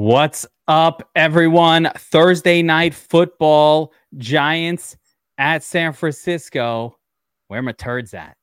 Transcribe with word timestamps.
What's 0.00 0.46
up, 0.66 1.10
everyone? 1.14 1.90
Thursday 1.94 2.62
night 2.62 2.94
football, 2.94 3.92
Giants 4.16 4.96
at 5.36 5.62
San 5.62 5.92
Francisco. 5.92 6.96
Where 7.48 7.60
my 7.60 7.72
turds 7.72 8.14
at? 8.14 8.34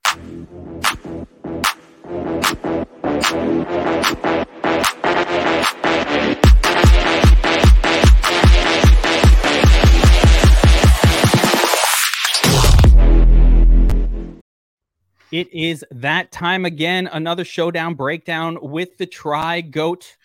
It 15.31 15.51
is 15.51 15.83
that 15.89 16.31
time 16.31 16.65
again. 16.65 17.09
Another 17.11 17.43
showdown 17.43 17.95
breakdown 17.95 18.59
with 18.61 18.99
the 18.99 19.07
Tri 19.07 19.61
Goat 19.61 20.17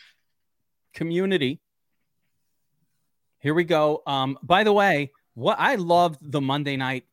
community. 0.92 1.60
Here 3.38 3.54
we 3.54 3.64
go. 3.64 4.02
Um, 4.06 4.38
by 4.42 4.64
the 4.64 4.72
way, 4.72 5.10
what 5.34 5.58
I 5.58 5.74
loved 5.74 6.18
the 6.22 6.40
Monday 6.40 6.76
night 6.76 7.04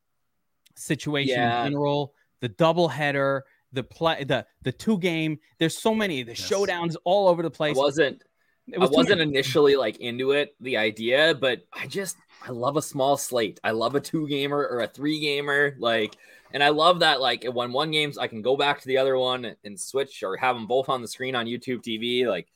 situation 0.76 1.40
Yeah. 1.42 1.60
in 1.60 1.72
general, 1.72 2.14
the 2.42 2.50
double 2.50 2.88
header, 2.88 3.46
the 3.74 3.84
play, 3.84 4.24
the 4.24 4.46
the 4.62 4.72
two 4.72 4.98
game. 5.00 5.40
There's 5.58 5.78
so 5.78 5.94
many 5.94 6.24
the 6.24 6.32
Yes. 6.32 6.42
showdowns 6.42 6.96
all 7.04 7.28
over 7.28 7.42
the 7.42 7.50
I 7.50 7.52
place. 7.52 7.78
wasn't 7.78 8.24
It 8.68 8.78
I 8.78 8.80
was 8.80 8.90
too 8.92 8.96
wasn't 8.98 9.20
many. 9.20 9.32
initially 9.32 9.76
like 9.76 9.98
into 9.98 10.32
it, 10.32 10.56
the 10.60 10.78
idea, 10.78 11.34
but 11.34 11.64
I 11.74 11.88
just 11.88 12.18
I 12.42 12.52
love 12.52 12.78
a 12.78 12.82
small 12.82 13.18
slate. 13.18 13.60
I 13.64 13.72
love 13.72 13.96
a 13.96 14.00
two 14.00 14.28
gamer 14.28 14.66
or 14.66 14.82
a 14.82 14.88
three 14.88 15.20
gamer, 15.20 15.76
like, 15.80 16.16
and 16.54 16.64
I 16.64 16.70
love 16.70 17.00
that 17.00 17.20
like 17.20 17.44
when 17.44 17.74
one 17.74 17.92
games 17.92 18.18
I 18.18 18.28
can 18.28 18.42
go 18.42 18.56
back 18.56 18.80
to 18.82 18.88
the 18.88 18.98
other 18.98 19.18
one 19.18 19.56
and 19.64 19.80
switch 19.80 20.24
or 20.24 20.38
have 20.38 20.56
them 20.56 20.68
both 20.68 20.88
on 20.90 21.02
the 21.02 21.08
screen 21.08 21.36
on 21.36 21.48
YouTube 21.48 21.82
TV. 21.84 22.26
Like, 22.28 22.48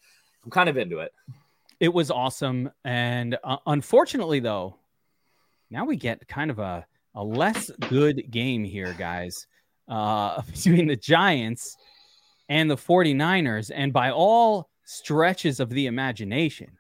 I'm 0.44 0.52
kind 0.52 0.70
of 0.70 0.78
into 0.78 1.00
it. 1.00 1.12
It 1.80 1.94
was 1.94 2.12
awesome, 2.12 2.72
and 2.86 3.38
uh, 3.44 3.58
unfortunately, 3.66 4.40
though, 4.40 4.78
now 5.70 5.86
we 5.86 5.98
get 5.98 6.28
kind 6.28 6.52
of 6.52 6.60
a 6.60 6.86
a 7.16 7.24
less 7.24 7.70
good 7.90 8.32
game 8.32 8.64
here, 8.64 8.96
guys, 8.98 9.48
uh, 9.88 10.42
between 10.54 10.88
the 10.88 10.96
Giants 10.96 11.78
and 12.50 12.70
the 12.70 12.76
49ers. 12.76 13.72
And 13.74 13.94
by 13.94 14.12
all 14.12 14.70
stretches 14.84 15.60
of 15.60 15.70
the 15.70 15.88
imagination, 15.88 16.78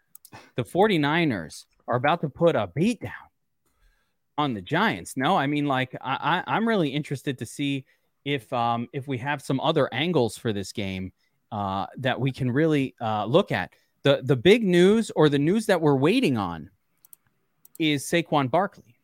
the 0.55 0.63
49ers 0.63 1.65
are 1.87 1.95
about 1.95 2.21
to 2.21 2.29
put 2.29 2.55
a 2.55 2.67
beat 2.73 3.01
down 3.01 3.11
on 4.37 4.53
the 4.53 4.61
Giants. 4.61 5.15
No, 5.15 5.35
I 5.35 5.47
mean, 5.47 5.67
like, 5.67 5.95
I, 6.01 6.43
I, 6.47 6.55
I'm 6.55 6.67
really 6.67 6.89
interested 6.89 7.37
to 7.39 7.45
see 7.45 7.85
if 8.25 8.51
um, 8.53 8.87
if 8.93 9.07
we 9.07 9.17
have 9.17 9.41
some 9.41 9.59
other 9.59 9.93
angles 9.93 10.37
for 10.37 10.53
this 10.53 10.71
game 10.71 11.11
uh, 11.53 11.85
that 11.97 12.19
we 12.19 12.31
can 12.31 12.49
really 12.49 12.95
uh, 12.99 13.25
look 13.25 13.51
at. 13.51 13.71
The 14.01 14.21
the 14.23 14.35
big 14.35 14.63
news 14.63 15.11
or 15.15 15.29
the 15.29 15.37
news 15.37 15.67
that 15.67 15.79
we're 15.79 15.95
waiting 15.95 16.35
on 16.35 16.71
is 17.77 18.03
Saquon 18.03 18.49
Barkley. 18.49 18.95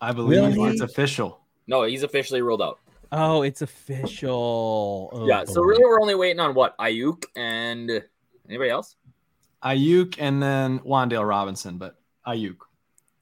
I 0.00 0.12
believe 0.12 0.56
Really? 0.56 0.70
it's 0.70 0.80
official. 0.80 1.40
No, 1.66 1.82
he's 1.82 2.04
officially 2.04 2.40
ruled 2.40 2.62
out. 2.62 2.78
Oh, 3.10 3.42
it's 3.42 3.62
official. 3.62 5.10
Oh, 5.12 5.26
yeah, 5.26 5.44
so 5.44 5.60
really 5.60 5.84
we're 5.84 6.00
only 6.00 6.14
waiting 6.14 6.38
on 6.38 6.54
what 6.54 6.78
Aiyuk 6.78 7.24
and 7.34 8.04
anybody 8.48 8.70
else. 8.70 8.94
Aiyuk 9.64 10.14
and 10.20 10.40
then 10.40 10.78
Wan'Dale 10.80 11.28
Robinson, 11.28 11.78
but 11.78 11.96
Aiyuk. 12.28 12.58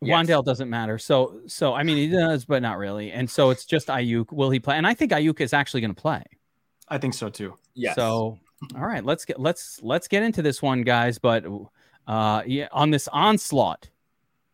Yes. 0.02 0.28
Wan'Dale 0.28 0.44
doesn't 0.44 0.68
matter. 0.68 0.98
So 0.98 1.40
so 1.46 1.72
I 1.72 1.82
mean 1.82 1.96
he 1.96 2.08
does, 2.08 2.44
but 2.44 2.60
not 2.60 2.76
really. 2.76 3.10
And 3.10 3.28
so 3.28 3.48
it's 3.48 3.64
just 3.64 3.88
Aiyuk. 3.88 4.32
Will 4.32 4.50
he 4.50 4.60
play? 4.60 4.76
And 4.76 4.86
I 4.86 4.92
think 4.92 5.12
Aiyuk 5.12 5.40
is 5.40 5.54
actually 5.54 5.80
going 5.80 5.94
to 5.94 6.00
play. 6.00 6.22
I 6.88 6.98
think 6.98 7.14
so 7.14 7.28
too. 7.28 7.54
Yeah. 7.74 7.94
So 7.94 8.38
all 8.74 8.86
right, 8.86 9.04
let's 9.04 9.24
get 9.24 9.38
let's 9.40 9.80
let's 9.82 10.08
get 10.08 10.22
into 10.22 10.42
this 10.42 10.62
one, 10.62 10.82
guys. 10.82 11.18
But 11.18 11.44
uh 12.06 12.42
yeah, 12.46 12.68
on 12.72 12.90
this 12.90 13.08
onslaught, 13.08 13.90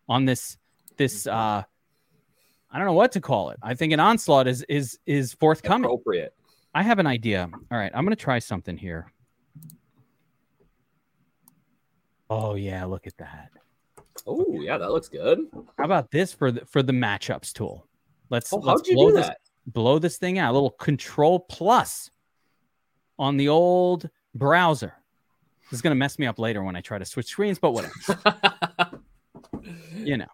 on 0.09 0.25
this 0.25 0.57
this 0.97 1.27
uh 1.27 1.63
I 2.71 2.79
don't 2.79 2.87
know 2.87 2.95
what 2.95 3.13
to 3.13 3.21
call 3.21 3.51
it. 3.51 3.59
I 3.63 3.75
think 3.75 3.93
an 3.93 4.01
onslaught 4.01 4.47
is 4.49 4.65
is 4.69 4.99
is 5.07 5.35
forthcoming. 5.35 5.85
appropriate. 5.85 6.35
I 6.75 6.83
have 6.83 6.99
an 6.99 7.07
idea. 7.07 7.51
All 7.71 7.79
right, 7.79 7.93
I'm 7.95 8.05
going 8.05 8.17
to 8.17 8.23
try 8.23 8.39
something 8.39 8.79
here. 8.79 9.13
Oh 12.31 12.55
yeah, 12.55 12.87
look 12.87 13.07
at 13.07 13.17
that. 13.19 13.51
Oh, 14.27 14.59
yeah, 14.61 14.79
that 14.79 14.91
looks 14.91 15.09
good. 15.09 15.39
How 15.77 15.85
about 15.85 16.11
this 16.11 16.33
for 16.33 16.51
the 16.51 16.65
for 16.65 16.83
the 16.83 16.93
matchups 16.93 17.53
tool? 17.53 17.87
Let's 18.31 18.51
Oh, 18.53 18.57
let's 18.57 18.81
how'd 18.81 18.87
you 18.87 18.95
blow 18.95 19.09
do 19.09 19.17
this 19.17 19.27
that? 19.27 19.39
blow 19.67 19.99
this 19.99 20.17
thing 20.17 20.39
out. 20.39 20.53
A 20.53 20.55
little 20.55 20.71
control 20.71 21.41
plus 21.41 22.11
on 23.23 23.37
the 23.37 23.49
old 23.49 24.11
browser. 24.35 24.93
This 25.71 25.79
is 25.79 25.83
going 25.83 25.93
to 25.93 25.99
mess 25.99 26.19
me 26.19 26.27
up 26.27 26.39
later 26.39 26.63
when 26.63 26.75
I 26.77 26.81
try 26.81 26.99
to 26.99 27.05
switch 27.05 27.27
screens, 27.27 27.59
but 27.59 27.73
whatever. 27.73 27.93
you 29.97 30.17
know 30.17 30.27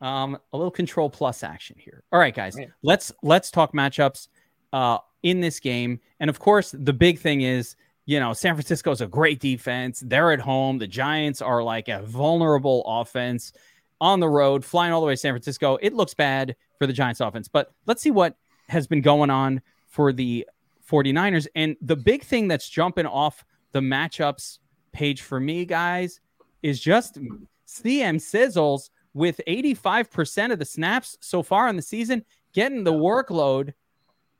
um 0.00 0.36
a 0.52 0.56
little 0.56 0.70
control 0.70 1.08
plus 1.08 1.42
action 1.42 1.76
here 1.78 2.02
all 2.12 2.18
right 2.18 2.34
guys 2.34 2.56
Right. 2.56 2.68
let's 2.82 3.12
let's 3.22 3.50
talk 3.50 3.72
matchups 3.72 4.28
uh 4.72 4.98
in 5.22 5.40
this 5.40 5.60
game 5.60 6.00
and 6.20 6.28
of 6.28 6.38
course 6.38 6.74
the 6.76 6.92
big 6.92 7.18
thing 7.18 7.40
is 7.40 7.76
you 8.04 8.20
know 8.20 8.32
san 8.34 8.54
francisco's 8.54 9.00
a 9.00 9.06
great 9.06 9.40
defense 9.40 10.02
they're 10.06 10.32
at 10.32 10.40
home 10.40 10.78
the 10.78 10.86
giants 10.86 11.40
are 11.40 11.62
like 11.62 11.88
a 11.88 12.02
vulnerable 12.02 12.82
offense 12.86 13.52
on 14.00 14.20
the 14.20 14.28
road 14.28 14.64
flying 14.64 14.92
all 14.92 15.00
the 15.00 15.06
way 15.06 15.14
to 15.14 15.16
san 15.16 15.32
francisco 15.32 15.76
it 15.80 15.94
looks 15.94 16.12
bad 16.12 16.54
for 16.78 16.86
the 16.86 16.92
giants 16.92 17.20
offense 17.20 17.48
but 17.48 17.72
let's 17.86 18.02
see 18.02 18.10
what 18.10 18.36
has 18.68 18.86
been 18.86 19.00
going 19.00 19.30
on 19.30 19.62
for 19.86 20.12
the 20.12 20.46
49ers 20.88 21.46
and 21.54 21.76
the 21.80 21.96
big 21.96 22.22
thing 22.22 22.48
that's 22.48 22.68
jumping 22.68 23.06
off 23.06 23.44
the 23.72 23.80
matchups 23.80 24.58
page 24.92 25.22
for 25.22 25.40
me 25.40 25.64
guys 25.64 26.20
is 26.62 26.80
just 26.80 27.18
CM 27.66 28.16
Sizzles 28.16 28.90
with 29.12 29.40
85% 29.46 30.52
of 30.52 30.58
the 30.58 30.64
snaps 30.64 31.16
so 31.20 31.42
far 31.42 31.68
in 31.68 31.76
the 31.76 31.82
season, 31.82 32.24
getting 32.52 32.84
the 32.84 32.92
workload, 32.92 33.72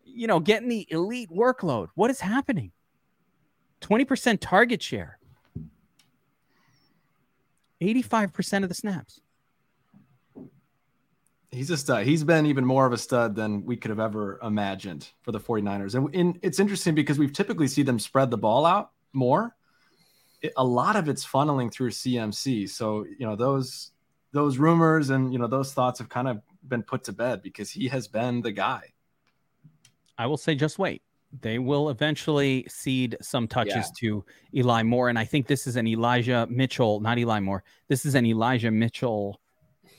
you 0.04 0.26
know, 0.26 0.40
getting 0.40 0.68
the 0.68 0.86
elite 0.90 1.30
workload. 1.30 1.88
What 1.94 2.10
is 2.10 2.20
happening? 2.20 2.72
20% 3.80 4.38
target 4.40 4.82
share, 4.82 5.18
85% 7.80 8.62
of 8.62 8.68
the 8.68 8.74
snaps. 8.74 9.20
He's 11.54 11.70
a 11.70 11.76
stud. 11.76 12.04
He's 12.04 12.24
been 12.24 12.46
even 12.46 12.64
more 12.64 12.84
of 12.84 12.92
a 12.92 12.98
stud 12.98 13.36
than 13.36 13.64
we 13.64 13.76
could 13.76 13.90
have 13.90 14.00
ever 14.00 14.40
imagined 14.42 15.08
for 15.22 15.30
the 15.30 15.38
49ers. 15.38 15.94
And, 15.94 16.12
and 16.14 16.38
it's 16.42 16.58
interesting 16.58 16.94
because 16.94 17.18
we've 17.18 17.32
typically 17.32 17.68
see 17.68 17.82
them 17.82 17.98
spread 17.98 18.30
the 18.30 18.36
ball 18.36 18.66
out 18.66 18.90
more. 19.12 19.54
It, 20.42 20.52
a 20.56 20.64
lot 20.64 20.96
of 20.96 21.08
it's 21.08 21.24
funneling 21.24 21.72
through 21.72 21.90
CMC. 21.90 22.68
So, 22.68 23.04
you 23.04 23.26
know, 23.26 23.36
those 23.36 23.92
those 24.32 24.58
rumors 24.58 25.10
and, 25.10 25.32
you 25.32 25.38
know, 25.38 25.46
those 25.46 25.72
thoughts 25.72 26.00
have 26.00 26.08
kind 26.08 26.26
of 26.26 26.42
been 26.66 26.82
put 26.82 27.04
to 27.04 27.12
bed 27.12 27.40
because 27.40 27.70
he 27.70 27.86
has 27.86 28.08
been 28.08 28.42
the 28.42 28.50
guy. 28.50 28.92
I 30.18 30.26
will 30.26 30.36
say, 30.36 30.56
just 30.56 30.76
wait. 30.76 31.02
They 31.40 31.60
will 31.60 31.88
eventually 31.88 32.66
cede 32.68 33.16
some 33.20 33.46
touches 33.46 33.74
Yeah. 33.74 33.82
to 34.00 34.24
Eli 34.56 34.82
Moore. 34.82 35.08
And 35.08 35.18
I 35.18 35.24
think 35.24 35.46
this 35.46 35.68
is 35.68 35.76
an 35.76 35.86
Elijah 35.86 36.48
Mitchell, 36.50 36.98
not 36.98 37.16
Eli 37.18 37.38
Moore. 37.38 37.62
This 37.86 38.04
is 38.04 38.16
an 38.16 38.26
Elijah 38.26 38.72
Mitchell. 38.72 39.40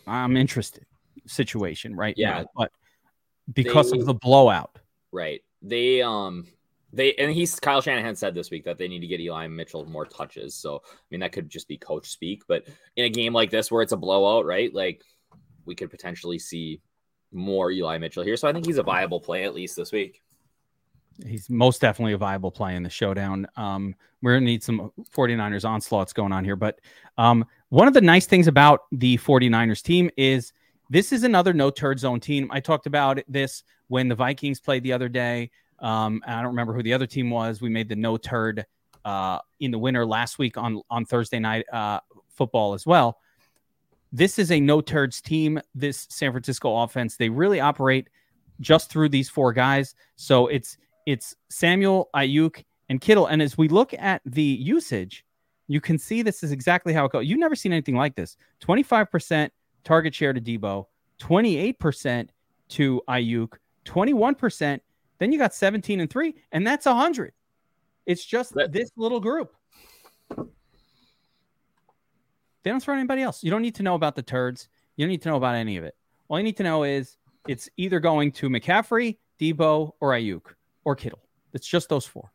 I'm 0.05 0.35
interested 0.35 0.85
situation 1.27 1.95
right 1.95 2.15
Yeah. 2.17 2.41
now. 2.41 2.45
But 2.55 2.71
because 3.53 3.91
They- 3.91 3.99
of 3.99 4.05
the 4.05 4.13
blowout. 4.13 4.79
Right. 5.11 5.41
They 5.61 6.01
um 6.01 6.45
they 6.93 7.13
and 7.15 7.31
he's 7.31 7.59
Kyle 7.59 7.81
Shanahan 7.81 8.15
said 8.15 8.33
this 8.35 8.49
week 8.51 8.63
that 8.65 8.77
they 8.77 8.87
need 8.87 8.99
to 8.99 9.07
get 9.07 9.19
Eli 9.19 9.47
Mitchell 9.47 9.85
more 9.85 10.05
touches. 10.05 10.55
So 10.55 10.81
I 10.85 10.97
mean 11.11 11.19
that 11.21 11.31
could 11.31 11.49
just 11.49 11.67
be 11.67 11.77
coach 11.77 12.09
speak, 12.09 12.43
but 12.47 12.65
in 12.95 13.05
a 13.05 13.09
game 13.09 13.33
like 13.33 13.49
this 13.49 13.71
where 13.71 13.81
it's 13.81 13.91
a 13.91 13.97
blowout, 13.97 14.45
right? 14.45 14.73
Like 14.73 15.03
we 15.65 15.75
could 15.75 15.89
potentially 15.89 16.39
see 16.39 16.81
more 17.31 17.71
Eli 17.71 17.97
Mitchell 17.97 18.23
here. 18.23 18.37
So 18.37 18.47
I 18.47 18.53
think 18.53 18.65
he's 18.65 18.77
a 18.77 18.83
viable 18.83 19.19
play 19.19 19.43
at 19.45 19.53
least 19.53 19.75
this 19.75 19.91
week. 19.91 20.21
He's 21.25 21.49
most 21.49 21.79
definitely 21.81 22.13
a 22.13 22.17
viable 22.17 22.51
play 22.51 22.75
in 22.75 22.83
the 22.83 22.89
showdown. 22.89 23.47
Um, 23.55 23.95
we're 24.21 24.33
going 24.33 24.43
to 24.43 24.45
need 24.51 24.63
some 24.63 24.91
49ers 25.15 25.63
onslaughts 25.67 26.11
going 26.13 26.33
on 26.33 26.43
here. 26.43 26.57
But 26.57 26.79
um, 27.17 27.45
one 27.69 27.87
of 27.87 27.93
the 27.93 28.01
nice 28.01 28.25
things 28.25 28.47
about 28.47 28.81
the 28.91 29.17
49ers 29.17 29.81
team 29.81 30.09
is 30.17 30.51
this 30.89 31.11
is 31.11 31.23
another 31.23 31.53
no 31.53 31.69
turd 31.69 31.99
zone 31.99 32.19
team. 32.19 32.49
I 32.51 32.59
talked 32.59 32.85
about 32.85 33.19
this 33.27 33.63
when 33.87 34.07
the 34.07 34.15
Vikings 34.15 34.59
played 34.59 34.83
the 34.83 34.93
other 34.93 35.09
day. 35.09 35.51
Um, 35.79 36.21
I 36.25 36.35
don't 36.37 36.51
remember 36.51 36.73
who 36.73 36.83
the 36.83 36.93
other 36.93 37.07
team 37.07 37.29
was. 37.29 37.61
We 37.61 37.69
made 37.69 37.89
the 37.89 37.95
no 37.95 38.17
turd 38.17 38.65
uh, 39.03 39.39
in 39.59 39.71
the 39.71 39.79
winter 39.79 40.05
last 40.05 40.39
week 40.39 40.57
on, 40.57 40.81
on 40.89 41.05
Thursday 41.05 41.39
night 41.39 41.65
uh, 41.71 41.99
football 42.29 42.73
as 42.73 42.85
well. 42.85 43.19
This 44.11 44.39
is 44.39 44.51
a 44.51 44.59
no 44.59 44.81
turds 44.81 45.21
team. 45.21 45.59
This 45.73 46.07
San 46.09 46.31
Francisco 46.31 46.77
offense, 46.77 47.17
they 47.17 47.29
really 47.29 47.59
operate 47.59 48.07
just 48.61 48.89
through 48.89 49.09
these 49.09 49.29
four 49.29 49.53
guys. 49.53 49.95
So 50.15 50.47
it's 50.47 50.77
it's 51.05 51.35
Samuel, 51.49 52.09
Aiyuk, 52.15 52.63
and 52.89 52.99
Kittle. 52.99 53.27
And 53.27 53.41
as 53.41 53.57
we 53.57 53.67
look 53.67 53.93
at 53.93 54.21
the 54.25 54.41
usage, 54.41 55.25
you 55.67 55.81
can 55.81 55.97
see 55.97 56.21
this 56.21 56.43
is 56.43 56.51
exactly 56.51 56.93
how 56.93 57.05
it 57.05 57.11
goes. 57.11 57.25
You've 57.25 57.39
never 57.39 57.55
seen 57.55 57.73
anything 57.73 57.95
like 57.95 58.15
this 58.15 58.37
25% 58.63 59.49
target 59.85 60.13
share 60.13 60.33
to 60.33 60.41
Debo, 60.41 60.87
28% 61.21 62.29
to 62.69 63.01
Aiyuk, 63.07 63.53
21%. 63.85 64.81
Then 65.19 65.31
you 65.31 65.37
got 65.39 65.53
17 65.53 66.01
and 66.01 66.09
three, 66.09 66.35
and 66.51 66.67
that's 66.67 66.85
100. 66.85 67.31
It's 68.05 68.25
just 68.25 68.53
That- 68.55 68.73
this 68.73 68.91
little 68.97 69.21
group. 69.21 69.55
They 72.63 72.71
don't 72.71 72.81
throw 72.81 72.95
anybody 72.95 73.21
else. 73.21 73.43
You 73.43 73.51
don't 73.51 73.61
need 73.61 73.75
to 73.75 73.83
know 73.83 73.95
about 73.95 74.15
the 74.15 74.23
turds. 74.23 74.67
You 74.95 75.05
don't 75.05 75.11
need 75.11 75.21
to 75.21 75.29
know 75.29 75.37
about 75.37 75.55
any 75.55 75.77
of 75.77 75.83
it. 75.83 75.95
All 76.27 76.37
you 76.39 76.43
need 76.43 76.57
to 76.57 76.63
know 76.63 76.83
is 76.83 77.17
it's 77.47 77.69
either 77.77 77.99
going 77.99 78.31
to 78.33 78.49
McCaffrey, 78.49 79.19
Debo, 79.39 79.91
or 79.99 80.11
Aiyuk 80.11 80.41
or 80.83 80.95
Kittle. 80.95 81.21
It's 81.53 81.67
just 81.67 81.89
those 81.89 82.05
four. 82.05 82.31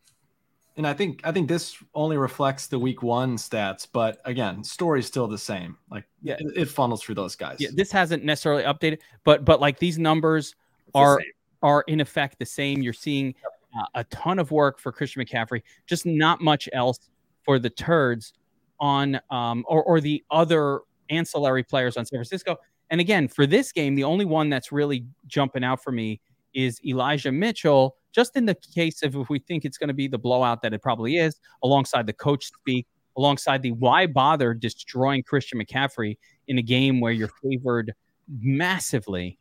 And 0.80 0.86
I 0.86 0.94
think 0.94 1.20
I 1.24 1.30
think 1.30 1.46
this 1.46 1.76
only 1.94 2.16
reflects 2.16 2.66
the 2.66 2.78
week 2.78 3.02
one 3.02 3.36
stats, 3.36 3.86
but 3.92 4.18
again, 4.24 4.64
story's 4.64 5.04
still 5.04 5.28
the 5.28 5.36
same. 5.36 5.76
Like 5.90 6.06
yeah, 6.22 6.36
it, 6.38 6.56
it 6.56 6.68
funnels 6.70 7.02
through 7.02 7.16
those 7.16 7.36
guys. 7.36 7.58
Yeah, 7.60 7.68
this 7.74 7.92
hasn't 7.92 8.24
necessarily 8.24 8.62
updated, 8.62 9.00
but 9.22 9.44
but 9.44 9.60
like 9.60 9.78
these 9.78 9.98
numbers 9.98 10.54
it's 10.86 10.94
are 10.94 11.20
are 11.60 11.84
in 11.86 12.00
effect 12.00 12.38
the 12.38 12.46
same. 12.46 12.80
You're 12.80 12.94
seeing 12.94 13.34
uh, 13.78 13.84
a 13.96 14.04
ton 14.04 14.38
of 14.38 14.52
work 14.52 14.78
for 14.78 14.90
Christian 14.90 15.22
McCaffrey, 15.22 15.60
just 15.84 16.06
not 16.06 16.40
much 16.40 16.66
else 16.72 17.10
for 17.42 17.58
the 17.58 17.68
turds 17.68 18.32
on 18.78 19.20
um 19.28 19.66
or 19.68 19.82
or 19.82 20.00
the 20.00 20.24
other 20.30 20.80
ancillary 21.10 21.62
players 21.62 21.98
on 21.98 22.06
San 22.06 22.16
Francisco. 22.16 22.56
And 22.88 23.02
again, 23.02 23.28
for 23.28 23.46
this 23.46 23.70
game, 23.70 23.96
the 23.96 24.04
only 24.04 24.24
one 24.24 24.48
that's 24.48 24.72
really 24.72 25.04
jumping 25.26 25.62
out 25.62 25.84
for 25.84 25.92
me 25.92 26.22
is 26.54 26.80
Elijah 26.86 27.32
Mitchell, 27.32 27.96
just 28.12 28.36
in 28.36 28.46
the 28.46 28.56
case 28.74 29.02
of 29.02 29.14
if 29.16 29.28
we 29.28 29.38
think 29.38 29.64
it's 29.64 29.78
going 29.78 29.88
to 29.88 29.94
be 29.94 30.08
the 30.08 30.18
blowout 30.18 30.62
that 30.62 30.72
it 30.72 30.82
probably 30.82 31.16
is, 31.16 31.40
alongside 31.62 32.06
the 32.06 32.12
coach 32.12 32.46
speak, 32.46 32.86
alongside 33.16 33.62
the 33.62 33.72
why 33.72 34.06
bother 34.06 34.54
destroying 34.54 35.22
Christian 35.22 35.60
McCaffrey 35.60 36.16
in 36.48 36.58
a 36.58 36.62
game 36.62 37.00
where 37.00 37.12
you're 37.12 37.30
favored 37.42 37.92
massively. 38.40 39.38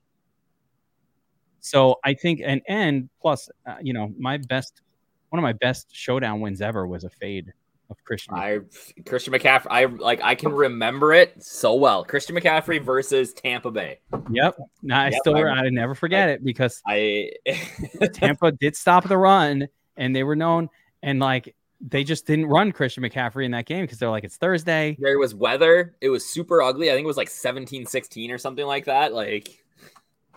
So 1.60 1.98
I 2.04 2.13
think, 2.13 2.42
and 2.44 2.62
and 2.68 3.10
plus, 3.21 3.50
uh, 3.68 3.75
you 3.81 3.94
know, 3.94 4.13
my 4.18 4.38
best, 4.38 4.81
one 5.30 5.39
of 5.39 5.44
my 5.44 5.54
best 5.54 5.88
showdown 5.94 6.39
wins 6.39 6.62
ever 6.62 6.88
was 6.88 7.04
a 7.04 7.10
fade 7.10 7.54
of 7.89 8.03
Christian. 8.03 8.36
I 8.36 8.59
Christian 9.06 9.33
McCaffrey. 9.33 9.68
I 9.69 9.86
like. 9.86 10.21
I 10.24 10.36
can 10.36 10.51
remember 10.51 11.13
it 11.13 11.41
so 11.44 11.75
well. 11.75 12.03
Christian 12.03 12.36
McCaffrey 12.36 12.83
versus 12.83 13.33
Tampa 13.33 13.71
Bay. 13.71 14.00
Yep. 14.31 14.57
Now 14.83 15.01
I 15.01 15.09
yep, 15.09 15.19
still. 15.21 15.36
I, 15.36 15.41
I 15.41 15.69
never 15.69 15.95
forget 15.95 16.30
I, 16.30 16.31
it 16.33 16.44
because 16.44 16.81
I 16.88 17.31
Tampa 18.13 18.51
did 18.51 18.75
stop 18.75 19.07
the 19.07 19.18
run, 19.18 19.68
and 19.97 20.15
they 20.15 20.24
were 20.24 20.36
known, 20.36 20.69
and 21.01 21.19
like 21.19 21.56
they 21.81 22.03
just 22.03 22.25
didn't 22.27 22.47
run 22.47 22.71
Christian 22.71 23.03
McCaffrey 23.03 23.45
in 23.45 23.51
that 23.51 23.65
game 23.65 23.81
because 23.81 24.00
they're 24.00 24.09
like 24.09 24.24
it's 24.24 24.38
Thursday. 24.38 24.97
There 25.00 25.18
was 25.18 25.33
weather. 25.33 25.95
It 26.01 26.09
was 26.09 26.25
super 26.27 26.62
ugly. 26.62 26.89
I 26.89 26.94
think 26.94 27.06
it 27.06 27.07
was 27.07 27.18
like 27.18 27.30
17, 27.30 27.85
16 27.85 28.31
or 28.31 28.38
something 28.38 28.65
like 28.65 28.85
that. 28.85 29.13
Like 29.13 29.63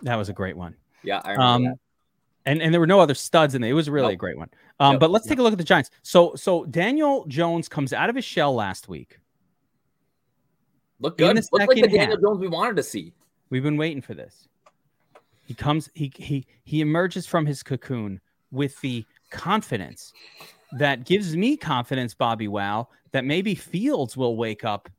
that 0.03 0.15
was 0.15 0.29
a 0.29 0.33
great 0.33 0.55
one. 0.55 0.75
Yeah, 1.03 1.21
I 1.23 1.31
remember 1.31 1.43
um, 1.43 1.63
that 1.65 1.79
and 2.45 2.61
and 2.61 2.73
there 2.73 2.81
were 2.81 2.87
no 2.87 2.99
other 2.99 3.13
studs 3.13 3.55
in 3.55 3.61
there. 3.61 3.71
It 3.71 3.75
was 3.75 3.89
really 3.89 4.07
nope. 4.07 4.13
a 4.13 4.17
great 4.17 4.37
one. 4.37 4.49
Um, 4.79 4.99
but 4.99 5.11
let's 5.11 5.27
take 5.27 5.39
a 5.39 5.43
look 5.43 5.53
at 5.53 5.57
the 5.57 5.63
Giants. 5.63 5.89
So 6.01 6.35
so 6.35 6.65
Daniel 6.65 7.25
Jones 7.27 7.67
comes 7.67 7.93
out 7.93 8.09
of 8.09 8.15
his 8.15 8.25
shell 8.25 8.53
last 8.53 8.89
week. 8.89 9.19
Look 10.99 11.17
good. 11.17 11.35
Look 11.35 11.67
like 11.67 11.69
the 11.69 11.81
Daniel 11.87 12.11
half, 12.11 12.21
Jones 12.21 12.39
we 12.39 12.47
wanted 12.47 12.75
to 12.77 12.83
see. 12.83 13.13
We've 13.49 13.63
been 13.63 13.77
waiting 13.77 14.01
for 14.01 14.13
this. 14.13 14.47
He 15.45 15.53
comes. 15.53 15.89
He 15.93 16.11
he 16.15 16.45
he 16.63 16.81
emerges 16.81 17.25
from 17.25 17.45
his 17.45 17.63
cocoon 17.63 18.19
with 18.51 18.79
the 18.81 19.05
confidence 19.29 20.13
that 20.73 21.05
gives 21.05 21.35
me 21.35 21.57
confidence, 21.57 22.13
Bobby 22.13 22.47
Wow, 22.47 22.89
that 23.11 23.25
maybe 23.25 23.55
Fields 23.55 24.17
will 24.17 24.37
wake 24.37 24.63
up 24.63 24.89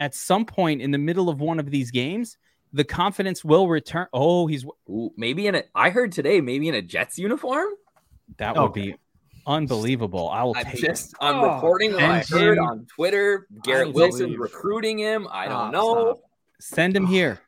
at 0.00 0.14
some 0.14 0.44
point 0.44 0.82
in 0.82 0.90
the 0.90 0.98
middle 0.98 1.28
of 1.28 1.40
one 1.40 1.58
of 1.58 1.70
these 1.70 1.90
games 1.90 2.36
the 2.74 2.84
confidence 2.84 3.44
will 3.44 3.68
return. 3.68 4.08
Oh, 4.12 4.46
he's 4.46 4.66
Ooh, 4.90 5.12
maybe 5.16 5.46
in 5.46 5.54
a. 5.54 5.62
I 5.74 5.90
heard 5.90 6.12
today 6.12 6.40
maybe 6.40 6.68
in 6.68 6.74
a 6.74 6.82
Jets 6.82 7.18
uniform. 7.18 7.68
That 8.38 8.56
would 8.56 8.72
be 8.72 8.96
unbelievable. 9.46 10.28
I 10.28 10.42
will. 10.42 10.54
I'm 10.56 10.76
just 10.76 11.14
I'm 11.20 11.36
oh, 11.36 11.54
reporting 11.54 11.92
what 11.92 12.02
I 12.02 12.18
heard 12.28 12.58
him. 12.58 12.64
on 12.64 12.86
Twitter. 12.86 13.46
Garrett 13.62 13.94
Wilson 13.94 14.36
recruiting 14.38 14.98
him. 14.98 15.28
I 15.30 15.46
don't 15.46 15.70
know. 15.70 16.14
Stop. 16.14 16.30
Send 16.60 16.96
him 16.96 17.06
here. 17.06 17.40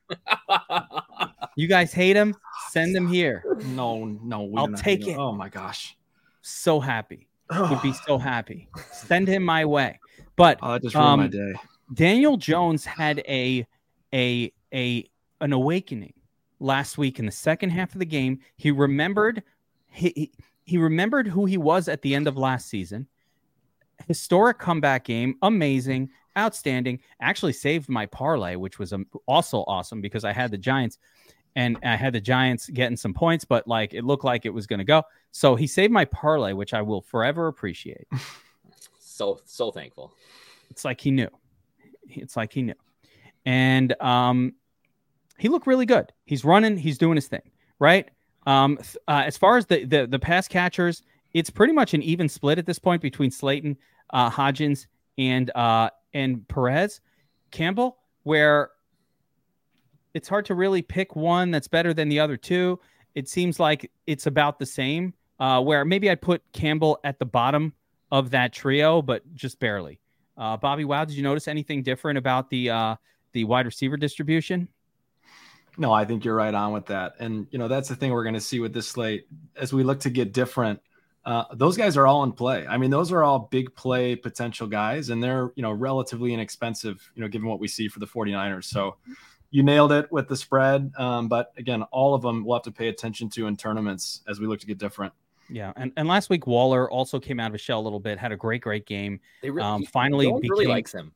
you 1.56 1.66
guys 1.66 1.92
hate 1.92 2.16
him? 2.16 2.36
Send 2.70 2.94
him 2.94 3.08
here. 3.08 3.42
No, 3.68 4.04
no, 4.04 4.52
I'll 4.56 4.72
take 4.74 5.08
it. 5.08 5.16
Oh 5.16 5.32
my 5.32 5.48
gosh, 5.48 5.96
so 6.42 6.78
happy. 6.78 7.28
Would 7.50 7.82
be 7.82 7.92
so 7.92 8.18
happy. 8.18 8.68
Send 8.92 9.26
him 9.26 9.42
my 9.42 9.64
way. 9.64 9.98
But 10.36 10.58
oh, 10.62 10.78
just 10.78 10.94
ruined 10.94 11.08
um, 11.10 11.20
my 11.20 11.26
day. 11.28 11.54
Daniel 11.94 12.36
Jones 12.36 12.84
had 12.84 13.20
a 13.26 13.66
a 14.12 14.52
a 14.72 15.08
an 15.40 15.52
awakening 15.52 16.14
last 16.60 16.98
week 16.98 17.18
in 17.18 17.26
the 17.26 17.32
second 17.32 17.70
half 17.70 17.92
of 17.92 17.98
the 17.98 18.06
game. 18.06 18.40
He 18.56 18.70
remembered 18.70 19.42
he, 19.90 20.32
he 20.64 20.78
remembered 20.78 21.26
who 21.26 21.46
he 21.46 21.56
was 21.56 21.88
at 21.88 22.02
the 22.02 22.14
end 22.14 22.26
of 22.26 22.36
last 22.36 22.68
season. 22.68 23.06
Historic 24.06 24.58
comeback 24.58 25.04
game, 25.04 25.36
amazing, 25.42 26.10
outstanding. 26.36 27.00
Actually 27.20 27.54
saved 27.54 27.88
my 27.88 28.04
parlay, 28.06 28.56
which 28.56 28.78
was 28.78 28.92
also 29.26 29.64
awesome 29.66 30.00
because 30.00 30.24
I 30.24 30.32
had 30.32 30.50
the 30.50 30.58
Giants 30.58 30.98
and 31.54 31.78
I 31.82 31.96
had 31.96 32.12
the 32.12 32.20
Giants 32.20 32.68
getting 32.68 32.96
some 32.96 33.14
points, 33.14 33.44
but 33.44 33.66
like 33.66 33.94
it 33.94 34.04
looked 34.04 34.24
like 34.24 34.44
it 34.44 34.50
was 34.50 34.66
going 34.66 34.78
to 34.78 34.84
go. 34.84 35.02
So 35.30 35.56
he 35.56 35.66
saved 35.66 35.92
my 35.92 36.04
parlay, 36.04 36.52
which 36.52 36.74
I 36.74 36.82
will 36.82 37.00
forever 37.00 37.48
appreciate. 37.48 38.06
so 38.98 39.40
so 39.46 39.70
thankful. 39.70 40.12
It's 40.70 40.84
like 40.84 41.00
he 41.00 41.10
knew. 41.10 41.30
It's 42.08 42.36
like 42.36 42.52
he 42.52 42.62
knew. 42.62 42.74
And 43.46 44.00
um 44.02 44.54
he 45.38 45.48
looked 45.48 45.66
really 45.66 45.86
good. 45.86 46.12
He's 46.24 46.44
running, 46.44 46.76
he's 46.76 46.98
doing 46.98 47.16
his 47.16 47.28
thing, 47.28 47.42
right? 47.78 48.08
Um, 48.46 48.78
uh, 49.08 49.22
as 49.26 49.36
far 49.36 49.56
as 49.56 49.66
the, 49.66 49.84
the 49.84 50.06
the 50.06 50.18
pass 50.18 50.46
catchers, 50.46 51.02
it's 51.34 51.50
pretty 51.50 51.72
much 51.72 51.94
an 51.94 52.02
even 52.02 52.28
split 52.28 52.58
at 52.58 52.66
this 52.66 52.78
point 52.78 53.02
between 53.02 53.30
Slayton, 53.30 53.76
uh, 54.10 54.30
Hodgins, 54.30 54.86
and 55.18 55.50
uh, 55.56 55.90
and 56.14 56.46
Parris, 56.48 57.00
Campbell, 57.50 57.98
where 58.22 58.70
it's 60.14 60.28
hard 60.28 60.46
to 60.46 60.54
really 60.54 60.80
pick 60.80 61.16
one 61.16 61.50
that's 61.50 61.68
better 61.68 61.92
than 61.92 62.08
the 62.08 62.20
other 62.20 62.36
two. 62.36 62.78
It 63.14 63.28
seems 63.28 63.58
like 63.58 63.90
it's 64.06 64.26
about 64.26 64.58
the 64.58 64.66
same. 64.66 65.12
Uh, 65.38 65.60
where 65.60 65.84
maybe 65.84 66.08
I'd 66.08 66.22
put 66.22 66.42
Campbell 66.54 66.98
at 67.04 67.18
the 67.18 67.26
bottom 67.26 67.74
of 68.10 68.30
that 68.30 68.54
trio, 68.54 69.02
but 69.02 69.22
just 69.34 69.60
barely. 69.60 70.00
Uh, 70.38 70.56
Bobby, 70.56 70.86
wow, 70.86 71.04
did 71.04 71.14
you 71.14 71.22
notice 71.22 71.46
anything 71.46 71.82
different 71.82 72.16
about 72.16 72.48
the 72.48 72.70
uh, 72.70 72.96
the 73.32 73.44
wide 73.44 73.66
receiver 73.66 73.98
distribution? 73.98 74.68
No, 75.78 75.92
I 75.92 76.04
think 76.04 76.24
you're 76.24 76.34
right 76.34 76.54
on 76.54 76.72
with 76.72 76.86
that. 76.86 77.14
And, 77.18 77.46
you 77.50 77.58
know, 77.58 77.68
that's 77.68 77.88
the 77.88 77.96
thing 77.96 78.12
we're 78.12 78.24
going 78.24 78.34
to 78.34 78.40
see 78.40 78.60
with 78.60 78.72
this 78.72 78.88
slate 78.88 79.26
as 79.56 79.72
we 79.72 79.82
look 79.82 80.00
to 80.00 80.10
get 80.10 80.32
different. 80.32 80.80
Uh, 81.24 81.44
those 81.54 81.76
guys 81.76 81.96
are 81.96 82.06
all 82.06 82.22
in 82.22 82.32
play. 82.32 82.66
I 82.66 82.78
mean, 82.78 82.90
those 82.90 83.12
are 83.12 83.24
all 83.24 83.48
big 83.50 83.74
play 83.74 84.14
potential 84.14 84.68
guys, 84.68 85.10
and 85.10 85.22
they're, 85.22 85.50
you 85.56 85.62
know, 85.62 85.72
relatively 85.72 86.32
inexpensive, 86.32 87.10
you 87.14 87.22
know, 87.22 87.28
given 87.28 87.48
what 87.48 87.58
we 87.58 87.66
see 87.66 87.88
for 87.88 87.98
the 87.98 88.06
49ers. 88.06 88.64
So 88.64 88.96
you 89.50 89.62
nailed 89.62 89.90
it 89.92 90.10
with 90.12 90.28
the 90.28 90.36
spread. 90.36 90.92
Um, 90.96 91.28
but 91.28 91.52
again, 91.56 91.82
all 91.84 92.14
of 92.14 92.22
them 92.22 92.44
we'll 92.44 92.56
have 92.56 92.64
to 92.64 92.70
pay 92.70 92.88
attention 92.88 93.28
to 93.30 93.46
in 93.46 93.56
tournaments 93.56 94.22
as 94.28 94.38
we 94.38 94.46
look 94.46 94.60
to 94.60 94.66
get 94.66 94.78
different. 94.78 95.12
Yeah, 95.48 95.72
and, 95.76 95.92
and 95.96 96.08
last 96.08 96.28
week 96.28 96.46
Waller 96.46 96.90
also 96.90 97.20
came 97.20 97.38
out 97.38 97.48
of 97.48 97.52
his 97.52 97.60
shell 97.60 97.80
a 97.80 97.82
little 97.82 98.00
bit, 98.00 98.18
had 98.18 98.32
a 98.32 98.36
great 98.36 98.62
great 98.62 98.84
game. 98.84 99.20
They 99.42 99.50
really, 99.50 99.66
um, 99.66 99.84
finally 99.84 100.26
became, 100.26 100.50
really 100.50 100.66
likes 100.66 100.92
him. 100.92 101.12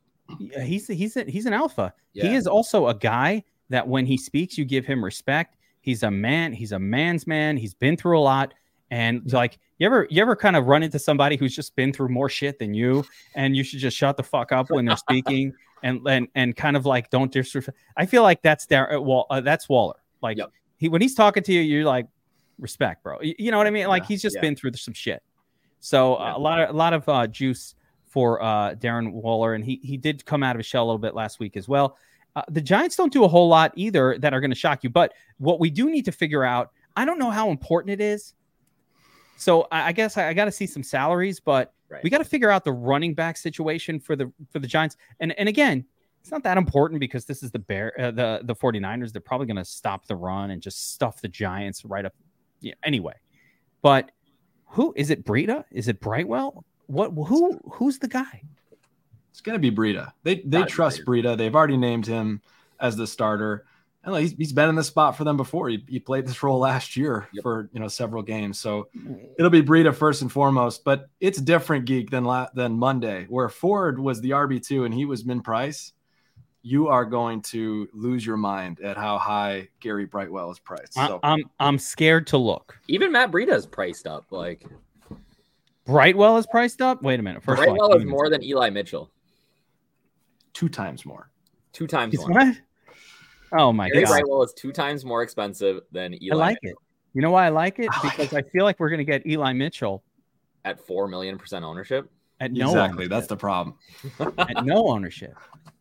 He's 0.62 0.86
he's 0.86 1.16
a, 1.16 1.24
he's 1.24 1.46
an 1.46 1.52
alpha. 1.52 1.92
Yeah. 2.12 2.28
He 2.28 2.34
is 2.36 2.46
also 2.46 2.86
a 2.86 2.94
guy 2.94 3.44
that 3.70 3.88
when 3.88 4.06
he 4.06 4.16
speaks, 4.16 4.58
you 4.58 4.64
give 4.64 4.84
him 4.84 5.02
respect. 5.02 5.56
He's 5.80 6.02
a 6.02 6.10
man. 6.10 6.52
He's 6.52 6.72
a 6.72 6.78
man's 6.78 7.26
man. 7.26 7.56
He's 7.56 7.74
been 7.74 7.96
through 7.96 8.18
a 8.18 8.20
lot. 8.20 8.52
And 8.90 9.32
like, 9.32 9.58
you 9.78 9.86
ever, 9.86 10.06
you 10.10 10.20
ever 10.20 10.36
kind 10.36 10.56
of 10.56 10.66
run 10.66 10.82
into 10.82 10.98
somebody 10.98 11.36
who's 11.36 11.54
just 11.54 11.74
been 11.76 11.92
through 11.92 12.08
more 12.08 12.28
shit 12.28 12.58
than 12.58 12.74
you, 12.74 13.04
and 13.34 13.56
you 13.56 13.62
should 13.64 13.78
just 13.78 13.96
shut 13.96 14.16
the 14.16 14.22
fuck 14.22 14.52
up 14.52 14.68
when 14.70 14.84
they're 14.84 14.96
speaking, 15.08 15.54
and 15.82 16.00
and 16.06 16.28
and 16.34 16.56
kind 16.56 16.76
of 16.76 16.84
like 16.86 17.08
don't 17.08 17.32
disrespect. 17.32 17.78
I 17.96 18.04
feel 18.04 18.22
like 18.22 18.42
that's 18.42 18.66
there. 18.66 18.92
Uh, 18.92 19.00
well, 19.00 19.26
uh, 19.30 19.40
that's 19.40 19.68
Waller. 19.68 19.94
Like 20.22 20.38
yep. 20.38 20.50
he 20.76 20.88
when 20.88 21.00
he's 21.00 21.14
talking 21.14 21.42
to 21.44 21.52
you, 21.52 21.60
you're 21.60 21.84
like, 21.84 22.08
respect, 22.58 23.04
bro. 23.04 23.20
You, 23.20 23.34
you 23.38 23.50
know 23.52 23.58
what 23.58 23.68
I 23.68 23.70
mean? 23.70 23.86
Like 23.86 24.02
yeah, 24.02 24.08
he's 24.08 24.22
just 24.22 24.36
yeah. 24.36 24.42
been 24.42 24.56
through 24.56 24.72
some 24.72 24.94
shit. 24.94 25.22
So 25.78 26.16
uh, 26.16 26.24
yeah. 26.24 26.36
a 26.36 26.38
lot 26.38 26.60
of 26.60 26.70
a 26.70 26.76
lot 26.76 26.92
of 26.92 27.08
uh, 27.08 27.26
juice 27.28 27.74
for 28.06 28.42
uh, 28.42 28.74
Darren 28.74 29.12
Waller, 29.12 29.54
and 29.54 29.64
he 29.64 29.80
he 29.82 29.96
did 29.96 30.24
come 30.26 30.42
out 30.42 30.56
of 30.56 30.58
his 30.58 30.66
shell 30.66 30.84
a 30.84 30.86
little 30.86 30.98
bit 30.98 31.14
last 31.14 31.38
week 31.38 31.56
as 31.56 31.68
well. 31.68 31.96
Uh, 32.36 32.42
the 32.48 32.60
Giants 32.60 32.96
don't 32.96 33.12
do 33.12 33.24
a 33.24 33.28
whole 33.28 33.48
lot 33.48 33.72
either 33.74 34.16
that 34.18 34.32
are 34.32 34.40
going 34.40 34.50
to 34.50 34.56
shock 34.56 34.84
you. 34.84 34.90
But 34.90 35.12
what 35.38 35.58
we 35.58 35.70
do 35.70 35.90
need 35.90 36.04
to 36.04 36.12
figure 36.12 36.44
out, 36.44 36.70
I 36.96 37.04
don't 37.04 37.18
know 37.18 37.30
how 37.30 37.50
important 37.50 37.92
it 37.92 38.00
is. 38.00 38.34
So 39.36 39.66
I, 39.72 39.88
I 39.88 39.92
guess 39.92 40.16
I, 40.16 40.28
I 40.28 40.34
got 40.34 40.44
to 40.44 40.52
see 40.52 40.66
some 40.66 40.82
salaries, 40.82 41.40
but 41.40 41.72
right. 41.88 42.02
we 42.04 42.10
got 42.10 42.18
to 42.18 42.24
figure 42.24 42.50
out 42.50 42.64
the 42.64 42.72
running 42.72 43.14
back 43.14 43.36
situation 43.36 43.98
for 43.98 44.14
the 44.14 44.32
for 44.50 44.58
the 44.58 44.66
Giants. 44.66 44.96
And 45.18 45.32
and 45.38 45.48
again, 45.48 45.84
it's 46.20 46.30
not 46.30 46.42
that 46.44 46.58
important 46.58 47.00
because 47.00 47.24
this 47.24 47.42
is 47.42 47.50
the 47.50 47.58
bear 47.58 47.98
uh, 47.98 48.10
the 48.10 48.40
the 48.44 48.54
49ers. 48.54 49.12
They're 49.12 49.22
probably 49.22 49.46
going 49.46 49.56
to 49.56 49.64
stop 49.64 50.06
the 50.06 50.16
run 50.16 50.50
and 50.50 50.60
just 50.60 50.92
stuff 50.92 51.20
the 51.20 51.28
Giants 51.28 51.84
right 51.84 52.04
up. 52.04 52.14
Yeah, 52.60 52.74
anyway, 52.84 53.14
but 53.82 54.12
who 54.66 54.92
is 54.96 55.10
it? 55.10 55.24
Breida? 55.24 55.64
Is 55.70 55.88
it 55.88 56.00
Brightwell? 56.00 56.64
What? 56.86 57.10
Who? 57.10 57.58
Who's 57.72 57.98
the 57.98 58.08
guy? 58.08 58.42
It's 59.30 59.40
going 59.40 59.60
to 59.60 59.70
be 59.70 59.74
Breida. 59.74 60.12
They 60.22 60.42
they 60.44 60.64
trust 60.64 61.04
Breida. 61.04 61.36
They've 61.36 61.54
already 61.54 61.76
named 61.76 62.06
him 62.06 62.42
as 62.78 62.96
the 62.96 63.06
starter. 63.06 63.64
And 64.02 64.16
he's, 64.16 64.32
he's 64.32 64.52
been 64.52 64.70
in 64.70 64.76
this 64.76 64.86
spot 64.86 65.14
for 65.14 65.24
them 65.24 65.36
before. 65.36 65.68
He, 65.68 65.84
he 65.86 66.00
played 66.00 66.26
this 66.26 66.42
role 66.42 66.58
last 66.58 66.96
year 66.96 67.28
yep. 67.34 67.42
for 67.42 67.68
you 67.72 67.80
know 67.80 67.88
several 67.88 68.22
games. 68.22 68.58
So 68.58 68.88
it'll 69.38 69.50
be 69.50 69.62
Breida 69.62 69.94
first 69.94 70.22
and 70.22 70.32
foremost. 70.32 70.84
But 70.84 71.08
it's 71.20 71.38
different, 71.38 71.84
geek 71.84 72.10
than 72.10 72.24
la- 72.24 72.48
than 72.54 72.78
Monday, 72.78 73.26
where 73.28 73.48
Ford 73.48 73.98
was 73.98 74.20
the 74.20 74.30
RB 74.30 74.66
two 74.66 74.84
and 74.84 74.94
he 74.94 75.04
was 75.04 75.24
min 75.24 75.42
price. 75.42 75.92
you 76.62 76.88
are 76.88 77.04
going 77.04 77.40
to 77.40 77.88
lose 77.92 78.24
your 78.24 78.36
mind 78.36 78.80
at 78.80 78.96
how 78.96 79.16
high 79.18 79.68
Gary 79.80 80.04
Brightwell 80.06 80.50
is 80.50 80.58
priced. 80.58 80.98
I, 80.98 81.06
So 81.06 81.20
I'm 81.22 81.42
I'm 81.58 81.78
scared 81.78 82.26
to 82.28 82.38
look. 82.38 82.78
Even 82.88 83.12
Matt 83.12 83.30
Breida 83.30 83.52
is 83.52 83.66
priced 83.66 84.06
up. 84.06 84.26
Like 84.30 84.66
Brightwell 85.84 86.36
is 86.36 86.46
priced 86.46 86.80
up. 86.82 87.02
Wait 87.02 87.20
a 87.20 87.22
minute. 87.22 87.42
First 87.42 87.62
of 87.62 87.68
all, 87.68 87.74
I 87.74 87.76
Brightwell 87.76 87.88
can't 87.90 88.02
is 88.02 88.08
more 88.08 88.28
than 88.30 88.42
Eli 88.42 88.70
Mitchell, 88.70 89.10
two 90.60 90.68
times 90.68 91.06
more. 91.06 91.30
two 91.72 91.86
times 91.86 92.12
He's 92.12 92.20
more. 92.20 92.30
what? 92.38 92.56
Oh 93.58 93.72
my 93.72 93.88
Gary 93.88 94.04
god! 94.04 94.10
Brightwell 94.10 94.42
is 94.42 94.52
two 94.52 94.72
times 94.72 95.04
more 95.06 95.22
expensive 95.22 95.80
than 95.90 96.22
Eli 96.22 96.34
I 96.34 96.38
like 96.48 96.58
it. 96.62 96.74
You 97.14 97.22
know 97.22 97.30
why 97.30 97.46
I 97.46 97.48
like 97.48 97.78
it? 97.78 97.88
I 97.90 98.06
like 98.06 98.16
Because 98.18 98.34
I 98.34 98.42
feel 98.42 98.64
like 98.64 98.78
we're 98.78 98.90
gonna 98.90 99.02
get 99.04 99.26
Eli 99.26 99.52
Mitchell 99.54 100.02
at 100.66 100.78
four 100.86 101.08
million 101.08 101.38
percent 101.38 101.64
ownership. 101.64 102.10
at 102.40 102.52
no 102.52 102.66
exactly. 102.68 103.08
That's 103.08 103.26
the 103.26 103.36
ownership. 103.36 103.40
problem. 104.18 104.38
at 104.38 104.64
no 104.66 104.86
ownership. 104.88 105.34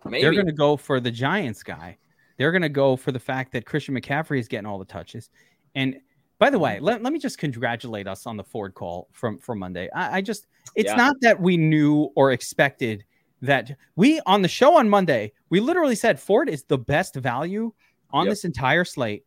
Maybe 0.06 0.22
They're 0.22 0.34
gonna 0.34 0.54
go 0.54 0.78
for 0.78 1.00
the 1.02 1.12
Giants 1.12 1.62
guy. 1.62 1.98
They're 2.38 2.54
gonna 2.54 2.70
go 2.70 2.96
for 2.96 3.12
the 3.12 3.20
fact 3.20 3.52
that 3.52 3.66
Christian 3.66 3.96
McCaffrey 4.00 4.40
is 4.40 4.48
getting 4.48 4.66
all 4.66 4.80
the 4.80 4.86
touches. 4.86 5.30
And 5.76 5.98
by 6.40 6.50
the 6.50 6.58
way, 6.58 6.80
let, 6.80 7.04
let 7.04 7.12
me 7.12 7.20
just 7.20 7.38
congratulate 7.38 8.08
us 8.08 8.26
on 8.26 8.38
the 8.38 8.44
Ford 8.46 8.74
call 8.74 9.10
from 9.12 9.38
from 9.40 9.60
Monday. 9.60 9.90
I, 9.94 10.18
I 10.18 10.22
just 10.22 10.48
it's 10.74 10.88
Yeah. 10.90 10.96
not 10.96 11.18
that 11.22 11.40
we 11.40 11.58
knew 11.58 12.10
or 12.16 12.32
expected 12.32 13.04
that 13.42 13.72
we 13.96 14.20
on 14.26 14.42
the 14.42 14.48
show 14.48 14.78
on 14.78 14.90
Monday, 14.90 15.32
we 15.50 15.60
literally 15.60 15.96
said 15.96 16.20
Ford 16.20 16.50
is 16.50 16.64
the 16.64 16.78
best 16.78 17.16
value 17.16 17.72
on 18.12 18.26
Yep. 18.26 18.32
this 18.32 18.46
entire 18.46 18.86
slate. 18.86 19.24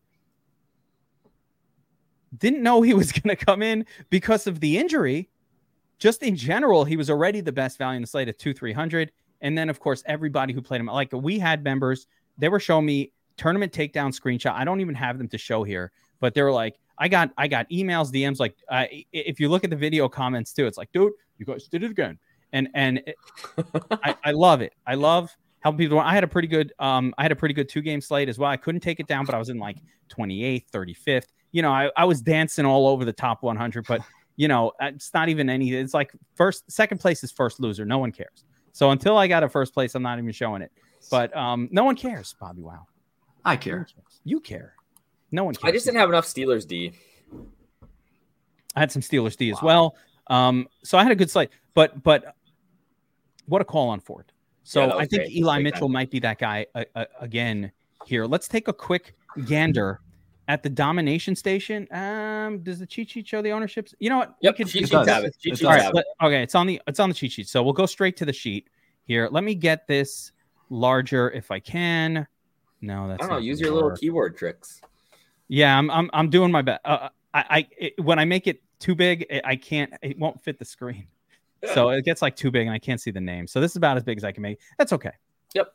Didn't 2.38 2.62
know 2.62 2.82
he 2.82 2.94
was 2.94 3.12
going 3.12 3.36
to 3.36 3.44
come 3.44 3.62
in 3.62 3.86
because 4.10 4.46
of 4.46 4.60
the 4.60 4.78
injury. 4.78 5.28
Just 5.98 6.22
in 6.22 6.34
general, 6.34 6.84
he 6.84 6.96
was 6.96 7.10
already 7.10 7.40
the 7.40 7.52
best 7.52 7.78
value 7.78 7.96
in 7.96 8.02
the 8.02 8.08
slate 8.08 8.28
at 8.28 8.38
two 8.38 8.52
three 8.52 8.72
hundred. 8.72 9.12
And 9.40 9.56
then, 9.58 9.68
of 9.68 9.80
course, 9.80 10.02
everybody 10.06 10.52
who 10.52 10.62
played 10.62 10.80
him, 10.80 10.86
like 10.86 11.12
we 11.12 11.38
had 11.38 11.64
members, 11.64 12.06
they 12.38 12.48
were 12.48 12.60
showing 12.60 12.86
me 12.86 13.12
tournament 13.36 13.72
takedown 13.72 14.16
screenshot. 14.18 14.52
I 14.52 14.64
don't 14.64 14.80
even 14.80 14.94
have 14.94 15.18
them 15.18 15.28
to 15.28 15.38
show 15.38 15.64
here, 15.64 15.90
but 16.20 16.34
they 16.34 16.42
were 16.42 16.52
like, 16.52 16.78
I 16.98 17.08
got, 17.08 17.30
I 17.36 17.48
got 17.48 17.68
emails, 17.70 18.12
DMs. 18.12 18.38
Like, 18.38 18.56
uh, 18.68 18.84
if 19.12 19.40
you 19.40 19.48
look 19.48 19.64
at 19.64 19.70
the 19.70 19.76
video 19.76 20.08
comments 20.08 20.52
too, 20.52 20.66
it's 20.66 20.78
like, 20.78 20.92
dude, 20.92 21.12
you 21.38 21.46
guys 21.46 21.66
did 21.66 21.82
it 21.82 21.90
again. 21.90 22.18
And 22.52 22.68
and 22.74 23.02
it- 23.06 23.16
I, 23.90 24.14
I 24.24 24.30
love 24.32 24.60
it. 24.60 24.74
I 24.86 24.94
love 24.94 25.34
helping 25.60 25.78
people. 25.78 25.98
I 26.00 26.12
had 26.12 26.24
a 26.24 26.28
pretty 26.28 26.48
good, 26.48 26.72
um, 26.78 27.14
I 27.18 27.22
had 27.22 27.32
a 27.32 27.36
pretty 27.36 27.54
good 27.54 27.68
two 27.68 27.80
game 27.82 28.00
slate 28.00 28.28
as 28.28 28.38
well. 28.38 28.50
I 28.50 28.56
couldn't 28.56 28.80
take 28.80 29.00
it 29.00 29.06
down, 29.06 29.24
but 29.24 29.34
I 29.34 29.38
was 29.38 29.48
in 29.48 29.58
like 29.58 29.78
28th, 30.10 30.64
35th. 30.72 31.26
You 31.52 31.62
know, 31.62 31.70
I, 31.70 31.90
I 31.96 32.04
was 32.04 32.20
dancing 32.20 32.64
all 32.66 32.88
over 32.88 33.04
the 33.04 33.12
top 33.12 33.42
100, 33.42 33.86
but 33.86 34.00
you 34.36 34.48
know, 34.48 34.72
it's 34.80 35.12
not 35.14 35.28
even 35.28 35.48
any. 35.48 35.72
It's 35.72 35.94
like 35.94 36.12
first, 36.34 36.70
second 36.70 36.98
place 36.98 37.22
is 37.22 37.30
first 37.30 37.60
loser. 37.60 37.84
No 37.84 37.98
one 37.98 38.12
cares. 38.12 38.44
So 38.72 38.90
until 38.90 39.16
I 39.18 39.28
got 39.28 39.42
a 39.42 39.48
first 39.48 39.74
place, 39.74 39.94
I'm 39.94 40.02
not 40.02 40.18
even 40.18 40.32
showing 40.32 40.62
it. 40.62 40.72
But 41.10 41.36
um, 41.36 41.68
no 41.70 41.84
one 41.84 41.94
cares, 41.96 42.34
Bobby. 42.40 42.62
Wow, 42.62 42.86
I 43.44 43.56
care. 43.56 43.78
cares. 43.84 44.20
You 44.24 44.40
care. 44.40 44.74
No 45.30 45.44
one 45.44 45.54
cares. 45.54 45.68
I 45.68 45.72
just 45.72 45.84
didn't 45.84 45.98
have 45.98 46.08
enough 46.08 46.26
Steelers 46.26 46.66
D. 46.66 46.92
I 48.74 48.80
had 48.80 48.90
some 48.90 49.02
Steelers 49.02 49.36
D 49.36 49.50
as 49.50 49.60
well. 49.60 49.96
Um, 50.28 50.68
so 50.84 50.96
I 50.96 51.02
had 51.02 51.12
a 51.12 51.16
good 51.16 51.30
slate, 51.30 51.50
but 51.74 52.02
but 52.02 52.34
what 53.52 53.60
a 53.62 53.64
call 53.64 53.90
on 53.90 54.00
Ford. 54.00 54.32
So 54.64 54.86
Yeah, 54.86 54.94
I 54.94 55.06
think 55.06 55.22
great. 55.24 55.32
Eli 55.36 55.62
Mitchell 55.62 55.88
time. 55.88 55.92
might 55.92 56.10
be 56.10 56.18
that 56.20 56.38
guy 56.38 56.66
uh, 56.74 56.84
uh, 56.94 57.04
again 57.20 57.70
here. 58.06 58.24
Let's 58.26 58.48
take 58.48 58.68
a 58.68 58.72
quick 58.72 59.14
gander 59.46 60.00
at 60.48 60.62
the 60.62 60.70
domination 60.70 61.36
station. 61.36 61.86
Um, 61.92 62.60
does 62.60 62.78
the 62.78 62.86
cheat 62.86 63.10
sheet 63.10 63.26
show 63.28 63.42
the 63.42 63.50
ownerships? 63.50 63.94
You 63.98 64.10
know 64.10 64.18
what? 64.18 64.30
We 64.30 64.46
Yep, 64.46 64.56
could- 64.56 64.68
cheat 64.68 64.82
it 64.84 64.88
sheets 64.88 65.06
have 65.08 65.24
it. 65.24 65.34
Cheat 65.40 65.52
sheets 65.58 65.60
does. 65.60 65.66
all 65.68 65.74
right. 65.76 65.94
let- 65.94 66.04
okay, 66.22 66.42
it's 66.42 66.54
on 66.54 66.66
the 66.66 66.80
it's 66.86 66.98
on 67.00 67.08
the 67.08 67.14
cheat 67.14 67.32
sheet. 67.32 67.48
So 67.48 67.62
we'll 67.62 67.72
go 67.72 67.86
straight 67.86 68.16
to 68.18 68.24
the 68.24 68.32
sheet 68.32 68.68
here. 69.04 69.28
Let 69.30 69.44
me 69.44 69.54
get 69.54 69.86
this 69.86 70.32
larger 70.70 71.30
if 71.30 71.50
I 71.50 71.60
can. 71.60 72.26
No, 72.80 73.04
I 73.04 73.08
that's 73.08 73.20
don't 73.20 73.30
know. 73.30 73.38
Use 73.38 73.60
your 73.60 73.72
little 73.72 73.94
keyboard 73.94 74.36
tricks. 74.36 74.80
Yeah, 75.48 75.76
I'm 75.78 75.90
I'm 75.90 76.08
I'm 76.12 76.30
doing 76.30 76.50
my 76.50 76.62
best. 76.62 76.80
Uh, 76.84 77.08
I 77.34 77.44
I 77.50 77.68
it, 77.78 78.00
when 78.00 78.18
I 78.18 78.24
make 78.24 78.46
it 78.46 78.62
too 78.78 78.94
big, 78.94 79.26
it, 79.28 79.42
I 79.44 79.56
can't. 79.56 79.92
It 80.02 80.18
won't 80.18 80.42
fit 80.42 80.58
the 80.58 80.64
screen, 80.64 81.06
so 81.74 81.90
it 81.90 82.04
gets 82.04 82.22
like 82.22 82.36
too 82.36 82.50
big, 82.50 82.66
and 82.66 82.74
I 82.74 82.78
can't 82.78 83.00
see 83.00 83.10
the 83.10 83.20
name. 83.20 83.46
So 83.46 83.60
this 83.60 83.72
is 83.72 83.76
about 83.76 83.96
as 83.96 84.02
big 84.02 84.18
as 84.18 84.24
I 84.24 84.32
can 84.32 84.42
make. 84.42 84.58
That's 84.78 84.92
okay. 84.92 85.12
Yep. 85.54 85.72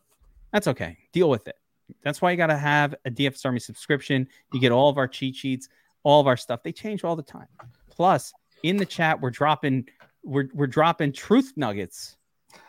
That's 0.51 0.67
okay. 0.67 0.97
Deal 1.13 1.29
with 1.29 1.47
it. 1.47 1.55
That's 2.03 2.21
why 2.21 2.31
you 2.31 2.37
got 2.37 2.47
to 2.47 2.57
have 2.57 2.95
a 3.05 3.11
DFS 3.11 3.45
Army 3.45 3.59
subscription. 3.59 4.27
You 4.53 4.59
get 4.59 4.71
all 4.71 4.89
of 4.89 4.97
our 4.97 5.07
cheat 5.07 5.35
sheets, 5.35 5.69
all 6.03 6.19
of 6.19 6.27
our 6.27 6.35
stuff. 6.37 6.61
They 6.63 6.71
change 6.71 7.03
all 7.03 7.15
the 7.15 7.23
time. 7.23 7.47
Plus, 7.89 8.33
in 8.63 8.77
the 8.77 8.85
chat, 8.85 9.19
we're 9.21 9.29
dropping 9.29 9.87
we're 10.23 10.49
we're 10.53 10.67
dropping 10.67 11.13
truth 11.13 11.53
nuggets 11.55 12.17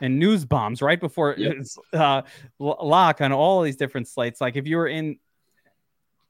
and 0.01 0.19
news 0.19 0.45
bombs 0.45 0.83
right 0.83 1.01
before 1.01 1.35
Yep. 1.37 1.57
uh, 1.95 2.23
lock 2.59 3.21
on 3.21 3.33
all 3.33 3.61
of 3.61 3.65
these 3.65 3.77
different 3.77 4.07
slates. 4.07 4.41
Like 4.41 4.57
if 4.57 4.67
you 4.67 4.77
were 4.77 4.87
in 4.89 5.19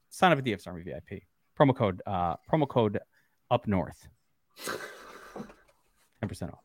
sign 0.09 0.31
up 0.31 0.39
at 0.39 0.43
DFS 0.43 0.65
Army 0.65 0.81
VIP 0.83 1.23
promo 1.59 1.75
code 1.75 2.01
uh 2.07 2.35
promo 2.51 2.67
code 2.67 2.99
up 3.51 3.67
north 3.67 4.07
10% 6.23 6.53
off 6.53 6.63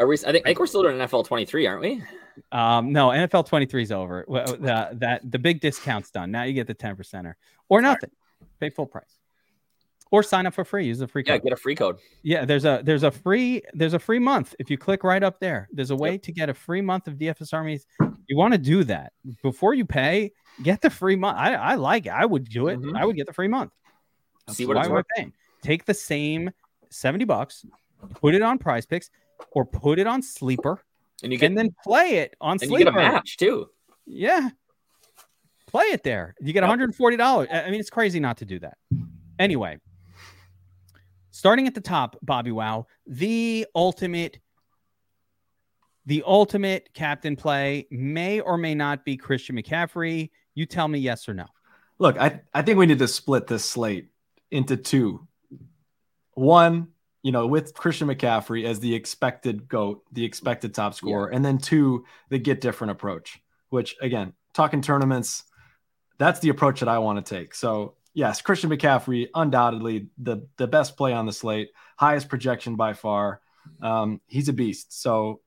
Are 0.00 0.06
we? 0.06 0.14
I 0.14 0.32
think, 0.32 0.46
I 0.46 0.50
think 0.50 0.58
we're 0.58 0.66
still 0.66 0.82
doing 0.82 0.96
NFL 0.96 1.26
23, 1.26 1.66
aren't 1.66 1.82
we? 1.82 2.02
um 2.50 2.92
no 2.94 3.08
nfl 3.08 3.46
23 3.46 3.82
is 3.82 3.92
over. 3.92 4.24
Well, 4.26 4.46
the, 4.46 4.88
that 5.00 5.20
the 5.30 5.38
big 5.38 5.60
discount's 5.60 6.10
done. 6.10 6.30
Now 6.30 6.44
you 6.44 6.54
get 6.54 6.66
the 6.66 6.72
10 6.72 6.96
percenter 6.96 7.34
or 7.68 7.82
nothing. 7.82 8.08
Pay 8.58 8.70
full 8.70 8.86
price. 8.86 9.18
Or 10.10 10.22
sign 10.22 10.46
up 10.46 10.54
for 10.54 10.64
free. 10.64 10.86
Use 10.86 11.02
a 11.02 11.06
free 11.08 11.22
Yeah, 11.26 11.34
code. 11.34 11.42
get 11.44 11.52
a 11.52 11.56
free 11.56 11.74
code. 11.74 11.98
yeah 12.22 12.46
there's 12.46 12.64
a 12.64 12.80
there's 12.84 13.02
a 13.02 13.10
free 13.10 13.60
there's 13.74 13.92
a 13.92 13.98
free 13.98 14.18
month 14.18 14.54
if 14.58 14.70
you 14.70 14.78
click 14.78 15.04
right 15.04 15.22
up 15.22 15.40
there. 15.40 15.68
There's 15.72 15.90
a 15.90 15.96
way 15.96 16.16
to 16.18 16.32
get 16.32 16.48
a 16.48 16.54
free 16.54 16.80
month 16.80 17.06
of 17.06 17.14
dfs 17.14 17.52
armies. 17.52 17.86
You 18.28 18.36
want 18.38 18.52
to 18.54 18.58
do 18.58 18.82
that. 18.84 19.12
Before 19.42 19.74
you 19.74 19.84
pay 19.84 20.32
get 20.62 20.80
the 20.80 20.88
free 20.90 21.16
month. 21.16 21.36
I, 21.38 21.52
I 21.54 21.74
like 21.74 22.06
it. 22.06 22.12
I 22.12 22.24
would 22.24 22.44
do 22.48 22.68
it. 22.68 22.78
Mhm. 22.80 22.96
i 22.98 23.04
would 23.04 23.16
get 23.16 23.26
the 23.26 23.32
free 23.34 23.48
month. 23.48 23.72
See 24.48 24.64
what 24.64 24.76
Why 24.76 24.82
it's 24.82 24.86
am 24.88 24.92
I 24.92 24.96
worth. 24.96 25.06
paying? 25.16 25.32
Take 25.62 25.84
the 25.84 25.94
same 25.94 26.50
70 26.90 27.24
bucks, 27.26 27.64
put 28.14 28.34
it 28.34 28.42
on 28.42 28.58
prize 28.58 28.86
picks 28.86 29.10
or 29.52 29.64
put 29.64 29.98
it 29.98 30.06
on 30.06 30.22
sleeper 30.22 30.82
And 31.22 31.32
you 31.32 31.38
can 31.38 31.54
then 31.54 31.74
play 31.84 32.16
it 32.18 32.34
on 32.40 32.52
and 32.52 32.62
you 32.62 32.68
sleeper. 32.68 32.90
get 32.92 32.94
a 33.00 33.12
match 33.12 33.36
too. 33.36 33.68
Yeah. 34.06 34.50
Play 35.66 35.86
it 35.86 36.02
there. 36.02 36.34
You 36.40 36.52
get 36.52 36.62
$140. 36.64 37.48
I 37.50 37.62
I 37.62 37.70
mean, 37.70 37.80
it's 37.80 37.90
crazy 37.90 38.20
not 38.20 38.38
to 38.38 38.44
do 38.44 38.58
that. 38.60 38.76
Anyway, 39.38 39.78
starting 41.30 41.66
at 41.66 41.74
the 41.74 41.80
top, 41.80 42.16
Bobby 42.22 42.52
Wow, 42.52 42.86
the 43.06 43.66
ultimate 43.74 44.38
the 46.04 46.22
ultimate 46.26 46.90
captain 46.94 47.36
play 47.36 47.86
may 47.90 48.40
or 48.40 48.58
may 48.58 48.74
not 48.74 49.04
be 49.04 49.16
Christian 49.16 49.56
McCaffrey. 49.56 50.30
You 50.54 50.66
tell 50.66 50.88
me 50.88 50.98
yes 50.98 51.28
or 51.28 51.34
no. 51.34 51.46
Look, 51.98 52.18
I, 52.18 52.40
I 52.52 52.62
think 52.62 52.78
we 52.78 52.86
need 52.86 52.98
to 52.98 53.06
split 53.08 53.46
this 53.46 53.64
slate 53.64 54.08
into 54.50 54.76
two. 54.76 55.26
One, 56.34 56.88
you 57.22 57.32
know, 57.32 57.46
with 57.46 57.74
Christian 57.74 58.08
McCaffrey 58.08 58.64
as 58.64 58.80
the 58.80 58.94
expected 58.94 59.68
GOAT, 59.68 60.02
the 60.12 60.24
expected 60.24 60.74
top 60.74 60.94
scorer, 60.94 61.28
and 61.28 61.44
then 61.44 61.58
two, 61.58 62.04
the 62.30 62.38
get 62.38 62.60
different 62.60 62.90
approach, 62.90 63.40
which 63.70 63.96
again, 64.00 64.32
talking 64.52 64.82
tournaments, 64.82 65.44
that's 66.18 66.40
the 66.40 66.48
approach 66.48 66.80
that 66.80 66.88
I 66.88 66.98
want 66.98 67.24
to 67.24 67.34
take. 67.34 67.54
So 67.54 67.94
yes, 68.12 68.42
Christian 68.42 68.70
McCaffrey, 68.70 69.28
undoubtedly 69.34 70.08
the 70.18 70.46
the 70.56 70.66
best 70.66 70.96
play 70.96 71.12
on 71.12 71.26
the 71.26 71.32
slate, 71.32 71.70
highest 71.96 72.28
projection 72.28 72.76
by 72.76 72.92
far. 72.92 73.40
Um, 73.80 74.20
he's 74.26 74.48
a 74.48 74.52
beast. 74.52 75.00
So 75.00 75.40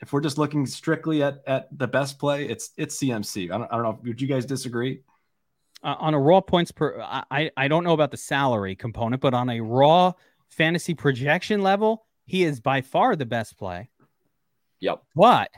if 0.00 0.12
we're 0.12 0.22
just 0.22 0.38
looking 0.38 0.66
strictly 0.66 1.22
at 1.22 1.42
at 1.46 1.68
the 1.76 1.86
best 1.86 2.18
play, 2.18 2.46
it's 2.46 2.70
it's 2.76 2.96
CMC. 2.98 3.52
I 3.52 3.58
don't, 3.58 3.72
I 3.72 3.76
don't 3.76 3.84
know. 3.84 4.00
Would 4.02 4.20
you 4.20 4.26
guys 4.26 4.46
disagree? 4.46 5.02
uh, 5.82 5.96
on 5.98 6.14
a 6.14 6.18
raw 6.18 6.40
points 6.40 6.70
per 6.70 7.00
I, 7.00 7.50
I 7.56 7.68
don't 7.68 7.84
know 7.84 7.92
about 7.92 8.10
the 8.10 8.16
salary 8.16 8.76
component 8.76 9.22
but 9.22 9.34
on 9.34 9.48
a 9.50 9.60
raw 9.60 10.12
fantasy 10.50 10.94
projection 10.94 11.62
level 11.62 12.04
he 12.26 12.44
is 12.44 12.60
by 12.60 12.80
far 12.80 13.16
the 13.16 13.26
best 13.26 13.56
play 13.58 13.88
Yep. 14.80 15.02
but 15.14 15.50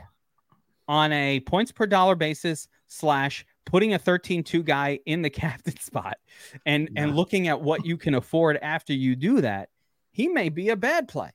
on 0.87 1.11
a 1.13 1.39
points 1.41 1.71
per 1.71 1.85
dollar 1.85 2.15
basis 2.15 2.67
slash 2.87 3.45
putting 3.65 3.93
a 3.93 3.99
13-2 3.99 4.63
guy 4.65 4.99
in 5.05 5.21
the 5.21 5.29
captain 5.43 5.77
spot 5.79 6.17
and 6.65 6.89
and 6.95 7.15
looking 7.15 7.47
at 7.47 7.61
what 7.61 7.85
you 7.85 7.97
can 7.97 8.13
afford 8.15 8.57
after 8.61 8.93
you 8.93 9.15
do 9.15 9.41
that 9.41 9.69
he 10.11 10.27
may 10.27 10.49
be 10.49 10.69
a 10.69 10.75
bad 10.75 11.07
play 11.07 11.29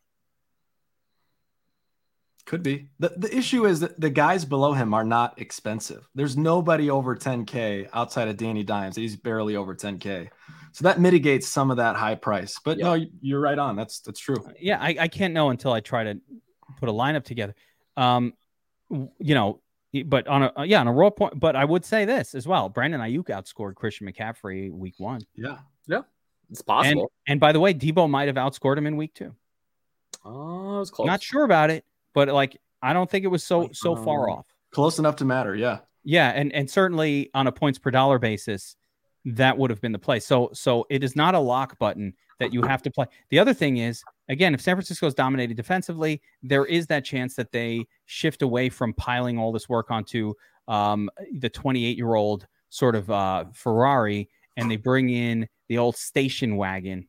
Could 2.47 2.63
be. 2.63 2.89
The, 2.99 3.11
the 3.17 3.37
issue 3.37 3.67
is 3.67 3.81
that 3.81 4.01
the 4.01 4.09
guys 4.09 4.45
below 4.47 4.73
him 4.73 4.95
are 4.95 5.05
not 5.05 5.39
expensive. 5.39 6.09
There's 6.15 6.35
nobody 6.37 6.89
over 6.89 7.15
10K 7.15 7.91
outside 7.93 8.29
of 8.29 8.39
Danny 8.39 8.63
Dimes. 8.65 8.97
He's 8.97 9.17
barely 9.17 9.55
over 9.55 9.75
10K. 9.75 10.31
So 10.73 10.85
that 10.85 11.01
mitigates 11.01 11.47
some 11.49 11.71
of 11.71 11.77
that 11.79 11.97
high 11.97 12.15
price. 12.15 12.59
But 12.65 12.79
no, 12.79 12.95
you- 12.95 13.11
you're 13.21 13.41
right 13.41 13.59
on. 13.59 13.77
That's 13.77 14.01
that's 14.01 14.21
true. 14.21 14.37
yeah 14.61 14.79
I, 14.81 14.97
I 15.01 15.09
can't 15.09 15.35
know 15.35 15.51
until 15.51 15.73
i 15.73 15.81
try 15.81 16.05
to 16.05 16.21
put 16.79 16.89
a 16.89 16.93
lineup 16.93 17.25
together 17.25 17.55
um 17.97 18.35
you 18.91 19.35
know 19.35 19.61
but 20.07 20.29
on 20.29 20.43
a 20.55 20.65
yeah 20.65 20.81
on 20.81 20.87
a 20.89 20.93
raw 20.93 21.11
point 21.11 21.39
but 21.41 21.57
i 21.57 21.65
would 21.65 21.85
say 21.85 22.05
this 22.05 22.35
as 22.35 22.47
well 22.47 22.69
brandon 22.69 23.01
aiyuk 23.01 23.25
outscored 23.27 23.75
christian 23.75 24.07
mccaffrey 24.07 24.71
week 24.71 24.95
one 24.99 25.21
Yeah. 25.35 25.59
Yeah, 25.87 26.03
it's 26.51 26.61
possible. 26.63 27.11
and 27.27 27.41
by 27.41 27.53
the 27.53 27.61
way 27.61 27.73
debo 27.75 28.09
might 28.09 28.29
have 28.29 28.37
outscored 28.37 28.77
him 28.79 28.87
in 28.87 28.97
week 28.97 29.15
two 29.15 29.35
oh, 30.25 30.77
it 30.77 30.79
was 30.81 30.91
close. 30.91 31.07
not 31.07 31.23
sure 31.23 31.45
about 31.45 31.71
it 31.71 31.85
but 32.15 32.29
like 32.29 32.61
i 32.83 32.93
don't 32.93 33.11
think 33.11 33.25
it 33.25 33.29
was 33.29 33.43
so 33.43 33.71
so 33.73 33.97
far 33.97 34.29
Um, 34.29 34.37
off 34.39 34.47
close 34.71 34.99
enough 34.99 35.17
to 35.17 35.25
matter. 35.25 35.57
Yeah. 35.57 35.79
Yeah, 36.05 36.29
and 36.31 36.53
and 36.55 36.71
certainly 36.71 37.31
on 37.35 37.47
a 37.47 37.53
points 37.53 37.79
per 37.79 37.91
dollar 37.91 38.19
basis, 38.19 38.77
that 39.35 39.57
would 39.57 39.71
have 39.71 39.81
been 39.81 39.93
the 39.93 39.99
play. 39.99 40.21
So 40.21 40.51
so 40.53 40.87
it 40.91 41.05
is 41.05 41.15
not 41.15 41.35
a 41.35 41.39
lock 41.39 41.79
button 41.79 42.15
that 42.39 42.53
you 42.53 42.63
have 42.63 42.83
to 42.83 42.91
play. 42.91 43.07
The 43.31 43.39
other 43.39 43.53
thing 43.53 43.79
is, 43.79 44.03
again, 44.29 44.55
if 44.55 44.61
San 44.61 44.77
Francisco 44.77 45.07
is 45.07 45.15
dominated 45.15 45.57
defensively, 45.57 46.23
there 46.43 46.65
is 46.65 46.87
that 46.87 47.05
chance 47.05 47.35
that 47.35 47.53
they 47.53 47.87
shift 48.07 48.43
away 48.43 48.69
from 48.69 48.95
piling 48.95 49.39
all 49.39 49.53
this 49.53 49.69
work 49.69 49.91
onto 49.91 50.35
um, 50.69 51.11
the 51.39 51.49
28 51.49 51.97
year 51.97 52.15
old 52.15 52.47
sort 52.71 52.95
of 52.95 53.11
uh, 53.11 53.45
Ferrari 53.53 54.29
and 54.57 54.71
they 54.71 54.77
bring 54.77 55.09
in 55.09 55.49
the 55.69 55.79
old 55.79 55.97
station 55.97 56.57
wagon. 56.57 57.07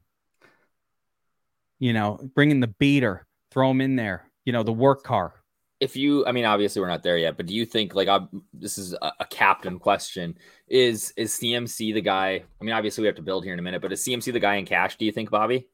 You 1.79 1.93
know, 1.93 2.19
bring 2.35 2.51
in 2.51 2.59
the 2.59 2.67
beater, 2.67 3.25
throw 3.51 3.69
them 3.69 3.81
in 3.81 3.95
there. 3.95 4.29
You 4.45 4.53
know, 4.53 4.63
the 4.63 4.73
work 4.73 5.03
car. 5.03 5.33
If 5.79 5.95
you, 5.95 6.25
I 6.25 6.33
mean, 6.33 6.45
obviously 6.45 6.81
we're 6.81 6.89
not 6.89 7.03
there 7.03 7.17
yet, 7.17 7.38
but 7.38 7.45
do 7.45 7.53
you 7.53 7.65
think 7.65 7.95
like 7.95 8.07
I'm, 8.07 8.43
this 8.53 8.77
is 8.77 8.93
a, 8.93 9.12
a 9.21 9.25
captain 9.25 9.79
question? 9.79 10.38
Is 10.67 11.13
is 11.15 11.31
CMC 11.33 11.93
the 11.93 12.01
guy? 12.01 12.43
I 12.59 12.63
mean, 12.63 12.74
obviously 12.74 13.01
we 13.03 13.07
have 13.07 13.15
to 13.15 13.21
build 13.21 13.45
here 13.45 13.53
in 13.53 13.59
a 13.59 13.62
minute, 13.62 13.81
but 13.81 13.93
is 13.93 14.03
CMC 14.03 14.33
the 14.33 14.39
guy 14.39 14.55
in 14.55 14.65
cash? 14.65 14.98
Do 14.98 15.05
you 15.05 15.12
think, 15.12 15.29
Bobby? 15.29 15.67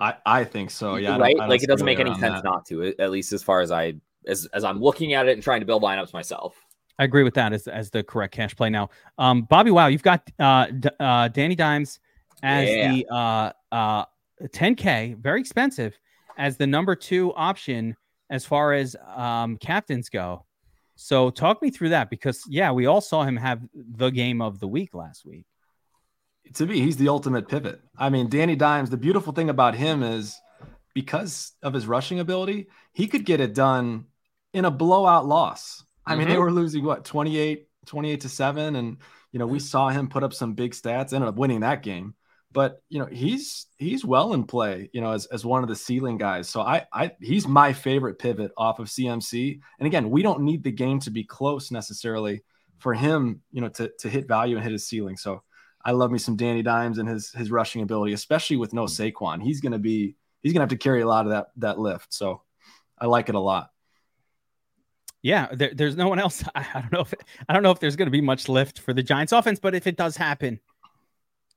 I, 0.00 0.14
I 0.24 0.44
think 0.44 0.70
so. 0.70 0.96
Yeah. 0.96 1.18
Right. 1.18 1.36
like 1.36 1.62
it 1.62 1.66
doesn't 1.66 1.84
make 1.84 1.98
any 2.00 2.14
sense 2.14 2.36
that. 2.36 2.44
not 2.44 2.64
to, 2.66 2.94
at 2.98 3.10
least 3.10 3.32
as 3.32 3.42
far 3.42 3.60
as 3.60 3.70
I, 3.70 3.94
as, 4.26 4.46
as 4.54 4.64
I'm 4.64 4.80
looking 4.80 5.12
at 5.12 5.28
it 5.28 5.32
and 5.32 5.42
trying 5.42 5.60
to 5.60 5.66
build 5.66 5.82
lineups 5.82 6.12
myself. 6.12 6.56
I 6.98 7.04
agree 7.04 7.22
with 7.22 7.34
that 7.34 7.52
as, 7.52 7.66
as 7.66 7.90
the 7.90 8.02
correct 8.02 8.34
cash 8.34 8.54
play. 8.56 8.70
Now, 8.70 8.90
um, 9.18 9.42
Bobby, 9.42 9.70
wow, 9.70 9.86
you've 9.86 10.02
got 10.02 10.22
uh, 10.38 10.66
D- 10.66 10.88
uh, 10.98 11.28
Danny 11.28 11.54
Dimes 11.54 11.98
as 12.42 12.68
yeah. 12.68 12.92
the 12.92 13.06
uh, 13.14 13.52
uh, 13.72 14.04
10K, 14.42 15.16
very 15.18 15.40
expensive, 15.40 15.98
as 16.38 16.56
the 16.56 16.66
number 16.66 16.94
two 16.94 17.34
option 17.34 17.96
as 18.30 18.46
far 18.46 18.72
as 18.72 18.96
um, 19.14 19.56
captains 19.56 20.08
go. 20.08 20.46
So, 20.96 21.30
talk 21.30 21.60
me 21.62 21.70
through 21.70 21.90
that 21.90 22.10
because, 22.10 22.44
yeah, 22.48 22.72
we 22.72 22.86
all 22.86 23.00
saw 23.00 23.24
him 23.24 23.36
have 23.36 23.60
the 23.74 24.10
game 24.10 24.40
of 24.40 24.60
the 24.60 24.68
week 24.68 24.94
last 24.94 25.24
week. 25.24 25.46
To 26.54 26.66
me, 26.66 26.80
he's 26.80 26.96
the 26.96 27.08
ultimate 27.08 27.48
pivot. 27.48 27.80
I 27.96 28.10
mean, 28.10 28.28
Danny 28.28 28.56
Dimes, 28.56 28.90
the 28.90 28.96
beautiful 28.96 29.32
thing 29.32 29.50
about 29.50 29.74
him 29.74 30.02
is 30.02 30.38
because 30.94 31.52
of 31.62 31.72
his 31.72 31.86
rushing 31.86 32.20
ability, 32.20 32.66
he 32.92 33.06
could 33.06 33.24
get 33.24 33.40
it 33.40 33.54
done 33.54 34.06
in 34.52 34.64
a 34.64 34.70
blowout 34.70 35.26
loss. 35.26 35.84
I 36.06 36.14
mean, 36.14 36.24
mm-hmm. 36.24 36.32
they 36.32 36.38
were 36.38 36.52
losing 36.52 36.84
what 36.84 37.04
28, 37.04 37.66
28 37.86 38.20
to 38.20 38.28
7. 38.28 38.76
And 38.76 38.96
you 39.32 39.38
know, 39.38 39.46
we 39.46 39.60
saw 39.60 39.88
him 39.88 40.08
put 40.08 40.24
up 40.24 40.34
some 40.34 40.54
big 40.54 40.72
stats, 40.72 41.12
ended 41.12 41.28
up 41.28 41.36
winning 41.36 41.60
that 41.60 41.82
game. 41.82 42.14
But 42.52 42.82
you 42.88 42.98
know, 42.98 43.06
he's 43.06 43.66
he's 43.78 44.04
well 44.04 44.32
in 44.32 44.44
play, 44.44 44.90
you 44.92 45.00
know, 45.00 45.12
as, 45.12 45.26
as 45.26 45.44
one 45.44 45.62
of 45.62 45.68
the 45.68 45.76
ceiling 45.76 46.18
guys. 46.18 46.48
So 46.48 46.60
I 46.60 46.86
I 46.92 47.12
he's 47.20 47.46
my 47.46 47.72
favorite 47.72 48.18
pivot 48.18 48.50
off 48.56 48.80
of 48.80 48.88
CMC. 48.88 49.60
And 49.78 49.86
again, 49.86 50.10
we 50.10 50.22
don't 50.22 50.42
need 50.42 50.64
the 50.64 50.72
game 50.72 50.98
to 51.00 51.10
be 51.10 51.22
close 51.22 51.70
necessarily 51.70 52.42
for 52.78 52.92
him, 52.92 53.42
you 53.52 53.60
know, 53.60 53.68
to 53.68 53.92
to 54.00 54.08
hit 54.08 54.26
value 54.26 54.56
and 54.56 54.64
hit 54.64 54.72
his 54.72 54.86
ceiling. 54.86 55.16
So 55.16 55.42
I 55.84 55.92
love 55.92 56.10
me 56.10 56.18
some 56.18 56.36
Danny 56.36 56.62
Dimes 56.62 56.98
and 56.98 57.08
his 57.08 57.30
his 57.30 57.50
rushing 57.52 57.82
ability, 57.82 58.14
especially 58.14 58.56
with 58.56 58.72
no 58.72 58.84
Saquon. 58.84 59.42
He's 59.42 59.60
gonna 59.60 59.78
be 59.78 60.16
he's 60.42 60.52
gonna 60.52 60.62
have 60.62 60.70
to 60.70 60.76
carry 60.76 61.02
a 61.02 61.06
lot 61.06 61.26
of 61.26 61.30
that 61.30 61.48
that 61.58 61.78
lift. 61.78 62.12
So 62.12 62.42
I 62.98 63.06
like 63.06 63.28
it 63.28 63.36
a 63.36 63.40
lot. 63.40 63.70
Yeah, 65.22 65.48
there, 65.52 65.72
there's 65.74 65.96
no 65.96 66.08
one 66.08 66.18
else. 66.18 66.42
I, 66.54 66.66
I, 66.74 66.80
don't 66.80 66.92
know 66.92 67.00
if 67.00 67.14
I 67.48 67.52
don't 67.52 67.62
know 67.62 67.70
if 67.70 67.80
there's 67.80 67.96
going 67.96 68.06
to 68.06 68.12
be 68.12 68.20
much 68.20 68.48
lift 68.48 68.78
for 68.78 68.92
the 68.92 69.02
Giants 69.02 69.32
offense, 69.32 69.58
but 69.58 69.74
if 69.74 69.86
it 69.86 69.96
does 69.96 70.16
happen, 70.16 70.60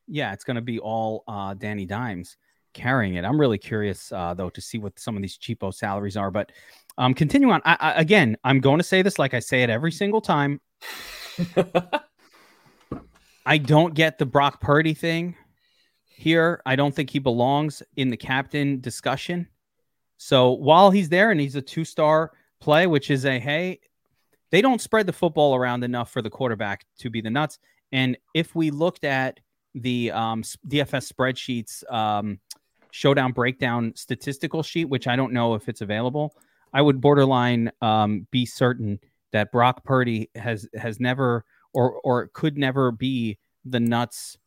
yeah, 0.07 0.33
it's 0.33 0.43
going 0.43 0.55
to 0.55 0.61
be 0.61 0.79
all 0.79 1.23
uh, 1.27 1.53
Danny 1.53 1.85
Dimes 1.85 2.37
carrying 2.73 3.15
it. 3.15 3.25
I'm 3.25 3.39
really 3.39 3.57
curious 3.57 4.11
uh, 4.11 4.33
though 4.33 4.49
to 4.49 4.61
see 4.61 4.77
what 4.77 4.99
some 4.99 5.15
of 5.15 5.21
these 5.21 5.37
cheapo 5.37 5.73
salaries 5.73 6.17
are. 6.17 6.31
But 6.31 6.51
um, 6.97 7.13
continue 7.13 7.49
on. 7.49 7.61
I, 7.65 7.77
I, 7.79 7.93
again, 7.93 8.37
I'm 8.43 8.59
going 8.59 8.79
to 8.79 8.83
say 8.83 9.01
this 9.01 9.17
like 9.19 9.33
I 9.33 9.39
say 9.39 9.63
it 9.63 9.69
every 9.69 9.91
single 9.91 10.21
time. 10.21 10.59
I 13.45 13.57
don't 13.57 13.93
get 13.93 14.17
the 14.17 14.25
Brock 14.25 14.61
Purdy 14.61 14.93
thing 14.93 15.35
here. 16.05 16.61
I 16.65 16.75
don't 16.75 16.95
think 16.95 17.09
he 17.09 17.19
belongs 17.19 17.83
in 17.97 18.09
the 18.09 18.17
captain 18.17 18.79
discussion. 18.79 19.47
So 20.17 20.51
while 20.51 20.91
he's 20.91 21.09
there 21.09 21.31
and 21.31 21.39
he's 21.39 21.55
a 21.55 21.61
two 21.61 21.85
star 21.85 22.31
play, 22.61 22.87
which 22.87 23.11
is 23.11 23.25
a 23.25 23.39
hey, 23.39 23.79
they 24.51 24.61
don't 24.61 24.81
spread 24.81 25.07
the 25.07 25.13
football 25.13 25.55
around 25.55 25.83
enough 25.83 26.11
for 26.11 26.21
the 26.21 26.29
quarterback 26.29 26.85
to 26.99 27.09
be 27.09 27.21
the 27.21 27.29
nuts. 27.29 27.59
And 27.91 28.17
if 28.33 28.55
we 28.55 28.71
looked 28.71 29.03
at 29.03 29.39
the 29.75 30.11
um, 30.11 30.43
DFS 30.67 31.11
spreadsheets 31.11 31.89
um, 31.91 32.39
showdown 32.91 33.31
breakdown 33.31 33.93
statistical 33.95 34.63
sheet, 34.63 34.85
which 34.85 35.07
I 35.07 35.15
don't 35.15 35.33
know 35.33 35.55
if 35.55 35.67
it's 35.67 35.81
available, 35.81 36.35
I 36.73 36.81
would 36.81 37.01
borderline 37.01 37.71
um, 37.81 38.27
be 38.31 38.45
certain 38.45 38.99
that 39.31 39.51
Brock 39.51 39.83
Purdy 39.83 40.29
has 40.35 40.67
has 40.75 40.99
never 40.99 41.43
or 41.73 41.99
or 42.03 42.27
could 42.33 42.57
never 42.57 42.91
be 42.91 43.37
the 43.65 43.79
nuts 43.79 44.37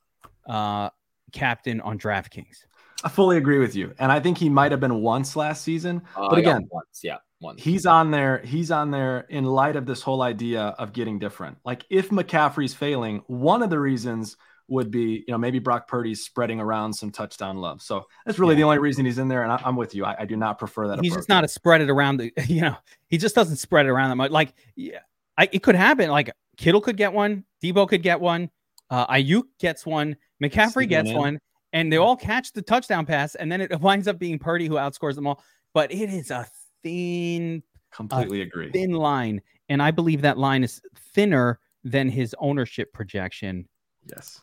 uh, 0.49 0.91
captain 1.33 1.81
on 1.81 1.99
DraftKings. 1.99 2.65
I 3.05 3.09
fully 3.09 3.37
agree 3.37 3.59
with 3.59 3.77
you, 3.77 3.95
and 3.99 4.11
I 4.11 4.21
think 4.21 4.39
he 4.39 4.49
might 4.49 4.71
have 4.71 4.81
been 4.81 5.03
once 5.03 5.37
last 5.37 5.63
season, 5.63 6.03
uh, 6.17 6.29
but 6.29 6.39
again, 6.39 6.67
once, 6.71 7.01
yeah. 7.03 7.19
One. 7.39 7.59
He's 7.59 7.85
on 7.85 8.11
there. 8.11 8.39
He's 8.39 8.71
on 8.71 8.91
there 8.91 9.27
in 9.29 9.45
light 9.45 9.77
of 9.77 9.85
this 9.85 10.01
whole 10.01 10.23
idea 10.23 10.75
of 10.79 10.95
getting 10.95 11.19
different. 11.19 11.59
Like 11.67 11.85
if 11.91 12.09
McCaffrey's 12.09 12.73
failing, 12.73 13.23
one 13.27 13.63
of 13.63 13.69
the 13.69 13.79
reasons 13.79 14.39
would 14.69 14.91
be, 14.91 15.25
you 15.27 15.33
know, 15.33 15.39
maybe 15.39 15.59
Brock 15.59 15.87
Purdy's 15.87 16.25
spreading 16.25 16.61
around 16.61 16.93
some 16.93 17.11
touchdown 17.11 17.59
love. 17.59 17.83
So 17.83 18.07
that's 18.25 18.39
really 18.39 18.55
yeah. 18.55 18.61
the 18.61 18.63
only 18.65 18.79
reason 18.79 19.05
he's 19.05 19.19
in 19.19 19.29
there. 19.29 19.43
And 19.43 19.53
I, 19.53 19.61
am 19.65 19.77
with 19.77 19.95
you. 19.95 20.05
I, 20.05 20.17
I, 20.21 20.25
do 20.25 20.37
not 20.37 20.59
prefer 20.59 20.89
that. 20.89 21.01
He's 21.01 21.13
approach. 21.13 21.21
just 21.21 21.29
not 21.29 21.45
a 21.45 21.49
spread 21.49 21.81
it 21.81 21.91
around. 21.91 22.17
The, 22.17 22.33
you 22.47 22.63
know, 22.63 22.77
he 23.09 23.19
just 23.19 23.35
doesn't 23.35 23.57
spread 23.57 23.87
it 23.87 23.91
around 23.91 24.11
that 24.11 24.17
much. 24.17 24.31
Like, 24.31 24.55
yeah, 24.75 25.01
I, 25.39 25.49
it 25.53 25.63
could 25.63 25.77
happen. 25.77 26.11
Like 26.11 26.31
Kittle 26.57 26.81
could 26.81 26.97
get 26.97 27.13
one. 27.13 27.45
Debo 27.63 27.89
could 27.89 28.03
get 28.03 28.21
one. 28.21 28.51
Uh, 28.91 29.07
Aiyuk 29.07 29.45
gets 29.61 29.87
one. 29.87 30.17
McCaffrey 30.43 30.89
gets 30.89 31.13
one. 31.13 31.39
And 31.73 31.93
they 31.93 31.97
all 31.97 32.17
catch 32.17 32.53
the 32.53 32.63
touchdown 32.63 33.07
pass. 33.07 33.35
And 33.35 33.51
then 33.51 33.61
it 33.61 33.81
winds 33.81 34.09
up 34.09 34.19
being 34.19 34.39
Purdy 34.39 34.67
who 34.67 34.75
outscores 34.75 35.15
them 35.15 35.27
all. 35.27 35.43
But 35.75 35.93
it 35.93 36.11
is 36.11 36.31
a 36.31 36.47
thin, 36.83 37.63
completely 37.93 38.43
agree, 38.43 38.71
thin 38.71 38.93
line, 38.93 39.43
and 39.69 39.83
I 39.83 39.91
believe 39.91 40.23
that 40.23 40.39
line 40.39 40.65
is 40.65 40.81
thinner 41.13 41.59
than 41.85 42.09
his 42.09 42.35
ownership 42.39 42.93
projection. 42.93 43.69
Yes. 44.07 44.41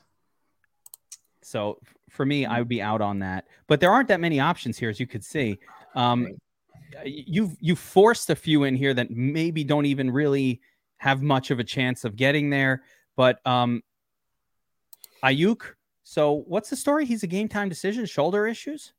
So 1.46 1.80
for 2.10 2.26
me, 2.26 2.46
I 2.46 2.60
would 2.60 2.68
be 2.68 2.82
out 2.82 3.02
on 3.02 3.20
that. 3.20 3.48
But 3.68 3.80
there 3.80 3.92
aren't 3.92 4.08
that 4.10 4.20
many 4.20 4.40
options 4.40 4.78
here, 4.78 4.90
as 4.90 5.00
you 5.00 5.08
could 5.08 5.24
see. 5.24 5.60
Um, 5.96 6.28
you've 7.06 7.56
you 7.60 7.76
forced 7.76 8.30
a 8.30 8.36
few 8.36 8.64
in 8.64 8.76
here 8.76 8.94
that 8.94 9.12
maybe 9.12 9.64
don't 9.64 9.86
even 9.86 10.12
really 10.12 10.62
have 10.98 11.22
much 11.22 11.52
of 11.52 11.60
a 11.60 11.64
chance 11.64 12.04
of 12.04 12.16
getting 12.16 12.50
there. 12.50 12.84
But 13.16 13.46
um, 13.46 13.82
Aiyuk. 15.24 15.62
So 16.04 16.44
what's 16.48 16.70
the 16.70 16.76
story? 16.76 17.06
He's 17.06 17.24
a 17.24 17.28
game 17.28 17.48
time 17.48 17.70
decision, 17.70 18.06
shoulder 18.06 18.46
issues. 18.46 18.94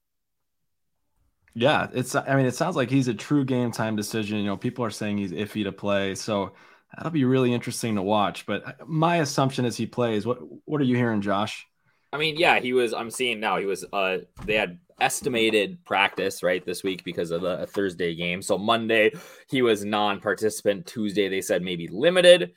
Yeah, 1.54 1.88
it's. 1.92 2.14
I 2.14 2.34
mean, 2.34 2.46
it 2.46 2.54
sounds 2.54 2.74
like 2.74 2.90
he's 2.90 3.08
a 3.08 3.14
true 3.14 3.44
game 3.44 3.70
time 3.70 3.94
decision. 3.94 4.38
You 4.38 4.46
know, 4.46 4.56
people 4.56 4.84
are 4.84 4.90
saying 4.90 5.18
he's 5.18 5.32
iffy 5.32 5.64
to 5.64 5.72
play, 5.72 6.14
so 6.14 6.52
that'll 6.96 7.12
be 7.12 7.24
really 7.24 7.52
interesting 7.52 7.94
to 7.94 8.02
watch. 8.02 8.44
But 8.44 8.66
uh, 8.66 8.72
my 8.86 9.16
assumption 9.16 9.64
is 9.64 9.76
he 9.76 9.86
plays. 9.86 10.26
What 10.26 10.38
What 10.64 10.80
are 10.80 10.84
you 10.84 10.96
hearing, 10.96 11.20
Josh? 11.20 11.66
I 12.14 12.16
mean, 12.16 12.36
yeah, 12.36 12.60
he 12.60 12.72
was. 12.72 12.94
I'm 12.94 13.10
seeing 13.10 13.40
now 13.40 13.58
he 13.58 13.66
was. 13.66 13.84
Uh, 13.92 14.18
they 14.46 14.54
had 14.54 14.78
estimated 15.00 15.84
practice 15.84 16.44
right 16.44 16.64
this 16.64 16.84
week 16.84 17.02
because 17.02 17.32
of 17.32 17.42
the 17.42 17.66
Thursday 17.66 18.14
game. 18.14 18.40
So 18.40 18.56
Monday 18.56 19.12
he 19.48 19.62
was 19.62 19.84
non-participant. 19.84 20.86
Tuesday 20.86 21.28
they 21.28 21.40
said 21.40 21.62
maybe 21.62 21.88
limited. 21.88 22.52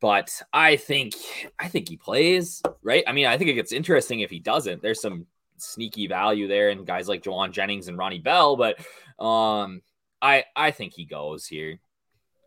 But 0.00 0.40
I 0.50 0.76
think 0.76 1.12
I 1.58 1.68
think 1.68 1.90
he 1.90 1.98
plays 1.98 2.62
right. 2.82 3.04
I 3.06 3.12
mean, 3.12 3.26
I 3.26 3.36
think 3.36 3.50
it 3.50 3.54
gets 3.54 3.70
interesting 3.70 4.20
if 4.20 4.30
he 4.30 4.38
doesn't. 4.38 4.80
There's 4.80 5.02
some 5.02 5.26
sneaky 5.58 6.06
value 6.06 6.48
there 6.48 6.70
and 6.70 6.86
guys 6.86 7.06
like 7.06 7.22
Jauan 7.22 7.52
Jennings 7.52 7.88
and 7.88 7.98
Ronnie 7.98 8.18
Bell, 8.18 8.56
but 8.56 8.78
um, 9.22 9.82
I 10.22 10.44
I 10.56 10.70
think 10.70 10.94
he 10.94 11.04
goes 11.04 11.46
here. 11.46 11.80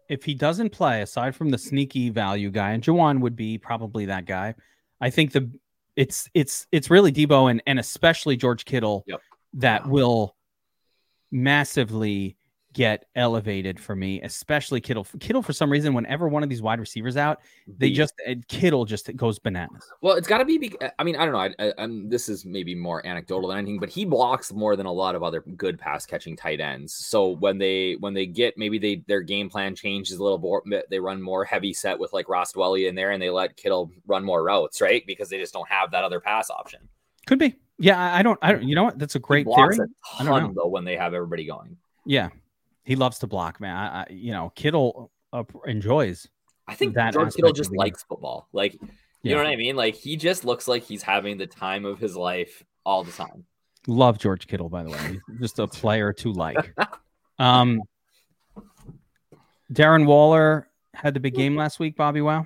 If 0.09 0.23
he 0.23 0.33
doesn't 0.33 0.71
play, 0.71 1.03
aside 1.03 1.35
from 1.35 1.49
the 1.49 1.59
sneaky 1.59 2.09
value 2.09 2.49
guy, 2.49 2.71
and 2.71 2.83
Jauan 2.83 3.19
would 3.19 3.35
be 3.35 3.59
probably 3.59 4.05
that 4.05 4.25
guy. 4.25 4.55
I 4.99 5.11
think 5.11 5.31
the 5.31 5.51
it's 5.99 6.29
it's 6.33 6.65
it's 6.71 6.89
really 6.89 7.11
Debo 7.11 7.51
and 7.51 7.61
and 7.67 7.77
especially 7.77 8.37
George 8.37 8.63
Kittle 8.63 9.03
yep. 9.05 9.19
that 9.55 9.85
will 9.85 10.33
massively 11.29 12.37
get 12.73 13.05
elevated 13.15 13.79
for 13.79 13.95
me, 13.95 14.21
especially 14.21 14.79
Kittle. 14.79 15.05
Kittle, 15.19 15.41
for 15.41 15.53
some 15.53 15.71
reason, 15.71 15.93
whenever 15.93 16.27
one 16.27 16.43
of 16.43 16.49
these 16.49 16.61
wide 16.61 16.79
receivers 16.79 17.17
out, 17.17 17.39
they 17.67 17.89
just 17.89 18.13
Kittle 18.47 18.85
just 18.85 19.15
goes 19.15 19.39
bananas. 19.39 19.83
Well, 20.01 20.15
it's 20.15 20.27
got 20.27 20.39
to 20.39 20.45
be. 20.45 20.75
Uh, 20.81 20.89
I 20.99 21.03
mean, 21.03 21.15
I 21.15 21.25
don't 21.25 21.33
know. 21.33 21.39
I, 21.39 21.67
I, 21.67 21.73
I'm, 21.77 22.09
this 22.09 22.29
is 22.29 22.45
maybe 22.45 22.75
more 22.75 23.05
anecdotal 23.05 23.49
than 23.49 23.57
anything, 23.59 23.79
but 23.79 23.89
he 23.89 24.05
blocks 24.05 24.53
more 24.53 24.75
than 24.75 24.85
a 24.85 24.91
lot 24.91 25.15
of 25.15 25.23
other 25.23 25.41
good 25.41 25.79
pass 25.79 26.05
catching 26.05 26.35
tight 26.35 26.59
ends. 26.59 26.93
So 26.93 27.29
when 27.29 27.57
they 27.57 27.97
when 27.99 28.13
they 28.13 28.25
get 28.25 28.57
maybe 28.57 28.77
they 28.77 29.03
their 29.07 29.21
game 29.21 29.49
plan 29.49 29.75
changes 29.75 30.17
a 30.17 30.23
little 30.23 30.37
more, 30.37 30.63
they 30.89 30.99
run 30.99 31.21
more 31.21 31.43
heavy 31.45 31.73
set 31.73 31.97
with 31.97 32.13
like 32.13 32.29
Ross 32.29 32.53
Dwelley 32.53 32.87
in 32.87 32.95
there, 32.95 33.11
and 33.11 33.21
they 33.21 33.29
let 33.29 33.57
Kittle 33.57 33.91
run 34.07 34.23
more 34.23 34.43
routes, 34.43 34.81
right? 34.81 35.03
Because 35.07 35.29
they 35.29 35.37
just 35.37 35.53
don't 35.53 35.69
have 35.69 35.91
that 35.91 36.03
other 36.03 36.19
pass 36.19 36.49
option. 36.49 36.81
Could 37.25 37.39
be. 37.39 37.55
Yeah, 37.79 38.13
I 38.13 38.21
don't. 38.21 38.37
I 38.41 38.51
don't. 38.51 38.63
You 38.63 38.75
know 38.75 38.83
what? 38.83 38.99
That's 38.99 39.15
a 39.15 39.19
great 39.19 39.47
theory. 39.47 39.77
A 40.19 40.23
ton, 40.23 40.53
though 40.53 40.67
when 40.67 40.83
they 40.83 40.97
have 40.97 41.13
everybody 41.13 41.45
going. 41.45 41.77
Yeah, 42.05 42.29
he 42.83 42.95
loves 42.95 43.19
to 43.19 43.27
block, 43.27 43.59
man. 43.59 43.75
I, 43.75 44.01
I, 44.01 44.05
you 44.09 44.31
know, 44.31 44.51
Kittle 44.55 45.11
uh, 45.33 45.43
enjoys. 45.65 46.27
I 46.67 46.75
think 46.75 46.95
that 46.95 47.13
George 47.13 47.33
Kittle 47.33 47.53
just 47.53 47.71
likes 47.71 48.03
football. 48.03 48.47
Like, 48.53 48.77
you 49.21 49.31
know 49.31 49.37
what 49.37 49.47
I 49.47 49.55
mean? 49.55 49.75
Like, 49.75 49.95
he 49.95 50.15
just 50.15 50.45
looks 50.45 50.67
like 50.67 50.83
he's 50.83 51.01
having 51.01 51.37
the 51.37 51.47
time 51.47 51.85
of 51.85 51.99
his 51.99 52.15
life 52.15 52.63
all 52.85 53.03
the 53.03 53.11
time. 53.11 53.45
Love 53.87 54.19
George 54.19 54.47
Kittle, 54.47 54.69
by 54.69 54.83
the 54.83 54.89
way. 54.89 55.19
He's 55.27 55.39
just 55.39 55.59
a 55.59 55.67
player 55.67 56.13
to 56.13 56.31
like. 56.31 56.73
Um, 57.39 57.81
Darren 59.71 60.05
Waller 60.05 60.67
had 60.93 61.13
the 61.13 61.21
big 61.21 61.35
game 61.35 61.55
last 61.55 61.79
week. 61.79 61.95
Bobby, 61.95 62.19
wow. 62.19 62.45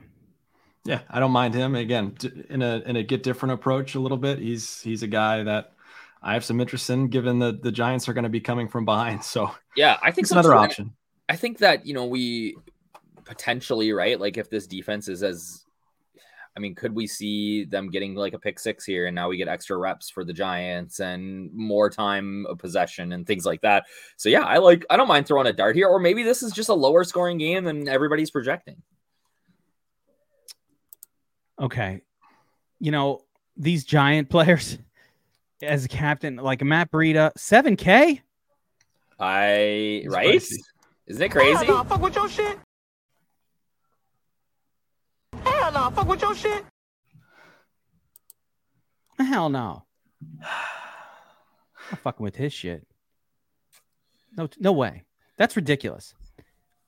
Yeah, 0.86 1.00
I 1.10 1.19
don't 1.19 1.32
mind 1.32 1.54
him. 1.54 1.76
Again, 1.76 2.15
in 2.50 2.62
a 2.62 2.84
in 2.86 2.96
a 2.98 3.04
get 3.04 3.24
different 3.24 3.54
approach 3.54 3.96
a 3.96 4.00
little 4.00 4.17
bit. 4.17 4.39
He's 4.39 4.82
he's 4.82 5.02
a 5.02 5.08
guy 5.08 5.41
that 5.43 5.72
I 6.23 6.33
have 6.33 6.45
some 6.45 6.62
interest 6.62 6.89
in, 6.89 7.09
given 7.09 7.39
that 7.39 7.62
the 7.62 7.71
Giants 7.71 8.07
are 8.07 8.13
going 8.13 8.23
to 8.23 8.29
be 8.29 8.39
coming 8.39 8.69
from 8.69 8.86
behind. 8.86 9.23
So 9.23 9.51
Yeah, 9.75 9.97
I 10.01 10.12
think 10.12 10.25
it's 10.25 10.31
another 10.31 10.55
option. 10.55 10.93
I 11.27 11.36
think 11.36 11.57
that 11.59 11.86
you 11.86 11.93
know 11.93 12.05
we 12.05 12.55
potentially 13.25 13.91
right 13.93 14.19
like 14.19 14.38
if 14.38 14.49
this 14.49 14.67
defense 14.67 15.07
is 15.07 15.23
as 15.23 15.63
I 16.55 16.59
mean 16.59 16.75
could 16.75 16.93
we 16.93 17.07
see 17.07 17.63
them 17.63 17.89
getting 17.89 18.15
like 18.15 18.33
a 18.33 18.39
pick 18.39 18.59
six 18.59 18.83
here 18.83 19.07
and 19.07 19.15
now 19.15 19.29
we 19.29 19.38
get 19.38 19.47
extra 19.47 19.77
reps 19.77 20.09
for 20.09 20.23
the 20.23 20.33
Giants 20.33 20.99
and 20.99 21.51
more 21.53 21.89
time 21.89 22.45
of 22.47 22.57
possession 22.57 23.13
and 23.13 23.25
things 23.25 23.45
like 23.45 23.62
that. 23.62 23.86
So 24.17 24.29
yeah, 24.29 24.43
I 24.43 24.57
like 24.57 24.86
I 24.89 24.97
don't 24.97 25.07
mind 25.07 25.27
throwing 25.27 25.47
a 25.47 25.53
dart 25.53 25.75
here 25.75 25.88
or 25.88 25.99
maybe 25.99 26.23
this 26.23 26.43
is 26.43 26.51
just 26.51 26.69
a 26.69 26.73
lower 26.73 27.03
scoring 27.03 27.38
game 27.38 27.63
than 27.63 27.88
everybody's 27.88 28.31
projecting. 28.31 28.81
Okay. 31.59 32.01
You 32.79 32.91
know, 32.91 33.23
these 33.57 33.83
giant 33.83 34.29
players 34.29 34.77
as 35.63 35.86
a 35.86 35.88
captain, 35.88 36.36
like 36.38 36.63
Matt 36.63 36.91
Breida, 36.91 37.32
7K? 37.38 38.21
I 39.19 40.04
right? 40.08 40.41
Spicy. 40.41 40.63
Isn't 41.08 41.21
it 41.21 41.30
crazy? 41.30 41.65
Hell 41.65 41.76
nah, 41.76 41.84
fuck 41.84 42.02
with 42.02 42.15
your 42.15 42.30
shit. 42.30 42.58
Hell 45.43 45.71
nah, 45.71 45.89
fuck 45.89 46.08
with 46.08 46.21
your 46.21 46.36
shit. 46.36 46.63
Hell 49.19 49.49
no. 49.49 49.84
I'm 51.91 51.97
fucking 51.97 52.23
with 52.23 52.36
his 52.36 52.54
shit. 52.54 52.86
No, 54.38 54.49
no 54.60 54.71
way. 54.71 55.04
That's 55.38 55.56
ridiculous. 55.56 56.13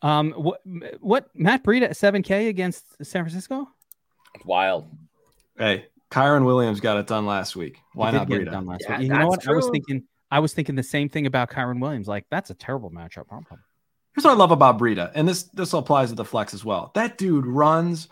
Um, 0.01 0.31
what, 0.31 0.61
what 0.99 1.29
Matt 1.33 1.63
Breida 1.63 1.83
at 1.83 1.91
7K 1.91 2.47
against 2.49 2.85
San 3.05 3.23
Francisco? 3.23 3.67
Wild. 4.43 4.88
Hey, 5.57 5.88
Kyren 6.15 6.45
Williams 6.45 6.80
got 6.80 6.95
it 6.97 7.08
done 7.08 7.25
last 7.25 7.58
week. 7.58 7.82
Why 7.93 8.10
not 8.12 8.30
get 8.30 8.41
it 8.41 8.47
Breida? 8.47 8.51
done 8.51 8.65
last 8.65 8.86
Yeah, 8.88 8.97
week. 8.99 9.08
You 9.10 9.13
know 9.13 9.28
what? 9.28 9.39
that's 9.41 9.47
I 9.49 9.51
was 9.51 9.69
thinking, 9.69 10.04
I 10.32 10.39
was 10.39 10.54
thinking 10.54 10.75
the 10.75 10.84
same 10.84 11.10
thing 11.10 11.25
about 11.25 11.49
Kyren 11.51 11.82
Williams. 11.82 12.08
Like, 12.08 12.25
that's 12.32 12.49
a 12.49 12.54
terrible 12.54 12.89
matchup. 12.89 13.25
Here's 13.30 14.23
what 14.23 14.32
I 14.32 14.34
love 14.34 14.51
about 14.51 14.80
Breida, 14.80 15.12
and 15.13 15.28
this 15.28 15.43
this 15.54 15.73
applies 15.73 16.10
to 16.10 16.15
the 16.15 16.23
flex 16.23 16.54
as 16.54 16.63
well. 16.63 16.91
That 16.95 17.17
dude 17.17 17.45
runs 17.45 18.08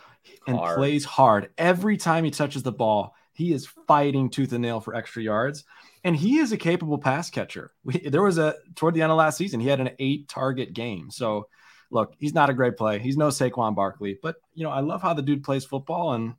and 0.47 0.57
Hard. 0.57 0.75
plays 0.77 1.05
hard 1.05 1.49
every 1.57 1.95
time 1.95 2.25
he 2.25 2.31
touches 2.31 2.61
the 2.61 2.73
ball. 2.73 3.15
He 3.31 3.53
is 3.53 3.67
fighting 3.87 4.29
tooth 4.29 4.51
and 4.51 4.61
nail 4.61 4.81
for 4.81 4.95
extra 4.95 5.23
yards, 5.23 5.63
and 6.03 6.13
he 6.13 6.39
is 6.39 6.51
a 6.51 6.57
capable 6.57 6.97
pass 6.97 7.29
catcher. 7.29 7.71
We, 7.85 7.99
there 7.99 8.21
was 8.21 8.37
a 8.37 8.55
toward 8.75 8.95
the 8.95 9.01
end 9.01 9.13
of 9.13 9.17
last 9.17 9.37
season, 9.37 9.61
he 9.61 9.69
had 9.69 9.79
an 9.79 9.91
eight 9.99 10.27
target 10.27 10.73
game. 10.73 11.09
So, 11.09 11.47
look, 11.89 12.13
he's 12.19 12.33
not 12.33 12.49
a 12.49 12.53
great 12.53 12.75
play. 12.75 12.99
He's 12.99 13.15
no 13.15 13.29
Saquon 13.29 13.73
Barkley, 13.73 14.19
but 14.21 14.35
you 14.53 14.65
know 14.65 14.71
I 14.71 14.81
love 14.81 15.01
how 15.01 15.13
the 15.13 15.21
dude 15.21 15.43
plays 15.43 15.63
football, 15.63 16.13
and 16.13 16.33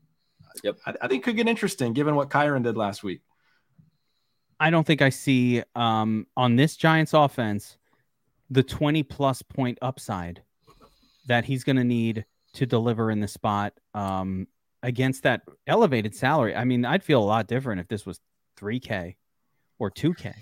Yep. 0.62 0.78
I, 0.86 0.94
I 1.02 1.08
think 1.08 1.24
could 1.24 1.36
get 1.36 1.48
interesting 1.48 1.92
given 1.92 2.14
what 2.14 2.30
Kyren 2.30 2.62
did 2.62 2.76
last 2.76 3.02
week. 3.02 3.20
I 4.60 4.70
don't 4.70 4.86
think 4.86 5.02
I 5.02 5.08
see 5.08 5.62
um, 5.74 6.26
on 6.36 6.56
this 6.56 6.76
Giants 6.76 7.12
offense 7.12 7.76
the 8.50 8.62
20 8.62 9.02
plus 9.02 9.42
point 9.42 9.78
upside 9.82 10.42
that 11.26 11.44
he's 11.44 11.64
going 11.64 11.76
to 11.76 11.84
need 11.84 12.24
to 12.54 12.66
deliver 12.66 13.10
in 13.10 13.20
the 13.20 13.26
spot 13.26 13.72
um, 13.94 14.46
against 14.82 15.24
that 15.24 15.42
elevated 15.66 16.14
salary. 16.14 16.54
I 16.54 16.64
mean, 16.64 16.84
I'd 16.84 17.02
feel 17.02 17.22
a 17.22 17.24
lot 17.24 17.48
different 17.48 17.80
if 17.80 17.88
this 17.88 18.06
was 18.06 18.20
3K 18.60 19.16
or 19.78 19.90
2K. 19.90 20.34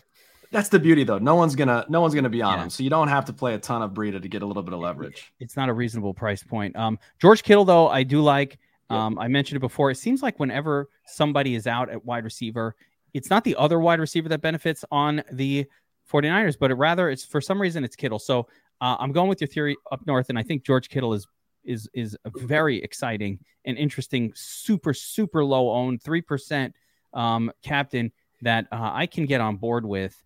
That's 0.51 0.69
the 0.69 0.79
beauty, 0.79 1.03
though. 1.05 1.17
No 1.19 1.35
one's 1.35 1.57
gonna 1.57 1.87
no 1.89 2.03
one's 2.03 2.15
gonna 2.15 2.29
be 2.29 2.43
on 2.43 2.59
Yeah. 2.59 2.65
him, 2.65 2.69
so 2.71 2.83
you 2.83 2.91
don't 2.91 3.09
have 3.09 3.25
to 3.25 3.33
play 3.33 3.55
a 3.55 3.59
ton 3.59 3.81
of 3.81 3.93
Breida 3.93 4.21
to 4.21 4.29
get 4.29 4.43
a 4.43 4.47
little 4.47 4.63
bit 4.63 4.75
of 4.75 4.81
leverage. 4.81 5.33
It's 5.41 5.57
not 5.57 5.71
a 5.71 5.73
reasonable 5.73 6.13
price 6.13 6.43
point. 6.43 6.77
Um, 6.77 6.99
George 7.19 7.43
Kittle, 7.43 7.65
though, 7.65 7.89
I 7.89 8.03
do 8.03 8.21
like. 8.21 8.59
Yep. 8.93 9.01
Um, 9.01 9.19
I 9.19 9.29
mentioned 9.29 9.57
it 9.57 9.61
before. 9.61 9.91
It 9.91 9.97
seems 9.97 10.23
like 10.23 10.39
whenever 10.39 10.89
somebody 11.07 11.55
is 11.55 11.67
out 11.67 11.89
at 11.91 12.05
wide 12.05 12.25
receiver, 12.25 12.77
it's 13.15 13.31
not 13.31 13.45
the 13.45 13.57
other 13.57 13.81
wide 13.81 14.01
receiver 14.01 14.29
that 14.29 14.41
benefits 14.41 14.85
on 14.91 15.23
the 15.33 15.67
49ers, 16.11 16.59
but 16.59 16.71
it 16.71 16.75
rather 16.75 17.09
it's 17.09 17.25
for 17.25 17.41
some 17.41 17.61
reason 17.61 17.85
it's 17.85 17.97
Kittle. 17.97 18.19
So 18.19 18.49
uh, 18.81 18.97
I'm 18.99 19.13
going 19.13 19.29
with 19.29 19.41
your 19.41 19.49
theory 19.49 19.77
up 19.91 20.07
north, 20.07 20.29
and 20.29 20.39
I 20.39 20.43
think 20.43 20.65
George 20.65 20.89
Kittle 20.89 21.15
is 21.15 21.27
is 21.65 21.89
is 21.95 22.17
a 22.25 22.31
very 22.41 22.83
exciting 22.83 23.39
and 23.65 23.79
interesting, 23.79 24.33
super 24.35 24.93
super 24.93 25.45
low 25.45 25.71
owned 25.71 26.03
three 26.03 26.21
percent 26.21 26.75
um, 27.15 27.51
captain 27.63 28.13
that 28.43 28.67
uh, 28.73 28.91
I 28.93 29.07
can 29.07 29.27
get 29.27 29.41
on 29.41 29.57
board 29.57 29.87
with. 29.87 30.21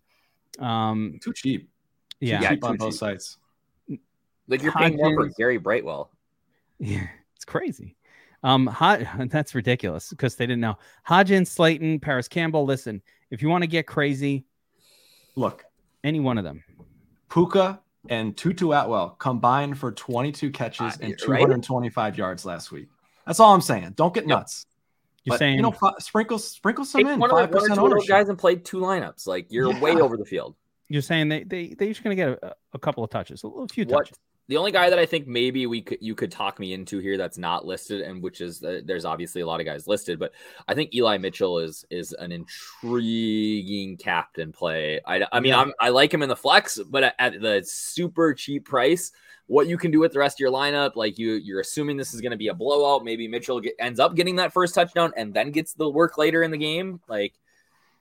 Um, 0.59 1.19
Too 1.23 1.33
cheap. 1.33 1.61
Too 1.61 1.67
yeah, 2.19 2.41
Yeah, 2.41 2.49
cheap 2.49 2.63
on 2.63 2.77
both 2.77 2.93
cheap. 2.93 2.99
sites. 2.99 3.37
Like 4.47 4.63
you're 4.63 4.71
paying 4.71 4.95
more 4.97 5.13
for 5.13 5.29
Gary 5.37 5.57
Brightwell. 5.57 6.11
Yeah, 6.79 7.07
it's 7.35 7.43
crazy. 7.43 7.96
Um, 8.47 8.65
Hod- 8.67 9.07
that's 9.29 9.53
ridiculous 9.53 10.09
because 10.09 10.35
they 10.35 10.45
didn't 10.45 10.61
know 10.61 10.77
Hodgins, 11.07 11.47
Slayton, 11.47 11.99
Parris 11.99 12.27
Campbell. 12.27 12.65
Listen, 12.65 13.01
if 13.29 13.41
you 13.41 13.49
want 13.49 13.63
to 13.63 13.67
get 13.67 13.85
crazy, 13.87 14.45
Look, 15.35 15.65
any 16.03 16.19
one 16.19 16.37
of 16.37 16.43
them. 16.43 16.63
Puka 17.29 17.79
and 18.09 18.35
Tutu 18.37 18.71
Atwell 18.71 19.09
combined 19.19 19.77
for 19.77 19.91
22 19.91 20.49
catches 20.51 20.95
Uh, 20.95 20.97
and 21.01 21.11
right? 21.27 21.41
225 21.41 22.17
yards 22.17 22.45
last 22.45 22.71
week. 22.71 22.87
That's 23.25 23.39
all 23.39 23.53
I'm 23.53 23.61
saying. 23.61 23.93
Don't 23.97 24.13
get 24.13 24.25
nuts. 24.25 24.65
You're 25.25 25.33
But, 25.33 25.39
saying 25.39 25.55
you 25.57 25.61
know, 25.61 25.71
fi- 25.71 25.93
sprinkle 25.99 26.39
sprinkle 26.39 26.85
some 26.85 27.05
in. 27.05 27.19
one 27.19 27.29
five 27.29 27.51
percent 27.51 27.73
two 27.75 27.83
of 27.83 27.89
those 27.89 27.91
ownership. 27.91 28.07
guys 28.07 28.29
and 28.29 28.37
played 28.37 28.63
two 28.63 28.77
lineups. 28.77 29.27
Like 29.27 29.47
you're 29.49 29.77
way 29.81 29.91
over 29.97 30.15
the 30.15 30.23
field. 30.23 30.55
you're 30.87 31.01
saying 31.01 31.27
they 31.27 31.43
they 31.43 31.73
they're 31.77 31.89
just 31.89 32.01
gonna 32.01 32.15
get 32.15 32.29
a, 32.29 32.55
a 32.71 32.79
couple 32.79 33.03
of 33.03 33.09
touches, 33.09 33.43
a, 33.43 33.47
little 33.47 33.67
few 33.67 33.83
What 33.85 34.05
touches. 34.05 34.17
The 34.49 34.57
only 34.57 34.71
guy 34.71 34.89
that 34.89 34.97
I 34.99 35.05
think 35.05 35.27
maybe 35.27 35.67
we 35.67 35.81
could 35.81 35.97
you 36.01 36.15
could 36.15 36.31
talk 36.31 36.59
me 36.59 36.73
into 36.73 36.99
here 36.99 37.17
that's 37.17 37.37
not 37.37 37.65
listed, 37.65 38.01
and 38.01 38.21
which 38.23 38.39
is 38.41 38.63
uh, 38.63 38.81
there's 38.85 39.05
obviously 39.05 39.41
a 39.41 39.45
lot 39.47 39.59
of 39.59 39.65
guys 39.65 39.87
listed, 39.87 40.19
but 40.19 40.31
I 40.67 40.73
think 40.73 40.95
Eli 40.95 41.17
Mitchell 41.17 41.59
is 41.59 41.85
is 41.89 42.13
an 42.13 42.31
intriguing 42.31 43.97
captain 43.97 44.51
play. 44.51 45.01
I, 45.05 45.25
I 45.31 45.39
mean 45.39 45.51
Yeah. 45.51 45.61
I'm, 45.61 45.73
I 45.79 45.89
like 45.89 46.13
him 46.13 46.21
in 46.21 46.29
the 46.29 46.35
flex, 46.35 46.79
but 46.89 47.03
at, 47.03 47.15
at 47.19 47.41
the 47.41 47.61
super 47.65 48.33
cheap 48.33 48.65
price, 48.65 49.11
what 49.47 49.67
you 49.67 49.77
can 49.77 49.91
do 49.91 49.99
with 49.99 50.13
the 50.13 50.19
rest 50.19 50.37
of 50.37 50.39
your 50.39 50.51
lineup, 50.51 50.95
like 50.95 51.17
you 51.17 51.33
you're 51.33 51.59
assuming 51.61 51.97
this 51.97 52.13
is 52.13 52.21
going 52.21 52.31
to 52.31 52.37
be 52.37 52.47
a 52.47 52.53
blowout. 52.53 53.03
Maybe 53.03 53.27
Mitchell 53.27 53.59
get, 53.59 53.73
ends 53.79 53.99
up 53.99 54.15
getting 54.15 54.37
that 54.37 54.53
first 54.53 54.75
touchdown 54.75 55.11
and 55.17 55.33
then 55.33 55.51
gets 55.51 55.73
the 55.73 55.89
work 55.89 56.17
later 56.17 56.43
in 56.43 56.51
the 56.51 56.57
game. 56.57 57.01
Like 57.07 57.33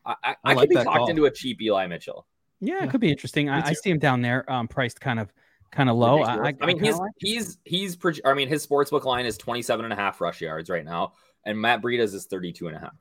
I, 0.04 0.14
I, 0.22 0.30
I 0.30 0.36
I, 0.44 0.52
like 0.54 0.68
could 0.68 0.68
be 0.70 0.74
talked 0.76 0.96
call. 0.96 1.10
into 1.10 1.24
a 1.26 1.30
cheap 1.30 1.60
Eli 1.60 1.86
Mitchell. 1.86 2.26
Yeah, 2.60 2.76
Yeah. 2.76 2.84
it 2.84 2.90
could 2.90 3.00
be 3.00 3.10
interesting. 3.10 3.48
I, 3.48 3.66
I 3.68 3.72
see 3.72 3.90
him 3.90 3.98
down 3.98 4.22
there, 4.22 4.50
um, 4.50 4.68
priced 4.68 5.00
kind 5.00 5.18
of 5.20 5.32
kind 5.76 5.88
of 5.90 5.96
low. 5.96 6.22
I, 6.22 6.48
I, 6.48 6.54
I 6.60 6.66
mean, 6.66 6.82
he's 6.82 6.96
like- 6.96 7.12
he's 7.18 7.58
he's 7.64 7.94
proj- 7.96 8.20
I 8.24 8.34
mean, 8.34 8.48
his 8.48 8.66
sportsbook 8.66 9.04
line 9.04 9.26
is 9.26 9.36
27 9.38 9.84
and 9.84 9.92
a 9.92 9.96
half 9.96 10.20
rush 10.20 10.40
yards 10.40 10.70
right 10.70 10.84
now, 10.84 11.12
and 11.44 11.60
Matt 11.60 11.82
Breida's 11.82 12.14
is 12.14 12.26
32 12.26 12.68
and 12.68 12.76
a 12.76 12.80
half. 12.80 12.96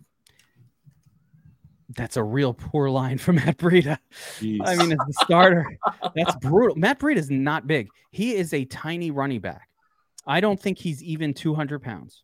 that's 1.95 2.17
a 2.17 2.23
real 2.23 2.53
poor 2.53 2.89
line 2.89 3.17
for 3.17 3.31
Matt 3.39 3.57
Breida. 3.57 3.97
Jeez. 4.39 4.59
I 4.65 4.75
mean, 4.75 4.91
as 4.91 4.97
the 5.07 5.13
starter, 5.23 5.65
that's 6.15 6.35
brutal. 6.37 6.75
Matt 6.75 6.99
Breida 6.99 7.17
is 7.17 7.31
not 7.31 7.65
big. 7.67 7.87
He 8.11 8.35
is 8.35 8.53
a 8.53 8.65
tiny 8.65 9.11
running 9.11 9.39
back. 9.39 9.69
I 10.27 10.39
don't 10.41 10.59
think 10.59 10.77
he's 10.79 11.01
even 11.03 11.33
200 11.33 11.81
pounds. 11.81 12.23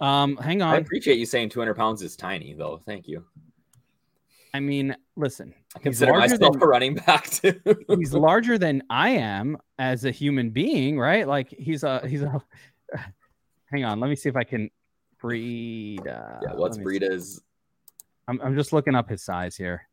Um, 0.00 0.36
hang 0.38 0.62
on. 0.62 0.74
I 0.74 0.78
appreciate 0.78 1.18
you 1.18 1.26
saying 1.26 1.50
200 1.50 1.74
pounds 1.74 2.02
is 2.02 2.16
tiny, 2.16 2.54
though. 2.54 2.76
Thank 2.84 3.06
you. 3.06 3.24
I 4.54 4.60
mean, 4.60 4.94
listen, 5.16 5.54
I 5.74 5.78
consider 5.78 6.12
myself 6.12 6.52
than- 6.52 6.62
a 6.62 6.66
running 6.66 6.94
back 6.94 7.24
too. 7.30 7.58
he's 7.88 8.12
larger 8.12 8.58
than 8.58 8.82
I 8.90 9.10
am 9.10 9.56
as 9.78 10.04
a 10.04 10.10
human 10.10 10.50
being, 10.50 10.98
right? 10.98 11.26
Like 11.26 11.48
he's 11.50 11.82
a 11.84 12.06
he's 12.06 12.22
a. 12.22 12.42
Hang 13.72 13.84
on, 13.84 14.00
let 14.00 14.10
me 14.10 14.16
see 14.16 14.28
if 14.28 14.36
I 14.36 14.44
can 14.44 14.68
breed. 15.18 16.00
Uh, 16.06 16.40
yeah, 16.42 16.52
what's. 16.54 16.76
Breida's? 16.76 17.40
I'm 18.28 18.40
I'm 18.42 18.54
just 18.54 18.72
looking 18.74 18.94
up 18.94 19.08
his 19.08 19.22
size 19.22 19.56
here. 19.56 19.88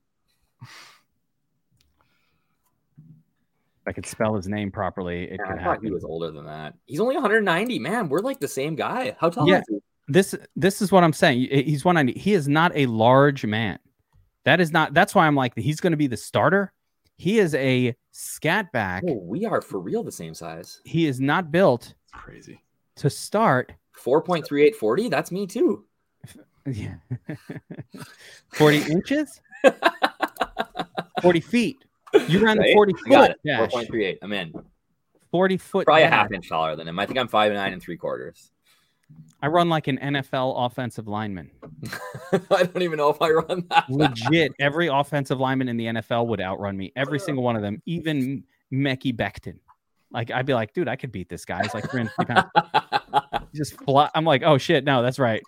If 2.97 3.87
I 3.87 3.91
could 3.93 4.05
spell 4.05 4.35
his 4.35 4.47
name 4.47 4.71
properly, 4.71 5.23
it 5.31 5.37
Man, 5.39 5.47
could 5.47 5.59
I 5.59 5.63
thought 5.63 5.83
he 5.83 5.89
was 5.89 6.03
older 6.03 6.31
than 6.31 6.45
that. 6.45 6.73
He's 6.85 6.99
only 6.99 7.15
190. 7.15 7.79
Man, 7.79 8.09
we're 8.09 8.19
like 8.19 8.39
the 8.39 8.47
same 8.47 8.75
guy. 8.75 9.15
How 9.19 9.29
tall 9.29 9.47
Yeah. 9.47 9.59
is 9.59 9.63
he? 9.69 9.79
This 10.09 10.35
this 10.55 10.81
is 10.81 10.91
what 10.91 11.03
I'm 11.03 11.13
saying. 11.13 11.47
He's 11.49 11.85
190. 11.85 12.19
He 12.19 12.33
is 12.33 12.47
not 12.47 12.71
a 12.75 12.85
large 12.87 13.45
man. 13.45 13.79
That 14.45 14.60
is 14.62 14.71
not. 14.71 14.93
That's 14.93 15.13
why 15.13 15.28
I'm 15.28 15.36
like 15.36 15.56
he's 15.58 15.80
going 15.80 15.91
to 15.91 15.97
be 15.97 16.08
the 16.08 16.17
starter. 16.17 16.73
He 17.17 17.39
is 17.39 17.54
a 17.56 17.95
scat 18.12 18.71
back. 18.71 19.04
Oh, 19.08 19.19
we 19.23 19.45
are 19.45 19.62
for 19.62 19.80
real 19.80 20.04
the 20.04 20.12
same 20.12 20.34
size. 20.34 20.80
He 20.86 21.06
is 21.06 21.19
not 21.19 21.52
built 21.52 21.93
crazy. 22.13 22.63
to 22.97 23.10
start 23.10 23.73
4.3840. 24.02 25.10
That's 25.10 25.32
me 25.32 25.45
too. 25.47 25.86
Yeah. 26.65 26.95
40 28.54 28.91
inches? 28.91 29.41
40 31.21 31.39
feet. 31.39 31.78
You 32.28 32.43
ran 32.43 32.58
the 32.58 32.63
Right? 32.63 32.73
40 32.73 32.93
I 32.93 33.10
got 33.10 33.21
foot 33.21 33.32
it. 33.32 33.38
dash. 33.47 33.71
4.38. 33.71 34.17
I'm 34.21 34.34
in. 34.34 34.54
40 35.32 35.58
foot. 35.58 35.86
Probably 35.86 36.04
a 36.04 36.10
half 36.10 36.32
inch 36.32 36.49
taller 36.49 36.75
than 36.75 36.88
him. 36.88 36.99
I 36.99 37.06
think 37.06 37.17
I'm 37.17 37.28
five 37.28 37.54
nine 37.54 37.73
and 37.73 37.82
three 37.82 37.97
quarters. 37.97 38.52
I 39.41 39.47
run 39.47 39.69
like 39.69 39.88
an 39.88 39.97
NFL 39.97 40.65
offensive 40.65 41.08
lineman. 41.08 41.49
I 42.52 42.63
don't 42.63 42.82
even 42.82 42.97
know 42.97 43.10
if 43.10 43.21
I 43.21 43.30
run 43.32 43.65
that. 43.69 43.86
Legit, 43.89 44.52
every 44.60 44.88
offensive 44.88 45.39
lineman 45.39 45.69
in 45.69 45.78
the 45.78 45.86
NFL 45.86 46.28
would 46.28 46.41
outrun 46.41 46.75
me. 46.75 46.91
Every 46.95 47.19
single 47.19 47.43
one 47.43 47.56
of 47.56 47.62
them, 47.62 47.82
even 47.86 48.43
Mekhi 48.73 49.15
Becton. 49.15 49.60
Like 50.12 50.32
I'd 50.32 50.45
be 50.45 50.54
like, 50.54 50.73
dude, 50.73 50.88
I 50.88 50.95
could 50.95 51.12
beat 51.12 51.30
this 51.30 51.45
guy. 51.45 51.62
He's 51.62 51.73
like 51.73 51.89
350 51.89 52.34
pounds. 52.34 53.47
Just 53.56 53.82
fly. 53.84 54.10
I'm 54.13 54.25
like, 54.25 54.43
oh 54.43 54.58
shit, 54.58 54.84
no, 54.84 55.02
that's 55.02 55.19
right. 55.19 55.41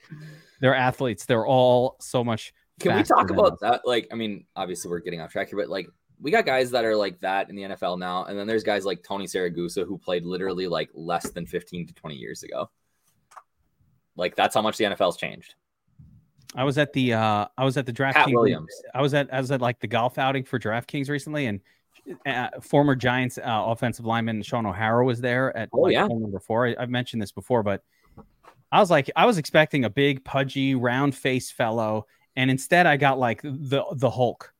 They're 0.61 0.75
athletes. 0.75 1.25
They're 1.25 1.45
all 1.45 1.97
so 1.99 2.23
much. 2.23 2.53
Can 2.79 2.95
we 2.95 3.03
talk 3.03 3.29
about 3.29 3.53
us. 3.53 3.59
that? 3.61 3.81
Like, 3.85 4.07
I 4.11 4.15
mean, 4.15 4.45
obviously 4.55 4.89
we're 4.89 4.99
getting 4.99 5.21
off 5.21 5.31
track 5.31 5.49
here, 5.49 5.57
but 5.57 5.69
like 5.69 5.87
we 6.19 6.31
got 6.31 6.45
guys 6.45 6.71
that 6.71 6.85
are 6.85 6.95
like 6.95 7.19
that 7.21 7.49
in 7.49 7.55
the 7.55 7.63
NFL 7.63 7.99
now, 7.99 8.25
and 8.25 8.37
then 8.37 8.47
there's 8.47 8.63
guys 8.63 8.85
like 8.85 9.03
Tony 9.03 9.25
Siragusa 9.25 9.85
who 9.85 9.97
played 9.97 10.23
literally 10.23 10.67
like 10.67 10.89
less 10.93 11.31
than 11.31 11.45
15 11.45 11.87
to 11.87 11.93
20 11.93 12.15
years 12.15 12.43
ago. 12.43 12.69
Like 14.15 14.35
that's 14.35 14.55
how 14.55 14.61
much 14.61 14.77
the 14.77 14.85
NFL's 14.85 15.17
changed. 15.17 15.55
I 16.55 16.63
was 16.63 16.77
at 16.77 16.91
the 16.93 17.13
uh 17.13 17.45
I 17.57 17.63
was 17.63 17.77
at 17.77 17.85
the 17.85 17.93
Pat 17.93 18.15
DraftKings. 18.15 18.33
Williams. 18.33 18.73
I 18.93 19.01
was 19.01 19.13
at 19.13 19.33
I 19.33 19.39
was 19.39 19.51
at 19.51 19.61
like 19.61 19.79
the 19.79 19.87
golf 19.87 20.17
outing 20.17 20.43
for 20.43 20.59
DraftKings 20.59 21.09
recently, 21.09 21.45
and 21.45 21.61
uh, 22.25 22.49
former 22.61 22.95
Giants 22.95 23.37
uh, 23.37 23.41
offensive 23.45 24.05
lineman 24.05 24.41
Shaun 24.41 24.65
O'Hara 24.65 25.05
was 25.05 25.21
there 25.21 25.55
at 25.55 25.69
Oh, 25.71 25.81
like, 25.81 25.93
yeah. 25.93 26.07
number 26.07 26.39
four. 26.39 26.67
I, 26.67 26.75
I've 26.79 26.89
mentioned 26.89 27.21
this 27.21 27.31
before, 27.31 27.63
but 27.63 27.83
I 28.71 28.79
was 28.79 28.89
like, 28.89 29.09
I 29.15 29.25
was 29.25 29.37
expecting 29.37 29.85
a 29.85 29.89
big, 29.89 30.23
pudgy, 30.25 30.75
round 30.75 31.15
face 31.15 31.51
fellow, 31.51 32.07
and 32.35 32.49
instead 32.49 32.85
I 32.85 32.97
got 32.97 33.19
like 33.19 33.41
the 33.43 33.83
the 33.93 34.09
Hulk. 34.09 34.50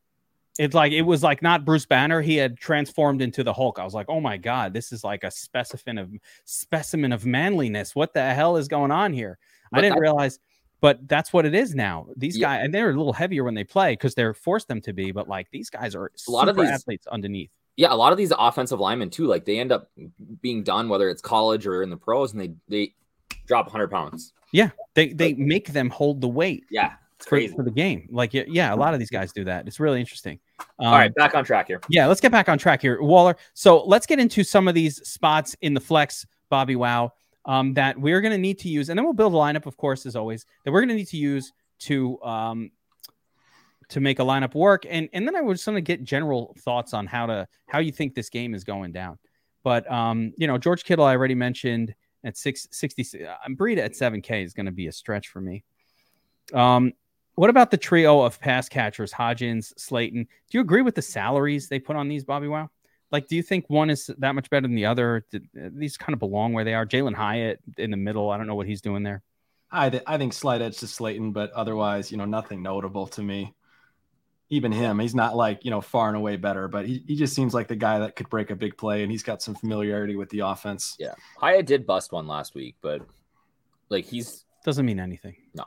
It's 0.60 0.76
like 0.76 0.92
it 0.92 1.02
was 1.04 1.24
like 1.24 1.42
not 1.42 1.64
Bruce 1.66 1.86
Banner. 1.86 2.22
He 2.22 2.36
had 2.36 2.58
transformed 2.58 3.22
into 3.22 3.44
the 3.44 3.54
Hulk. 3.54 3.80
I 3.80 3.84
was 3.86 3.94
like, 3.94 4.08
oh 4.10 4.20
my 4.20 4.38
god, 4.38 4.74
this 4.74 4.92
is 4.92 5.04
like 5.04 5.24
a 5.24 5.32
specimen 5.32 5.98
of 5.98 6.12
specimen 6.46 7.12
of 7.14 7.26
manliness. 7.26 7.96
What 7.96 8.14
the 8.14 8.34
hell 8.34 8.58
is 8.58 8.68
going 8.68 8.92
on 8.92 9.14
here? 9.14 9.38
I 9.74 9.80
didn't 9.82 9.96
that- 9.96 10.02
realize, 10.02 10.40
but 10.82 11.08
that's 11.08 11.32
what 11.32 11.46
it 11.46 11.56
is 11.56 11.74
now. 11.74 12.08
These 12.18 12.38
Yeah. 12.38 12.48
guys, 12.58 12.66
and 12.66 12.74
they're 12.74 12.90
a 12.90 12.94
little 12.94 13.14
heavier 13.14 13.44
when 13.46 13.54
they 13.54 13.64
play 13.64 13.94
because 13.94 14.14
they're 14.14 14.34
forced 14.34 14.68
them 14.68 14.82
to 14.82 14.94
be. 14.94 15.12
But 15.12 15.30
like 15.30 15.48
these 15.52 15.70
guys 15.70 15.96
are 15.96 16.12
A 16.28 16.32
lot 16.32 16.50
of 16.50 16.58
these- 16.58 16.70
athletes 16.70 17.08
underneath. 17.08 17.50
Yeah, 17.78 17.94
a 17.94 17.96
lot 17.96 18.12
of 18.12 18.18
these 18.18 18.34
offensive 18.38 18.80
linemen 18.82 19.10
too, 19.10 19.28
like 19.28 19.46
they 19.46 19.58
end 19.58 19.72
up 19.72 19.90
being 20.42 20.62
done 20.64 20.90
whether 20.90 21.10
it's 21.10 21.22
college 21.22 21.66
or 21.66 21.82
in 21.82 21.90
the 21.90 21.98
pros, 21.98 22.34
and 22.34 22.42
they 22.42 22.52
they 22.68 22.94
drop 23.48 23.68
100 23.68 23.90
pounds. 23.90 24.34
Yeah, 24.52 24.72
they 24.96 25.14
they 25.14 25.34
make 25.34 25.70
them 25.72 25.90
hold 25.90 26.20
the 26.20 26.28
weight 26.28 26.66
Yeah, 26.70 26.94
for, 27.24 27.30
crazy. 27.30 27.56
for 27.56 27.64
the 27.64 27.72
game. 27.72 28.08
Like 28.12 28.34
yeah, 28.34 28.44
yeah, 28.48 28.74
a 28.74 28.76
lot 28.76 28.94
of 28.94 29.00
these 29.00 29.10
guys 29.10 29.32
do 29.32 29.44
that. 29.46 29.68
It's 29.68 29.80
really 29.80 30.00
interesting. 30.00 30.40
Um, 30.60 30.88
All 30.88 30.92
right, 30.94 31.14
back 31.16 31.36
on 31.36 31.44
track 31.44 31.68
here. 31.68 31.82
Yeah, 31.90 32.08
let's 32.08 32.22
get 32.22 32.32
back 32.32 32.50
on 32.50 32.58
track 32.58 32.82
here, 32.82 33.02
Waller. 33.02 33.36
So 33.54 33.84
let's 33.84 34.06
get 34.06 34.20
into 34.20 34.44
some 34.44 34.68
of 34.68 34.76
these 34.76 35.08
spots 35.08 35.56
in 35.62 35.74
the 35.74 35.80
flex, 35.80 36.26
Bobby 36.50 36.76
Wow, 36.76 37.14
um, 37.46 37.74
that 37.74 37.98
we're 37.98 38.22
going 38.22 38.32
to 38.32 38.38
need 38.38 38.60
to 38.60 38.70
use, 38.70 38.90
and 38.90 38.98
then 38.98 39.06
we'll 39.06 39.14
build 39.14 39.34
a 39.34 39.38
lineup, 39.38 39.66
of 39.66 39.78
course, 39.78 40.06
as 40.06 40.16
always, 40.16 40.46
that 40.64 40.72
we're 40.72 40.82
going 40.82 40.90
to 40.90 40.96
need 40.96 41.08
to 41.08 41.18
use 41.18 41.52
to 41.80 42.22
um, 42.22 42.72
to 43.90 44.00
make 44.00 44.20
a 44.20 44.24
lineup 44.24 44.56
work. 44.56 44.86
And 44.90 45.10
and 45.14 45.28
then 45.28 45.36
I 45.36 45.42
was 45.42 45.64
going 45.64 45.76
to 45.76 45.82
get 45.82 46.04
general 46.04 46.56
thoughts 46.60 46.94
on 46.94 47.08
how 47.08 47.26
to 47.26 47.48
how 47.68 47.80
you 47.80 47.92
think 47.92 48.16
this 48.16 48.30
game 48.30 48.54
is 48.54 48.64
going 48.64 48.92
down. 48.92 49.18
But 49.64 49.90
um, 49.92 50.34
you 50.38 50.48
know, 50.48 50.58
George 50.58 50.84
Kittle, 50.84 51.06
I 51.06 51.16
already 51.16 51.36
mentioned 51.36 51.94
at 52.24 52.38
six 52.38 52.68
sixty. 52.72 53.06
I'm 53.46 53.56
Breida 53.56 53.80
at 53.80 53.96
seven 53.96 54.22
K 54.22 54.44
is 54.44 54.54
going 54.54 54.66
to 54.66 54.72
be 54.72 54.88
a 54.88 54.92
stretch 54.92 55.28
for 55.28 55.42
me. 55.42 55.64
Um, 56.54 56.94
what 57.42 57.50
about 57.50 57.72
the 57.72 57.78
trio 57.78 58.22
of 58.22 58.40
pass 58.40 58.70
catchers, 58.70 59.12
Hodgins, 59.12 59.74
Slayton? 59.76 60.26
Do 60.26 60.58
you 60.60 60.62
agree 60.62 60.84
with 60.84 60.94
the 60.94 61.02
salaries 61.02 61.70
they 61.70 61.80
put 61.80 61.96
on 61.96 62.08
these, 62.08 62.24
Bobby 62.24 62.48
Wow? 62.48 62.70
Like, 63.12 63.28
do 63.28 63.36
you 63.36 63.42
think 63.42 63.68
one 63.68 63.90
is 63.90 64.12
that 64.20 64.36
much 64.36 64.48
better 64.52 64.68
than 64.68 64.76
the 64.76 64.86
other? 64.86 65.26
Did, 65.32 65.48
these 65.56 65.98
kind 65.98 66.14
of 66.14 66.20
belong 66.20 66.54
where 66.54 66.64
they 66.64 66.76
are. 66.76 66.86
Jalin 66.86 67.16
Hyatt 67.16 67.60
in 67.80 67.90
the 67.90 67.98
middle. 67.98 68.30
I 68.30 68.38
don't 68.38 68.46
know 68.46 68.54
what 68.54 68.68
he's 68.68 68.80
doing 68.80 69.02
there. 69.02 69.24
I 69.72 69.90
th- 69.90 70.04
I 70.06 70.20
think 70.20 70.34
slight 70.34 70.62
edge 70.62 70.78
to 70.82 70.88
Slayton, 70.88 71.32
but 71.32 71.50
otherwise, 71.54 72.12
you 72.12 72.18
know, 72.20 72.26
nothing 72.26 72.62
notable 72.62 73.08
to 73.08 73.24
me. 73.24 73.56
Even 74.50 74.72
him, 74.72 75.00
he's 75.00 75.16
not 75.16 75.36
like 75.36 75.66
you 75.66 75.72
know 75.72 75.82
far 75.82 76.10
and 76.10 76.18
away 76.18 76.36
better, 76.36 76.68
but 76.68 76.86
he, 76.86 77.04
he 77.08 77.16
just 77.16 77.34
seems 77.34 77.56
like 77.56 77.68
the 77.68 77.76
guy 77.76 77.98
that 77.98 78.16
could 78.16 78.30
break 78.30 78.52
a 78.52 78.56
big 78.56 78.78
play, 78.78 79.02
and 79.02 79.12
he's 79.12 79.24
got 79.24 79.42
some 79.42 79.56
familiarity 79.56 80.16
with 80.16 80.30
the 80.30 80.42
offense. 80.42 80.96
Yeah, 81.00 81.16
Hyatt 81.40 81.66
did 81.66 81.88
bust 81.88 82.12
one 82.12 82.28
last 82.28 82.54
week, 82.54 82.76
but 82.82 83.02
like 83.90 84.06
he's 84.06 84.46
Doesn't 84.64 84.86
mean 84.86 85.00
anything. 85.00 85.38
No. 85.56 85.66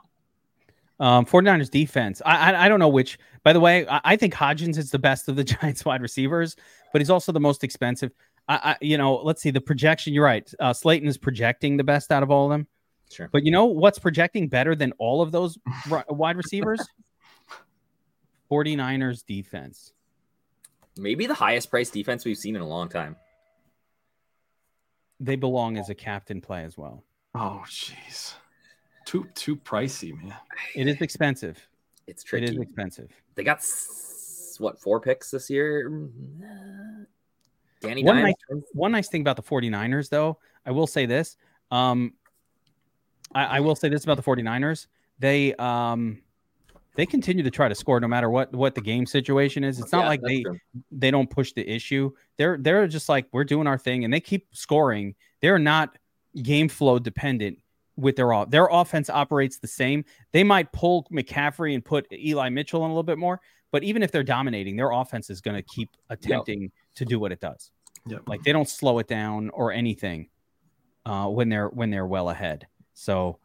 Um, 0.99 1.25
49ers 1.25 1.69
defense. 1.69 2.21
I, 2.25 2.51
I 2.53 2.65
I 2.65 2.69
don't 2.69 2.79
know 2.79 2.87
which. 2.87 3.19
By 3.43 3.51
the 3.53 3.59
way, 3.59 3.85
I, 3.87 4.01
I 4.03 4.15
think 4.15 4.33
Hodgins 4.33 4.77
is 4.77 4.91
the 4.91 4.99
best 4.99 5.27
of 5.27 5.35
the 5.35 5.43
Giants 5.55 5.83
wide 5.83 6.01
receivers, 6.01 6.55
but 6.93 7.01
he's 7.01 7.09
also 7.09 7.31
the 7.31 7.39
most 7.39 7.63
expensive. 7.63 8.11
I, 8.47 8.55
I 8.55 8.77
you 8.81 8.97
know, 8.97 9.15
let's 9.15 9.41
see 9.41 9.51
the 9.51 9.59
projection. 9.61 10.13
You're 10.13 10.23
right. 10.23 10.49
Uh, 10.59 10.71
Slayton 10.73 11.07
is 11.07 11.17
projecting 11.17 11.75
the 11.77 11.83
best 11.83 12.11
out 12.11 12.23
of 12.23 12.31
all 12.31 12.45
of 12.45 12.51
them. 12.51 12.67
sure. 13.11 13.27
But 13.31 13.43
you 13.43 13.51
know 13.51 13.65
what's 13.65 13.99
projecting 13.99 14.47
better 14.47 14.73
than 14.75 14.93
all 14.97 15.21
of 15.21 15.31
those 15.33 15.57
ri- 15.89 16.03
wide 16.09 16.37
receivers? 16.37 16.79
49ers 18.51 19.25
defense. 19.25 19.91
Maybe 20.97 21.25
the 21.27 21.33
highest 21.33 21.69
price 21.69 21.89
defense 21.89 22.23
we've 22.23 22.37
seen 22.37 22.55
in 22.55 22.61
a 22.61 22.67
long 22.67 22.87
time. 22.87 23.17
They 25.19 25.35
belong 25.35 25.77
as 25.77 25.89
a 25.89 25.95
captain 25.95 26.41
play 26.41 26.63
as 26.63 26.77
well. 26.77 27.03
Oh, 27.33 27.63
jeez, 27.67 28.35
too 29.05 29.27
too 29.35 29.55
pricey, 29.55 30.15
man. 30.21 30.33
It 30.75 30.87
is 30.87 30.99
expensive. 31.01 31.65
It's 32.07 32.23
tricky. 32.23 32.45
is 32.45 32.57
expensive. 32.57 33.11
They 33.35 33.43
got 33.43 33.63
what 34.59 34.79
four 34.79 34.99
picks 34.99 35.31
this 35.31 35.49
year? 35.49 35.89
Danny 37.81 38.03
One 38.03 38.21
nice, 38.21 38.33
one 38.73 38.91
nice 38.91 39.09
thing 39.09 39.21
about 39.21 39.35
the 39.35 39.43
49ers, 39.43 40.09
though, 40.09 40.39
I 40.65 40.71
will 40.71 40.87
say 40.87 41.05
this. 41.05 41.37
Um, 41.71 42.13
I, 43.33 43.57
I 43.57 43.59
will 43.59 43.75
say 43.75 43.89
this 43.89 44.03
about 44.03 44.17
the 44.17 44.23
49ers. 44.23 44.87
They 45.19 45.53
um, 45.55 46.21
they 46.95 47.05
continue 47.05 47.43
to 47.43 47.51
try 47.51 47.67
to 47.67 47.75
score 47.75 47.99
no 47.99 48.07
matter 48.07 48.29
what 48.29 48.53
what 48.53 48.75
the 48.75 48.81
game 48.81 49.05
situation 49.05 49.63
is. 49.63 49.79
It's 49.79 49.91
not 49.91 50.03
Yeah, 50.03 50.07
like 50.07 50.21
they 50.21 50.41
true. 50.41 50.59
they 50.91 51.11
don't 51.11 51.29
push 51.29 51.53
the 51.53 51.67
issue. 51.69 52.11
They're 52.37 52.57
they're 52.57 52.87
just 52.87 53.09
like 53.09 53.27
we're 53.31 53.43
doing 53.43 53.67
our 53.67 53.77
thing 53.77 54.03
and 54.03 54.13
they 54.13 54.19
keep 54.19 54.47
scoring. 54.55 55.15
They're 55.41 55.59
not 55.59 55.97
game 56.41 56.67
flow 56.69 56.99
dependent 56.99 57.59
with 57.97 58.15
their 58.15 58.33
off. 58.33 58.49
Their 58.49 58.67
offense 58.67 59.09
operates 59.09 59.57
the 59.57 59.67
same. 59.67 60.03
They 60.31 60.43
might 60.43 60.71
pull 60.71 61.07
McCaffrey 61.11 61.73
and 61.73 61.83
put 61.83 62.07
Eli 62.11 62.49
Mitchell 62.49 62.83
in 62.83 62.91
a 62.91 62.93
little 62.93 63.03
bit 63.03 63.17
more, 63.17 63.39
but 63.71 63.83
even 63.83 64.03
if 64.03 64.11
they're 64.11 64.23
dominating, 64.23 64.75
their 64.75 64.91
offense 64.91 65.29
is 65.29 65.41
going 65.41 65.55
to 65.55 65.63
keep 65.63 65.89
attempting 66.09 66.71
to 66.95 67.05
do 67.05 67.19
what 67.19 67.31
it 67.31 67.39
does. 67.39 67.71
Yep. 68.07 68.23
Like 68.27 68.43
they 68.43 68.51
don't 68.51 68.69
slow 68.69 68.99
it 68.99 69.07
down 69.07 69.49
or 69.51 69.71
anything 69.71 70.29
uh, 71.05 71.27
when 71.27 71.49
they're 71.49 71.69
when 71.69 71.89
they're 71.89 72.05
well 72.05 72.29
ahead. 72.29 72.67
So 72.93 73.39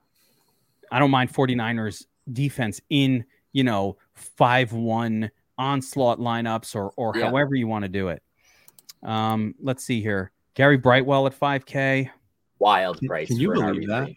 I 0.92 0.98
don't 0.98 1.10
mind 1.10 1.32
49ers 1.32 2.04
defense 2.32 2.80
in, 2.90 3.24
you 3.52 3.64
know, 3.64 3.96
5-1 4.38 5.30
onslaught 5.58 6.18
lineups 6.18 6.74
or 6.74 6.92
or 6.96 7.16
Yeah. 7.16 7.26
however 7.26 7.54
you 7.54 7.66
want 7.66 7.84
to 7.84 7.88
do 7.88 8.08
it. 8.08 8.22
Um, 9.02 9.54
let's 9.62 9.84
see 9.84 10.00
here. 10.02 10.32
Gary 10.54 10.76
Brightwell 10.76 11.26
at 11.26 11.38
5K. 11.38 12.10
wild 12.58 13.00
price. 13.06 13.28
can 13.28 13.38
you 13.38 13.54
for 13.54 13.64
an 13.64 13.72
believe 13.74 13.88
that? 13.88 14.10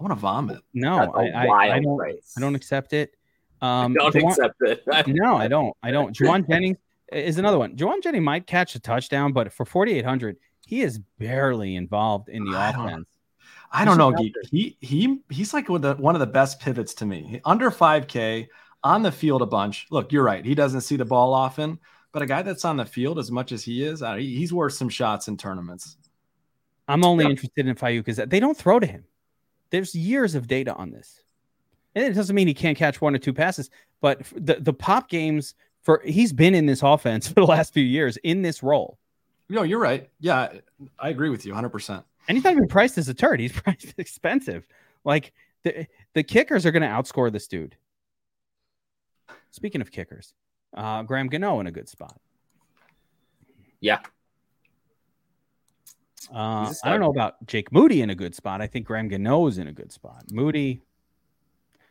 RB3. 0.00 0.02
I 0.02 0.02
want 0.02 0.10
to 0.12 0.20
vomit. 0.20 0.58
No, 0.74 0.98
That's 0.98 1.12
a 1.14 1.18
I, 1.18 1.42
I, 1.42 1.46
wild 1.46 1.72
I 1.72 1.80
don't 1.80 1.98
price. 1.98 2.34
I 2.36 2.40
don't 2.40 2.54
accept 2.54 2.92
it. 2.92 3.16
Um, 3.60 3.94
don't 3.94 4.14
Jauan- 4.14 4.30
accept 4.30 4.54
it. 4.62 4.82
no, 5.08 5.36
I 5.36 5.46
don't. 5.48 5.76
I 5.82 5.90
don't. 5.90 6.16
Jauan 6.16 6.48
Jennings 6.48 6.78
is 7.12 7.38
another 7.38 7.58
one. 7.58 7.76
Jauan 7.76 8.02
Jennings 8.02 8.24
might 8.24 8.46
catch 8.46 8.74
a 8.74 8.80
touchdown, 8.80 9.32
but 9.32 9.52
for 9.52 9.64
4,800, 9.66 10.36
he 10.66 10.82
is 10.82 10.98
barely 11.18 11.76
involved 11.76 12.28
in 12.28 12.44
the 12.44 12.56
I 12.56 12.72
don't- 12.72 12.86
offense. 12.86 13.06
I 13.72 13.84
don't 13.84 13.98
know, 13.98 14.10
just 14.10 14.18
out 14.20 14.24
Geek. 14.24 14.34
He 14.50 14.76
he 14.80 15.18
he's 15.30 15.54
like 15.54 15.68
one 15.68 15.84
of 15.84 15.96
the, 15.96 16.02
one 16.02 16.16
of 16.16 16.20
the 16.20 16.26
best 16.26 16.58
pivots 16.58 16.92
to 16.94 17.06
me. 17.06 17.40
Under 17.44 17.70
5K 17.70 18.48
on 18.82 19.02
the 19.02 19.12
field 19.12 19.42
a 19.42 19.46
bunch. 19.46 19.86
Look, 19.92 20.10
you're 20.10 20.24
right. 20.24 20.44
He 20.44 20.56
doesn't 20.56 20.80
see 20.80 20.96
the 20.96 21.04
ball 21.04 21.32
often, 21.32 21.78
but 22.10 22.20
a 22.20 22.26
guy 22.26 22.42
that's 22.42 22.64
on 22.64 22.76
the 22.78 22.84
field 22.84 23.16
as 23.20 23.30
much 23.30 23.52
as 23.52 23.62
he 23.62 23.84
is, 23.84 24.02
he's 24.18 24.52
worth 24.52 24.72
some 24.72 24.88
shots 24.88 25.28
in 25.28 25.36
tournaments. 25.36 25.96
I'm 26.88 27.04
only 27.04 27.24
Yeah. 27.26 27.30
interested 27.30 27.68
in 27.68 27.76
Fayuk 27.76 28.04
because 28.04 28.16
they 28.16 28.40
don't 28.40 28.56
throw 28.56 28.80
to 28.80 28.86
him. 28.88 29.04
There's 29.70 29.94
years 29.94 30.34
of 30.34 30.46
data 30.46 30.74
on 30.74 30.90
this. 30.90 31.22
And 31.94 32.04
it 32.04 32.12
doesn't 32.14 32.34
mean 32.34 32.46
he 32.46 32.54
can't 32.54 32.78
catch 32.78 33.00
one 33.00 33.14
or 33.14 33.18
two 33.18 33.32
passes, 33.32 33.70
but 34.00 34.22
the, 34.34 34.56
the 34.60 34.72
pop 34.72 35.08
games 35.08 35.54
for 35.82 36.02
he's 36.04 36.32
been 36.32 36.54
in 36.54 36.66
this 36.66 36.82
offense 36.84 37.28
for 37.28 37.34
the 37.34 37.46
last 37.46 37.72
few 37.72 37.84
years 37.84 38.16
in 38.18 38.42
this 38.42 38.62
role. 38.62 38.98
No, 39.48 39.62
you're 39.62 39.80
right. 39.80 40.08
Yeah, 40.20 40.52
I 40.98 41.08
agree 41.08 41.28
with 41.30 41.44
you 41.44 41.52
100%. 41.52 42.04
And 42.28 42.36
he's 42.36 42.44
not 42.44 42.52
even 42.52 42.68
priced 42.68 42.98
as 42.98 43.08
a 43.08 43.14
turd. 43.14 43.40
He's 43.40 43.52
priced 43.60 43.94
expensive. 43.98 44.66
Like 45.04 45.32
the, 45.64 45.86
the 46.14 46.22
kickers 46.22 46.64
are 46.64 46.70
going 46.70 46.82
to 46.82 46.88
outscore 46.88 47.32
this 47.32 47.48
dude. 47.48 47.76
Speaking 49.50 49.80
of 49.80 49.90
kickers, 49.90 50.34
uh, 50.76 51.02
Graham 51.02 51.26
Gano 51.26 51.58
in 51.58 51.66
a 51.66 51.72
good 51.72 51.88
spot. 51.88 52.20
yeah, 53.80 53.98
Uh, 56.32 56.72
I 56.84 56.90
don't 56.90 57.00
know 57.00 57.10
about 57.10 57.44
Jake 57.46 57.72
Moody 57.72 58.02
in 58.02 58.10
a 58.10 58.14
good 58.14 58.34
spot. 58.34 58.60
I 58.60 58.66
think 58.66 58.86
Graham 58.86 59.08
Gano 59.08 59.46
is 59.48 59.58
in 59.58 59.66
a 59.66 59.72
good 59.72 59.90
spot. 59.90 60.24
Moody, 60.30 60.82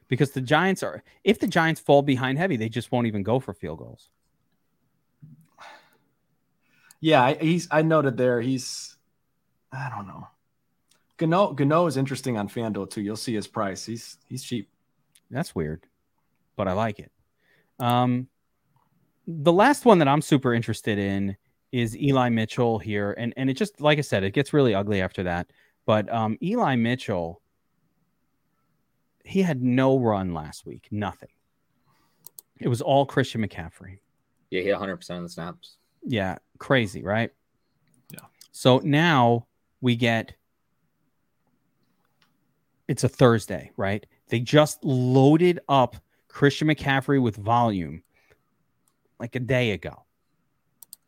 because 0.07 0.31
the 0.31 0.41
Giants 0.41 0.81
are, 0.81 1.03
if 1.23 1.39
the 1.39 1.47
Giants 1.47 1.81
fall 1.81 2.01
behind 2.01 2.37
heavy, 2.37 2.55
they 2.55 2.69
just 2.69 2.91
won't 2.91 3.07
even 3.07 3.23
go 3.23 3.39
for 3.39 3.53
field 3.53 3.79
goals. 3.79 4.09
Yeah, 7.01 7.23
I, 7.23 7.33
he's. 7.35 7.67
I 7.71 7.81
noted 7.81 8.17
there. 8.17 8.41
He's. 8.41 8.97
I 9.71 9.89
don't 9.89 10.07
know. 10.07 10.27
Gano 11.17 11.53
Gano 11.53 11.85
is 11.85 11.97
interesting 11.97 12.37
on 12.37 12.49
FanDuel 12.49 12.89
too. 12.89 13.01
You'll 13.01 13.15
see 13.17 13.35
his 13.35 13.47
price. 13.47 13.85
He's 13.85 14.17
he's 14.27 14.43
cheap. 14.43 14.69
That's 15.29 15.53
weird, 15.53 15.85
but 16.55 16.67
I 16.67 16.73
like 16.73 16.99
it. 16.99 17.11
Um, 17.77 18.27
the 19.27 19.53
last 19.53 19.85
one 19.85 19.99
that 19.99 20.07
I'm 20.07 20.21
super 20.21 20.53
interested 20.53 20.97
in 20.97 21.37
is 21.71 21.97
Eli 21.97 22.29
Mitchell 22.29 22.79
here, 22.79 23.13
and 23.17 23.33
and 23.37 23.49
it 23.49 23.53
just 23.53 23.79
like 23.81 23.97
I 23.97 24.01
said, 24.01 24.23
it 24.23 24.31
gets 24.31 24.53
really 24.53 24.73
ugly 24.73 25.01
after 25.01 25.23
that. 25.23 25.51
But 25.85 26.11
um, 26.13 26.37
Eli 26.41 26.75
Mitchell, 26.75 27.41
he 29.23 29.41
had 29.41 29.61
no 29.61 29.97
run 29.97 30.33
last 30.33 30.65
week, 30.65 30.87
nothing. 30.91 31.29
It 32.59 32.67
was 32.67 32.81
all 32.81 33.05
Christian 33.05 33.41
McCaffrey. 33.41 33.99
Yeah, 34.49 34.61
he 34.61 34.67
had 34.67 34.73
100 34.73 34.97
percent 34.97 35.17
of 35.17 35.23
the 35.23 35.29
snaps. 35.29 35.77
Yeah, 36.03 36.37
crazy, 36.57 37.03
right? 37.03 37.31
Yeah. 38.11 38.25
So 38.51 38.79
now 38.83 39.47
we 39.81 39.95
get 39.95 40.35
it's 42.87 43.03
a 43.03 43.09
Thursday, 43.09 43.71
right? 43.77 44.05
They 44.29 44.39
just 44.39 44.83
loaded 44.83 45.59
up 45.69 45.95
Christian 46.27 46.67
McCaffrey 46.67 47.21
with 47.21 47.35
volume 47.35 48.01
like 49.19 49.35
a 49.35 49.39
day 49.39 49.71
ago. 49.71 50.03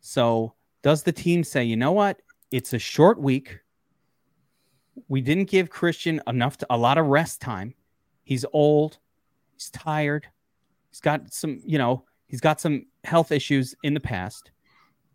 So 0.02 0.56
does 0.82 1.04
the 1.04 1.12
team 1.12 1.44
say, 1.44 1.64
you 1.64 1.78
know 1.78 1.92
what? 1.92 2.22
It's 2.50 2.74
a 2.74 2.80
short 2.80 3.22
week. 3.22 3.60
We 5.08 5.22
didn't 5.22 5.50
give 5.50 5.70
Christian 5.70 6.20
enough 6.28 6.58
to 6.58 6.68
a 6.70 6.78
lot 6.78 6.98
of 6.98 7.06
rest 7.06 7.40
time. 7.40 7.76
He's 8.24 8.46
old, 8.52 8.98
he's 9.54 9.70
tired, 9.70 10.28
he's 10.90 11.00
got 11.00 11.34
some, 11.34 11.62
you 11.64 11.78
know, 11.78 12.04
he's 12.28 12.42
got 12.42 12.60
some 12.60 12.88
health 13.04 13.32
issues 13.32 13.74
in 13.84 13.94
the 13.94 14.00
past. 14.00 14.52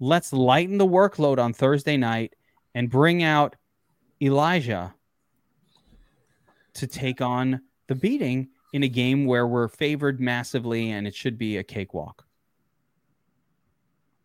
Let's 0.00 0.32
lighten 0.32 0.78
the 0.78 0.86
workload 0.86 1.38
on 1.38 1.52
Thursday 1.52 1.96
night 1.96 2.34
and 2.74 2.88
bring 2.90 3.22
out 3.22 3.56
Elijah 4.20 4.94
to 6.74 6.86
take 6.86 7.20
on 7.20 7.60
the 7.88 7.94
beating 7.94 8.48
in 8.72 8.82
a 8.82 8.88
game 8.88 9.24
where 9.24 9.46
we're 9.46 9.68
favored 9.68 10.20
massively 10.20 10.90
and 10.90 11.06
it 11.06 11.14
should 11.14 11.38
be 11.38 11.56
a 11.56 11.64
cakewalk. 11.64 12.24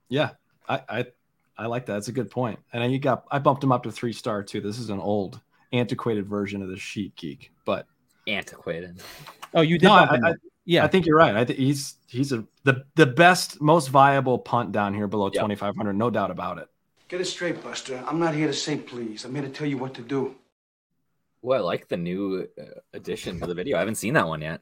Yeah, 0.10 0.32
I, 0.72 0.82
I 1.00 1.06
I 1.58 1.66
like 1.68 1.86
that. 1.88 1.94
That's 1.94 2.08
a 2.08 2.14
good 2.14 2.32
point. 2.32 2.60
And 2.72 2.92
you 2.92 3.00
got 3.00 3.26
I 3.30 3.40
bumped 3.40 3.64
him 3.64 3.72
up 3.72 3.84
to 3.84 3.92
three 3.92 4.14
star 4.14 4.42
too. 4.44 4.62
This 4.62 4.80
is 4.80 4.90
an 4.90 5.00
old, 5.00 5.40
antiquated 5.74 6.28
version 6.28 6.62
of 6.62 6.70
the 6.70 6.78
sheet 6.78 7.16
geek, 7.16 7.52
but 7.66 7.88
Antiquated. 8.28 9.02
Oh, 9.54 9.62
you 9.62 9.78
did. 9.78 9.88
no, 9.88 9.94
I, 9.94 10.20
I, 10.24 10.34
yeah, 10.64 10.84
I 10.86 10.88
think 10.88 11.06
you're 11.06 11.18
right. 11.18 11.36
I 11.36 11.44
think 11.44 11.60
he's 11.60 11.96
he's 12.08 12.32
a 12.32 12.46
the 12.64 12.86
the 12.96 13.08
best, 13.08 13.60
most 13.60 13.90
viable 13.90 14.38
punt 14.40 14.72
down 14.72 14.94
here 14.94 15.08
below 15.08 15.26
Yep. 15.26 15.34
2500, 15.34 15.94
no 15.94 16.10
doubt 16.10 16.32
about 16.32 16.60
it. 16.60 16.68
Get 17.10 17.20
it 17.20 17.26
straight, 17.26 17.62
Buster. 17.62 18.02
I'm 18.08 18.20
not 18.20 18.34
here 18.36 18.48
to 18.48 18.54
say 18.54 18.78
please. 18.78 19.26
I'm 19.26 19.34
here 19.36 19.44
to 19.44 19.50
tell 19.50 19.68
you 19.68 19.78
what 19.78 19.94
to 19.96 20.02
do. 20.02 20.36
Well, 21.42 21.64
I 21.64 21.66
like 21.66 21.88
the 21.88 21.98
new 21.98 22.48
uh, 22.60 22.64
addition 22.94 23.40
to 23.40 23.48
the 23.48 23.56
video. 23.56 23.76
I 23.78 23.80
haven't 23.80 23.96
seen 23.96 24.14
that 24.14 24.28
one 24.28 24.42
yet. 24.42 24.62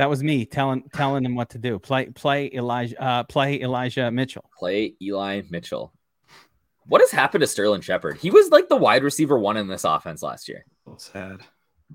That 0.00 0.08
was 0.08 0.22
me 0.22 0.46
telling 0.46 0.82
telling 0.94 1.26
him 1.26 1.34
what 1.34 1.50
to 1.50 1.58
do. 1.58 1.78
Play 1.78 2.06
play 2.06 2.50
Elijah 2.54 3.02
uh, 3.02 3.22
play 3.24 3.60
Elijah 3.60 4.10
Mitchell. 4.10 4.48
Play 4.58 4.94
Eli 5.02 5.42
Mitchell. 5.50 5.92
What 6.86 7.02
has 7.02 7.10
happened 7.10 7.42
to 7.42 7.46
Sterling 7.46 7.82
Shepard? 7.82 8.16
He 8.16 8.30
was 8.30 8.48
like 8.48 8.70
the 8.70 8.76
wide 8.76 9.04
receiver 9.04 9.38
one 9.38 9.58
in 9.58 9.68
this 9.68 9.84
offense 9.84 10.22
last 10.22 10.48
year. 10.48 10.64
So 10.86 10.94
sad. 10.96 11.40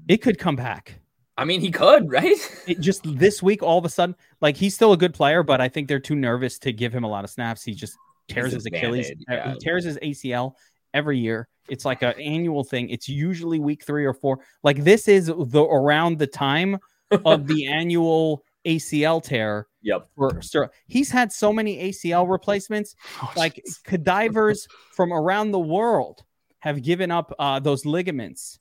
It 0.07 0.17
could 0.17 0.37
come 0.37 0.55
back. 0.55 0.99
I 1.35 1.45
mean, 1.45 1.61
he 1.61 1.71
could, 1.71 2.11
right? 2.11 2.37
It 2.67 2.79
just 2.79 3.01
this 3.17 3.41
week, 3.41 3.63
all 3.63 3.79
of 3.79 3.85
a 3.85 3.89
sudden, 3.89 4.15
like 4.39 4.55
he's 4.55 4.75
still 4.75 4.93
a 4.93 4.97
good 4.97 5.15
player, 5.15 5.41
but 5.41 5.59
I 5.59 5.67
think 5.67 5.87
they're 5.87 5.99
too 5.99 6.15
nervous 6.15 6.59
to 6.59 6.71
give 6.71 6.93
him 6.93 7.05
a 7.05 7.09
lot 7.09 7.23
of 7.23 7.31
snaps. 7.31 7.63
He 7.63 7.73
just 7.73 7.97
tears 8.27 8.53
He's 8.53 8.53
his 8.53 8.65
Achilles, 8.67 9.09
uh, 9.09 9.33
yeah. 9.33 9.53
he 9.53 9.57
tears 9.57 9.83
his 9.83 9.97
ACL 9.97 10.53
every 10.93 11.17
year. 11.17 11.47
It's 11.69 11.85
like 11.85 12.03
an 12.03 12.13
annual 12.19 12.63
thing. 12.63 12.89
It's 12.89 13.09
usually 13.09 13.57
week 13.57 13.83
three 13.83 14.05
or 14.05 14.13
four. 14.13 14.41
Like 14.61 14.83
this 14.83 15.07
is 15.07 15.25
the 15.25 15.63
around 15.63 16.19
the 16.19 16.27
time 16.27 16.77
of 17.11 17.47
the 17.47 17.67
annual 17.67 18.43
ACL 18.65 19.21
tear 19.23 19.67
Yep. 19.83 20.09
for 20.15 20.41
He's 20.87 21.11
had 21.11 21.31
so 21.31 21.53
many 21.53 21.77
ACL 21.91 22.27
replacements. 22.29 22.95
Oh, 23.21 23.31
Like 23.37 23.63
cadavers 23.83 24.67
from 24.93 25.13
around 25.13 25.51
the 25.51 25.59
world 25.59 26.23
have 26.59 26.81
given 26.81 27.11
up 27.11 27.31
uh, 27.37 27.59
those 27.59 27.85
ligaments. 27.85 28.59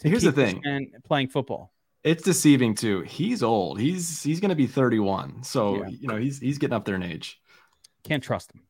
to 0.00 0.08
Here's 0.08 0.24
the 0.24 0.32
thing. 0.32 0.60
and 0.64 0.88
playing 1.04 1.28
football. 1.28 1.72
it's 2.02 2.24
deceiving 2.24 2.74
too. 2.74 3.02
He's 3.02 3.44
old. 3.44 3.78
He's 3.78 4.20
he's 4.24 4.40
gonna 4.40 4.56
be 4.56 4.66
31. 4.66 5.44
So 5.44 5.76
Yeah. 5.76 5.88
you 5.88 6.08
know 6.08 6.16
he's 6.16 6.40
he's 6.40 6.58
getting 6.58 6.74
up 6.74 6.84
there 6.84 6.96
in 6.96 7.02
age. 7.04 7.40
Can't 8.02 8.22
trust 8.24 8.50
him. 8.52 8.62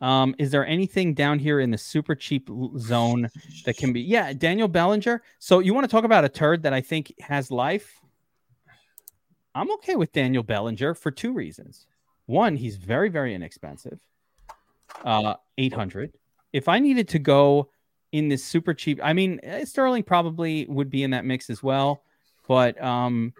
Um, 0.00 0.34
is 0.38 0.50
there 0.50 0.64
anything 0.66 1.12
down 1.12 1.38
here 1.40 1.60
in 1.60 1.70
the 1.70 1.76
super 1.76 2.14
cheap 2.14 2.48
zone 2.78 3.28
that 3.66 3.76
can 3.76 3.92
be? 3.92 4.00
Yeah, 4.00 4.32
Daniel 4.32 4.68
Bellinger. 4.68 5.20
So 5.40 5.58
you 5.58 5.74
want 5.74 5.84
to 5.84 5.90
talk 5.90 6.04
about 6.04 6.24
a 6.24 6.28
turd 6.30 6.62
that 6.62 6.72
I 6.72 6.80
think 6.80 7.12
has 7.20 7.50
life? 7.50 8.00
I'm 9.54 9.70
okay 9.72 9.96
with 9.96 10.12
Daniel 10.12 10.42
Bellinger 10.42 10.94
for 10.94 11.10
two 11.10 11.32
reasons. 11.32 11.86
One, 12.26 12.56
he's 12.56 12.76
very, 12.76 13.08
very 13.08 13.34
inexpensive. 13.34 13.98
Uh, 15.04 15.34
800. 15.56 16.12
If 16.52 16.68
I 16.68 16.78
needed 16.78 17.08
to 17.08 17.18
go 17.18 17.70
in 18.12 18.28
this 18.28 18.44
super 18.44 18.74
cheap, 18.74 19.00
I 19.02 19.12
mean, 19.12 19.40
eh, 19.42 19.64
Sterling 19.64 20.02
probably 20.02 20.66
would 20.66 20.90
be 20.90 21.02
in 21.02 21.10
that 21.10 21.24
mix 21.24 21.50
as 21.50 21.62
well, 21.62 22.02
but 22.46 22.80
um, 22.82 23.32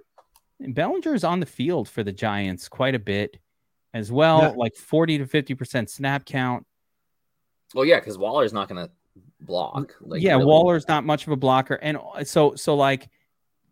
Bellinger 0.61 1.15
is 1.15 1.25
on 1.25 1.41
the 1.41 1.47
field 1.47 1.89
for 1.89 2.03
the 2.03 2.13
Giants 2.13 2.69
quite 2.69 2.95
a 2.95 2.99
bit 2.99 3.39
as 3.95 4.13
well, 4.13 4.43
Yeah. 4.43 4.49
like 4.57 4.75
40 4.77 5.19
to 5.19 5.27
50% 5.27 5.89
snap 5.89 6.25
count. 6.27 6.67
Well, 7.75 7.85
yeah, 7.85 7.99
because 8.01 8.19
Waller's 8.19 8.53
not 8.53 8.69
going 8.69 8.87
to 8.87 8.93
block. 9.41 9.95
Like, 10.01 10.23
yeah, 10.23 10.33
really. 10.35 10.47
Waller's 10.47 10.89
not 10.89 11.05
much 11.05 11.27
of 11.27 11.33
a 11.33 11.37
blocker, 11.37 11.75
and 11.75 11.99
uh, 11.99 12.25
so 12.25 12.55
so 12.55 12.75
like 12.75 13.09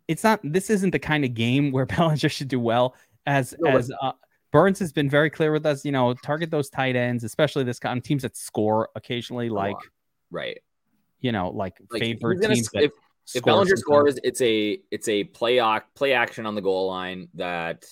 it's 0.07 0.23
not. 0.23 0.39
This 0.43 0.69
isn't 0.69 0.91
the 0.91 0.99
kind 0.99 1.23
of 1.25 1.33
game 1.33 1.71
where 1.71 1.85
Bellinger 1.97 2.29
should 2.29 2.47
do 2.47 2.59
well. 2.59 2.95
As 3.25 3.53
No, 3.59 3.77
as 3.77 3.91
uh, 4.01 4.13
Burns 4.51 4.79
has 4.79 4.93
been 4.93 5.09
very 5.09 5.29
clear 5.29 5.51
with 5.51 5.65
us, 5.65 5.83
you 5.83 5.91
know, 5.91 6.13
target 6.13 6.49
those 6.51 6.69
tight 6.69 6.95
ends, 6.95 7.23
especially 7.23 7.63
this 7.65 7.79
kind 7.79 7.97
of 7.97 8.03
teams 8.03 8.21
that 8.23 8.37
score 8.37 8.89
occasionally, 8.95 9.49
like 9.49 9.75
right. 10.31 10.57
you 11.19 11.31
know, 11.33 11.49
like, 11.49 11.73
Like, 11.91 12.01
favored 12.01 12.33
he's 12.37 12.41
gonna- 12.41 12.55
teams. 12.55 12.69
that 12.73 12.83
if, 12.83 12.91
if 13.35 13.43
Bellinger 13.43 13.75
scores, 13.75 14.17
it's 14.23 14.39
a 14.41 14.79
it's 14.91 15.09
a 15.09 15.25
play 15.25 15.59
ac- 15.59 15.83
play 15.95 16.13
action 16.13 16.45
on 16.45 16.55
the 16.55 16.61
goal 16.61 16.87
line 16.87 17.27
that 17.33 17.83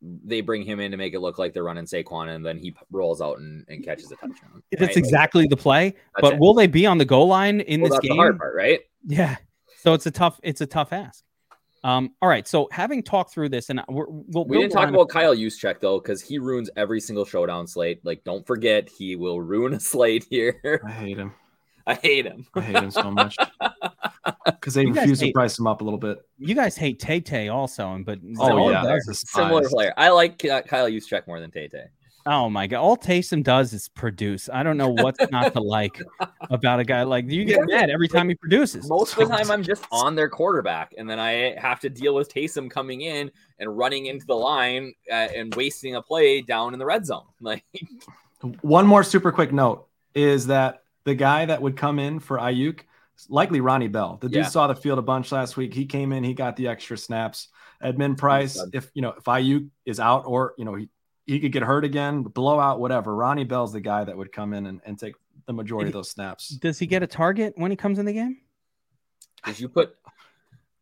they 0.00 0.40
bring 0.40 0.62
him 0.62 0.80
in 0.80 0.92
to 0.92 0.96
make 0.96 1.12
it 1.12 1.18
look 1.20 1.38
like 1.38 1.52
they're 1.52 1.64
running 1.64 1.84
Saquon, 1.84 2.34
and 2.34 2.46
then 2.46 2.56
he 2.56 2.74
rolls 2.90 3.20
out 3.20 3.38
and, 3.40 3.66
and 3.68 3.84
catches 3.84 4.10
a 4.12 4.16
touchdown. 4.16 4.62
that's 4.70 4.82
right? 4.82 4.96
exactly 4.96 5.46
the 5.50 5.56
play. 5.56 5.94
But 6.20 6.34
it. 6.34 6.40
will 6.40 6.54
they 6.54 6.68
be 6.68 6.86
on 6.86 6.96
the 6.96 7.04
goal 7.04 7.26
line 7.26 7.60
in 7.60 7.80
Well, 7.82 7.90
this 7.90 7.96
that's 7.96 8.08
game? 8.08 8.16
the 8.16 8.22
hard 8.22 8.38
part, 8.38 8.54
right? 8.54 8.80
Yeah. 9.06 9.36
So 9.82 9.92
it's 9.92 10.06
a 10.06 10.10
tough 10.10 10.40
it's 10.42 10.60
a 10.62 10.66
tough 10.66 10.92
ask. 10.94 11.22
Um, 11.84 12.10
all 12.20 12.28
right. 12.28 12.46
So 12.46 12.68
having 12.72 13.02
talked 13.02 13.32
through 13.32 13.50
this, 13.50 13.70
and 13.70 13.80
we're, 13.88 14.06
we'll 14.08 14.44
We 14.46 14.58
didn't 14.58 14.72
talk 14.72 14.84
around- 14.84 14.94
about 14.94 15.08
Kyle 15.10 15.34
Juszczyk 15.34 15.80
though, 15.80 16.00
because 16.00 16.20
he 16.22 16.38
ruins 16.38 16.70
every 16.76 17.00
single 17.00 17.24
showdown 17.24 17.66
slate. 17.66 18.00
Like, 18.04 18.24
don't 18.24 18.46
forget, 18.46 18.88
he 18.88 19.16
will 19.16 19.40
ruin 19.40 19.74
a 19.74 19.80
slate 19.80 20.26
here. 20.28 20.80
I 20.86 20.90
hate 20.90 21.18
him. 21.18 21.32
I 21.86 21.94
hate 21.94 22.26
him. 22.26 22.46
I 22.54 22.60
hate 22.60 22.76
him 22.76 22.90
so 22.90 23.10
much 23.10 23.34
because 24.44 24.74
they 24.74 24.82
You 24.82 24.92
refuse 24.92 25.20
to 25.20 25.26
hate- 25.26 25.34
price 25.34 25.58
him 25.58 25.66
up 25.66 25.80
a 25.80 25.84
little 25.84 25.98
bit. 25.98 26.18
You 26.38 26.54
guys 26.54 26.76
hate 26.76 26.98
Tay 27.00 27.20
Tay 27.20 27.48
also, 27.48 27.92
and 27.94 28.04
but 28.04 28.18
Oh 28.38 28.70
yeah, 28.70 28.82
it 28.94 29.02
does- 29.06 29.28
Similar 29.30 29.68
player. 29.68 29.94
I 29.96 30.10
like 30.10 30.36
Ky- 30.38 30.48
Kyle 30.66 30.88
Juszczyk 30.90 31.26
more 31.26 31.40
than 31.40 31.50
Tay 31.50 31.68
Tay. 31.68 31.84
Oh 32.30 32.50
my 32.50 32.66
god, 32.66 32.80
all 32.80 32.94
Taysom 32.96 33.42
does 33.42 33.72
is 33.72 33.88
produce. 33.88 34.50
I 34.52 34.62
don't 34.62 34.76
know 34.76 34.90
what's 34.90 35.18
not 35.30 35.50
to 35.54 35.60
like 35.60 35.98
about 36.50 36.78
a 36.78 36.84
guy 36.84 37.02
like 37.04 37.24
you. 37.30 37.46
Get 37.46 37.60
Yeah, 37.66 37.78
mad 37.80 37.88
every 37.90 38.06
time 38.06 38.28
he 38.28 38.34
produces. 38.34 38.86
Most 38.86 39.16
of 39.16 39.26
the 39.26 39.34
time, 39.34 39.50
I'm 39.50 39.62
just 39.62 39.86
on 39.90 40.14
their 40.14 40.28
quarterback, 40.28 40.92
and 40.98 41.08
then 41.08 41.18
I 41.18 41.58
have 41.58 41.80
to 41.80 41.88
deal 41.88 42.14
with 42.14 42.30
Taysom 42.30 42.70
coming 42.70 43.00
in 43.00 43.30
and 43.58 43.78
running 43.78 44.06
into 44.06 44.26
the 44.26 44.34
line 44.34 44.92
uh, 45.10 45.14
and 45.14 45.54
wasting 45.54 45.96
a 45.96 46.02
play 46.02 46.42
down 46.42 46.74
in 46.74 46.78
the 46.78 46.84
red 46.84 47.06
zone. 47.06 47.24
Like, 47.40 47.64
One 48.60 48.86
more 48.86 49.02
super 49.02 49.32
quick 49.32 49.50
note 49.50 49.88
is 50.14 50.48
that 50.48 50.82
the 51.04 51.14
guy 51.14 51.46
that 51.46 51.62
would 51.62 51.78
come 51.78 51.98
in 51.98 52.20
for 52.20 52.36
Aiyuk, 52.36 52.80
likely 53.30 53.60
Ronnie 53.60 53.88
Bell. 53.88 54.18
The 54.20 54.28
dude 54.28 54.42
Yeah. 54.42 54.48
saw 54.48 54.66
the 54.66 54.74
field 54.76 54.98
a 54.98 55.02
bunch 55.02 55.32
last 55.32 55.56
week. 55.56 55.72
He 55.72 55.86
came 55.86 56.12
in, 56.12 56.24
he 56.24 56.34
got 56.34 56.56
the 56.56 56.68
extra 56.68 56.98
snaps. 56.98 57.48
Edmund 57.80 58.18
Price, 58.18 58.62
if 58.74 58.90
you 58.92 59.00
know, 59.00 59.14
if 59.16 59.24
Aiyuk 59.24 59.70
is 59.86 59.98
out 59.98 60.24
or 60.26 60.52
you 60.58 60.66
know 60.66 60.74
he 60.74 60.90
he 61.28 61.38
could 61.38 61.52
get 61.52 61.62
hurt 61.62 61.84
again, 61.84 62.22
blowout, 62.22 62.80
whatever. 62.80 63.14
Ronnie 63.14 63.44
Bell's 63.44 63.72
the 63.72 63.80
guy 63.80 64.02
that 64.02 64.16
would 64.16 64.32
come 64.32 64.54
in 64.54 64.66
and, 64.66 64.80
and 64.84 64.98
take 64.98 65.14
the 65.46 65.52
majority 65.52 65.90
of 65.90 65.92
those 65.92 66.10
snaps. 66.10 66.48
Does 66.48 66.78
he 66.78 66.86
get 66.86 67.02
a 67.02 67.06
target 67.06 67.52
when 67.56 67.70
he 67.70 67.76
comes 67.76 67.98
in 67.98 68.06
the 68.06 68.14
game? 68.14 68.38
did 69.44 69.60
you 69.60 69.68
put 69.68 69.94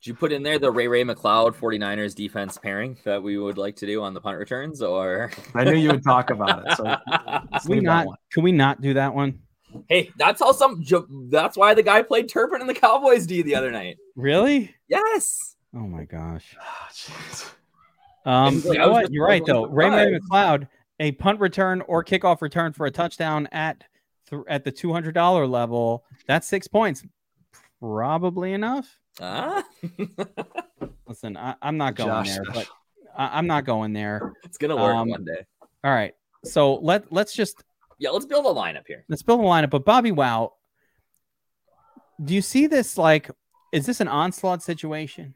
did 0.01 0.09
you 0.09 0.15
put 0.15 0.33
in 0.33 0.43
there 0.43 0.59
the 0.59 0.71
Ray 0.71 0.89
Ray 0.89 1.03
McCloud 1.03 1.55
49ers 1.57 2.15
defense 2.15 2.57
pairing 2.59 2.97
that 3.05 3.23
we 3.23 3.37
would 3.39 3.59
like 3.59 3.77
to 3.77 3.87
do 3.87 4.03
on 4.03 4.15
the 4.15 4.21
punt 4.21 4.39
returns, 4.39 4.81
or 4.81 5.33
I 5.55 5.65
knew 5.65 5.75
you 5.75 5.91
would 5.91 6.05
talk 6.05 6.31
about 6.31 6.65
it. 6.65 6.77
So 6.77 6.85
Can 7.61 7.69
we 7.69 7.81
not? 7.81 8.07
one. 8.07 8.17
Can 8.33 8.45
we 8.45 8.53
not 8.53 8.81
do 8.81 8.95
that 8.95 9.15
one? 9.15 9.41
hey, 9.89 10.11
that's 10.17 10.41
how 10.41 10.53
some. 10.53 10.85
That's 11.29 11.57
why 11.57 11.75
the 11.75 11.83
guy 11.83 12.03
played 12.03 12.29
Turpin 12.29 12.61
in 12.61 12.69
the 12.69 12.75
Cowboys 12.75 13.27
D 13.27 13.43
the 13.43 13.57
other 13.57 13.73
night. 13.73 13.97
Really? 14.15 14.75
Yes. 14.89 15.57
Oh 15.75 15.87
my 15.87 16.05
gosh. 16.05 16.57
Jeez. 16.93 17.51
Um, 18.27 18.61
you 18.65 18.75
know 18.75 18.91
what? 18.91 19.11
You're 19.13 19.27
right 19.27 19.43
though. 19.47 19.67
Ray 19.67 19.89
Ray. 19.89 20.19
McCloud 20.19 20.69
a 21.01 21.13
punt 21.13 21.41
return 21.41 21.81
or 21.83 22.03
kickoff 22.05 22.41
return 22.43 22.73
for 22.73 22.87
a 22.87 22.91
touchdown 22.91 23.49
at 23.53 23.85
th- 24.29 24.43
at 24.49 24.65
the 24.65 24.73
two 24.73 24.93
hundred 24.93 25.15
dollar 25.15 25.47
level. 25.47 26.05
That's 26.27 26.47
six 26.47 26.67
points. 26.67 27.05
Probably 27.81 28.53
enough. 28.53 28.89
Ah, 29.21 29.63
Listen, 31.09 31.37
I, 31.37 31.55
I'm 31.63 31.77
not 31.77 31.95
going 31.95 32.09
Josh, 32.09 32.29
there, 32.35 32.45
but 32.53 32.69
I, 33.17 33.39
I'm 33.39 33.47
not 33.47 33.65
going 33.65 33.93
there. 33.93 34.33
it's 34.45 34.59
gonna 34.59 34.77
work 34.77 34.95
Um, 34.95 35.09
one 35.11 35.25
day. 35.25 35.45
All 35.85 35.93
right. 35.93 36.13
So 36.45 36.77
let 36.77 37.13
let's 37.13 37.33
just 37.35 37.63
Yeah, 37.99 38.11
let's 38.11 38.27
build 38.27 38.45
a 38.47 38.49
lineup 38.49 38.83
here. 38.87 39.05
let's 39.09 39.23
build 39.23 39.41
a 39.41 39.45
lineup. 39.45 39.71
But 39.71 39.85
Bobby 39.85 40.11
Wow, 40.13 40.55
do 42.25 42.35
you 42.35 42.43
see 42.43 42.67
this 42.67 42.99
like 42.99 43.31
is 43.73 43.87
this 43.87 44.01
an 44.01 44.09
onslaught 44.09 44.63
situation? 44.63 45.35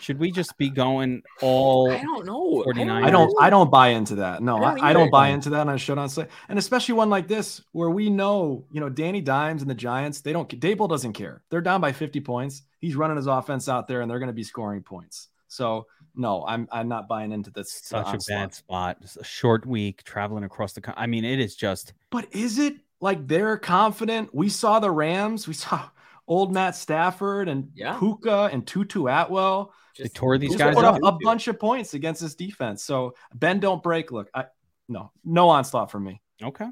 Should 0.00 0.18
we 0.18 0.30
just 0.30 0.56
be 0.56 0.70
going 0.70 1.22
all 1.40 1.90
I 1.90 2.02
don't 2.02 2.26
know. 2.26 2.64
49ers. 2.66 3.04
I 3.04 3.10
don't. 3.10 3.34
I 3.40 3.50
don't 3.50 3.70
buy 3.70 3.88
into 3.88 4.16
that. 4.16 4.42
No, 4.42 4.56
I 4.56 4.74
don't 4.74 4.84
I, 4.84 4.90
I 4.90 4.92
don't 4.92 5.10
buy 5.10 5.28
into 5.28 5.50
that 5.50 5.66
on 5.66 5.74
a 5.74 5.78
showdown 5.78 6.08
slate, 6.08 6.28
and 6.48 6.58
especially 6.58 6.94
one 6.94 7.10
like 7.10 7.28
this 7.28 7.62
where 7.72 7.90
we 7.90 8.08
know, 8.10 8.64
you 8.70 8.80
know, 8.80 8.88
Danny 8.88 9.20
Dimes 9.20 9.62
and 9.62 9.70
the 9.70 9.74
Giants. 9.74 10.20
They 10.20 10.32
don't. 10.32 10.48
Daboll 10.48 10.88
doesn't 10.88 11.12
care. 11.12 11.42
They're 11.50 11.60
down 11.60 11.80
by 11.80 11.92
50 11.92 12.20
points. 12.20 12.62
He's 12.78 12.96
running 12.96 13.16
his 13.16 13.26
offense 13.26 13.68
out 13.68 13.88
there, 13.88 14.00
and 14.00 14.10
they're 14.10 14.18
going 14.18 14.28
to 14.28 14.32
be 14.32 14.44
scoring 14.44 14.82
points. 14.82 15.28
So 15.48 15.86
no, 16.14 16.44
I'm 16.46 16.68
I'm 16.72 16.88
not 16.88 17.08
buying 17.08 17.32
into 17.32 17.50
this. 17.50 17.72
such 17.72 18.06
uh, 18.06 18.16
a 18.16 18.18
bad 18.28 18.54
spot. 18.54 18.98
It's 19.02 19.16
a 19.16 19.24
short 19.24 19.66
week 19.66 20.02
traveling 20.04 20.44
across 20.44 20.72
the. 20.72 20.80
co- 20.80 20.94
I 20.96 21.06
mean, 21.06 21.24
it 21.24 21.40
is 21.40 21.56
just 21.56 21.92
But 22.10 22.26
is 22.32 22.58
it 22.58 22.76
like 23.00 23.26
they're 23.26 23.56
confident? 23.56 24.34
We 24.34 24.48
saw 24.48 24.80
the 24.80 24.90
Rams. 24.90 25.46
We 25.48 25.54
saw 25.54 25.88
old 26.30 26.52
Matt 26.54 26.74
Stafford 26.76 27.48
and 27.48 27.68
Yeah. 27.74 27.98
Puka 27.98 28.48
and 28.52 28.66
Tutu 28.66 29.06
Atwell. 29.08 29.74
they 29.98 30.08
tore 30.08 30.38
these 30.38 30.56
guys 30.56 30.76
up. 30.76 30.94
up 30.94 31.02
a 31.02 31.18
bunch 31.22 31.48
of 31.48 31.58
points 31.60 31.92
against 31.92 32.22
this 32.22 32.34
defense. 32.34 32.82
So 32.84 33.14
Ben, 33.34 33.60
don't 33.60 33.82
break. 33.82 34.12
Look, 34.12 34.30
I 34.34 34.46
no 34.88 35.10
no 35.24 35.48
onslaught 35.50 35.90
for 35.90 36.00
me. 36.00 36.22
Okay. 36.42 36.68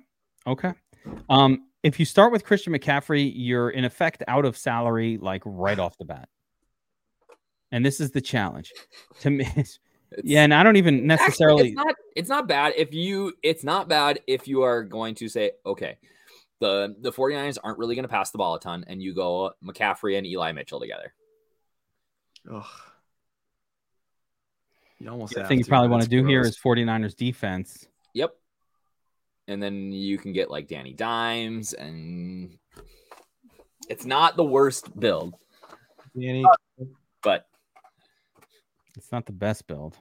Okay. 0.46 0.72
Um, 1.28 1.66
if 1.82 1.98
you 2.00 2.06
start 2.06 2.32
with 2.32 2.44
Christian 2.44 2.72
McCaffrey, 2.72 3.30
you're 3.34 3.70
in 3.70 3.84
effect 3.84 4.22
out 4.28 4.44
of 4.44 4.56
salary 4.56 5.18
like 5.20 5.42
right 5.44 5.78
off 5.78 5.98
the 5.98 6.04
bat. 6.04 6.28
And 7.72 7.84
this 7.84 8.00
is 8.00 8.12
the 8.12 8.20
challenge 8.20 8.72
to 9.20 9.30
me. 9.30 9.44
It's- 9.56 9.78
yeah, 10.24 10.42
and 10.42 10.54
I 10.54 10.62
don't 10.62 10.76
even 10.76 11.10
Actually, 11.10 11.26
necessarily. 11.26 11.68
it's 11.68 11.76
not 11.76 11.94
it's 12.16 12.28
not 12.30 12.48
bad 12.48 12.72
if 12.78 12.94
you 12.94 13.34
it's 13.42 13.62
not 13.62 13.90
bad 13.90 14.20
if 14.26 14.48
you 14.48 14.62
are 14.62 14.82
going 14.82 15.14
to 15.16 15.28
say 15.28 15.50
okay 15.66 15.98
the 16.60 16.94
the 17.00 17.12
49ers 17.12 17.58
aren't 17.62 17.78
really 17.78 17.94
going 17.94 18.04
to 18.04 18.08
pass 18.08 18.30
the 18.30 18.38
ball 18.38 18.54
a 18.54 18.60
ton 18.60 18.84
and 18.88 19.02
you 19.02 19.14
go 19.14 19.52
McCaffrey 19.64 20.16
and 20.18 20.26
Eli 20.26 20.52
Mitchell 20.52 20.80
together. 20.80 21.12
Ugh. 22.52 22.64
You 24.98 25.10
almost 25.10 25.34
the 25.34 25.44
thing 25.44 25.58
you 25.58 25.64
probably 25.64 25.88
want 25.88 26.02
to 26.02 26.08
do 26.08 26.24
here 26.24 26.42
gross. 26.42 26.54
is 26.54 26.58
49ers 26.58 27.14
defense. 27.14 27.86
Yep. 28.14 28.34
And 29.46 29.62
then 29.62 29.92
you 29.92 30.18
can 30.18 30.32
get 30.32 30.50
like 30.50 30.66
Danny 30.66 30.92
Dimes 30.92 31.72
and 31.72 32.58
it's 33.88 34.04
not 34.04 34.36
the 34.36 34.44
worst 34.44 34.98
build, 34.98 35.34
Danny, 36.18 36.44
but 37.22 37.46
It's 38.96 39.10
not 39.12 39.24
the 39.24 39.32
best 39.32 39.66
build. 39.66 39.96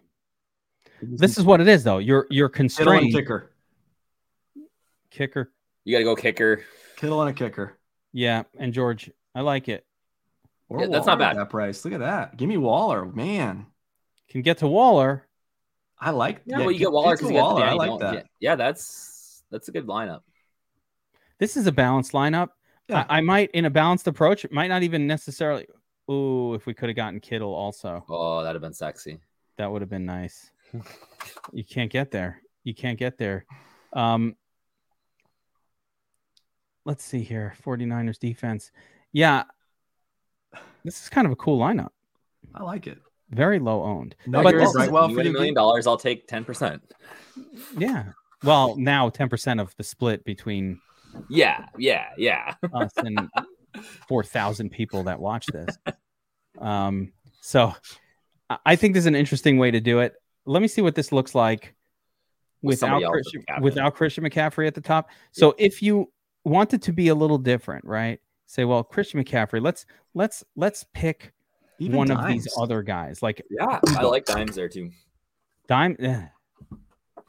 This 1.02 1.38
is 1.38 1.46
what 1.46 1.62
it 1.62 1.68
is, 1.68 1.84
though. 1.84 2.00
You're 2.00 2.28
you're 2.30 2.50
constrained. 2.50 3.14
kicker. 3.14 3.52
Kicker. 5.12 5.52
You 5.88 5.94
got 5.94 6.00
to 6.00 6.04
go 6.04 6.16
kicker. 6.18 6.64
Kittle 6.98 7.22
and 7.22 7.30
a 7.30 7.34
kicker. 7.34 7.78
Yeah, 8.12 8.44
and 8.60 8.74
George, 8.74 9.10
I 9.34 9.40
like 9.40 9.70
it. 9.70 9.86
Or 10.68 10.82
Yeah, 10.82 10.88
that's 10.88 11.06
not 11.06 11.18
Waller 11.18 11.30
at 11.30 11.36
bad. 11.36 11.42
That 11.42 11.50
price. 11.50 11.86
Look 11.86 11.94
at 11.94 12.02
that. 12.02 12.36
Give 12.36 12.50
me 12.50 12.58
Waller, 12.58 13.06
man. 13.06 13.68
Can 14.30 14.42
get 14.42 14.58
to 14.58 14.68
Waller. 14.68 15.26
I 15.98 16.10
like. 16.12 16.42
Yeah, 16.46 16.58
well, 16.60 16.72
you 16.72 16.80
get 16.80 16.92
Waller 16.92 17.16
because 17.16 17.30
you 17.30 17.36
get 17.36 17.42
Waller. 17.42 17.64
I 17.64 17.72
like 17.74 18.00
that. 18.02 18.14
Yeah, 18.16 18.22
yeah, 18.42 18.56
that's 18.58 19.44
that's 19.50 19.70
a 19.70 19.72
good 19.72 19.88
lineup. 19.88 20.24
This 21.40 21.56
is 21.56 21.68
a 21.68 21.72
balanced 21.72 22.12
lineup. 22.12 22.50
Yeah. 22.90 23.06
I, 23.10 23.20
I 23.20 23.22
might, 23.22 23.52
in 23.52 23.64
a 23.64 23.70
balanced 23.70 24.08
approach, 24.08 24.44
it 24.44 24.52
might 24.52 24.68
not 24.68 24.84
even 24.84 25.08
necessarily. 25.08 25.68
Ooh, 26.12 26.54
if 26.54 26.66
we 26.66 26.74
could 26.74 26.90
have 26.90 26.96
gotten 26.98 27.22
Kittle 27.22 27.54
also, 27.54 28.04
Oh, 28.10 28.42
that'd 28.44 28.56
have 28.56 28.62
been 28.62 28.74
sexy. 28.74 29.20
that 29.58 29.72
would 29.72 29.82
have 29.82 29.90
been 29.90 30.06
nice. 30.06 30.52
you 31.54 31.64
can't 31.64 31.92
get 31.92 32.12
there. 32.12 32.42
You 32.66 32.74
can't 32.74 33.00
get 33.00 33.18
there. 33.18 33.46
Um, 33.94 34.36
let's 36.88 37.04
see 37.04 37.22
here 37.22 37.54
49ers 37.64 38.18
defense. 38.18 38.72
Yeah, 39.12 39.44
this 40.84 41.02
is 41.04 41.10
kind 41.10 41.28
of 41.28 41.34
a 41.34 41.36
cool 41.36 41.60
lineup. 41.60 41.90
I 42.56 42.64
like 42.64 42.88
it. 42.88 42.98
Very 43.30 43.60
low 43.60 43.84
owned. 43.84 44.16
No, 44.26 44.42
but 44.42 44.54
you're 44.54 44.62
this 44.62 44.74
is- 44.76 44.90
Well, 44.90 45.10
you 45.10 45.16
for 45.16 45.22
a 45.22 45.26
million 45.26 45.54
dollars, 45.54 45.86
I'll 45.86 45.98
take 45.98 46.28
ten 46.28 46.46
percent. 46.46 46.82
Yeah. 47.78 48.06
Well, 48.44 48.76
now 48.78 49.10
10% 49.10 49.60
of 49.60 49.76
the 49.78 49.84
split 49.84 50.24
between 50.24 50.80
Yeah, 51.28 51.66
yeah, 51.78 52.06
yeah. 52.18 52.54
us 52.72 52.92
and 52.98 53.28
4,000 54.08 54.70
people 54.70 55.04
that 55.04 55.20
watch 55.20 55.48
this. 55.48 55.76
Um, 56.60 57.12
so 57.42 57.74
I- 58.50 58.60
I 58.66 58.76
think 58.76 58.94
this 58.94 59.02
is 59.02 59.08
an 59.08 59.16
interesting 59.16 59.58
way 59.58 59.72
to 59.72 59.80
do 59.82 60.00
it. 60.00 60.14
Let 60.46 60.62
me 60.62 60.68
see 60.68 60.82
what 60.84 60.94
this 60.96 61.12
looks 61.12 61.34
like 61.36 61.76
With 62.62 62.76
without 62.76 62.88
somebody 63.02 63.04
else 63.06 63.16
as 63.18 63.22
Christian, 63.32 63.62
without 63.64 63.96
Christian 63.96 64.24
McCaffrey 64.24 64.68
at 64.68 64.76
the 64.76 64.82
top. 64.82 65.10
So 65.32 65.56
if 65.58 65.82
you 65.82 66.12
want 66.48 66.74
it 66.74 66.82
to 66.84 66.94
be 66.94 67.08
a 67.10 67.16
little 67.16 67.38
different, 67.38 67.86
right? 67.86 68.20
Say, 68.48 68.66
well, 68.66 68.84
Christian 68.84 69.24
McCaffrey, 69.24 69.62
let's 69.62 69.86
let's 70.14 70.44
let's 70.56 70.86
pick 70.94 71.34
even 71.80 71.98
one 71.98 72.12
of 72.12 72.26
these 72.28 72.48
other 72.58 72.82
guys, 72.82 73.22
like 73.22 73.42
Yeah, 73.50 73.80
I 73.96 74.04
like 74.04 74.26
dimes 74.26 74.56
there 74.56 74.70
too. 74.70 74.92
Dime. 75.68 75.96
eh, 76.00 76.26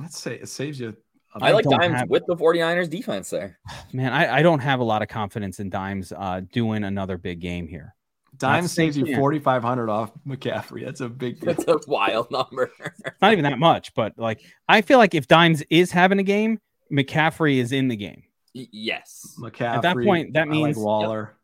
Let's 0.00 0.18
say 0.18 0.36
it 0.36 0.48
saves 0.48 0.78
you. 0.78 0.96
I 1.40 1.50
like 1.52 1.64
dimes 1.64 1.94
have- 1.96 2.08
with 2.08 2.24
the 2.26 2.36
49ers 2.36 2.88
defense 2.88 3.30
there. 3.30 3.58
Man, 3.92 4.12
I, 4.12 4.38
I 4.38 4.42
don't 4.42 4.60
have 4.60 4.80
a 4.80 4.84
lot 4.84 5.02
of 5.02 5.08
confidence 5.08 5.60
in 5.60 5.68
Dimes 5.70 6.12
uh, 6.16 6.40
doing 6.52 6.84
another 6.84 7.18
big 7.18 7.40
game 7.40 7.68
here. 7.68 7.94
Dimes 8.36 8.72
saves 8.72 8.96
you 8.96 9.04
4,500 9.16 9.90
off 9.90 10.12
McCaffrey. 10.26 10.84
That's 10.84 11.00
a 11.00 11.08
big 11.08 11.40
deal. 11.40 11.52
That's 11.54 11.64
a 11.68 11.78
wild 11.90 12.30
number. 12.30 12.70
It's 12.84 13.20
not 13.20 13.32
even 13.32 13.42
that 13.44 13.58
much, 13.58 13.92
but 13.94 14.14
like 14.16 14.40
I 14.68 14.80
feel 14.80 14.98
like 14.98 15.14
if 15.14 15.26
Dimes 15.28 15.62
is 15.70 15.90
having 15.90 16.18
a 16.20 16.22
game, 16.22 16.60
McCaffrey 16.92 17.56
is 17.58 17.72
in 17.72 17.88
the 17.88 17.96
game. 17.96 18.22
Y- 18.58 18.68
yes. 18.72 19.36
McCaffrey. 19.40 19.76
At 19.76 19.82
that 19.82 19.96
point, 19.96 20.32
that 20.34 20.42
I 20.42 20.44
like 20.50 20.52
means- 20.52 20.76
Waller. 20.78 21.34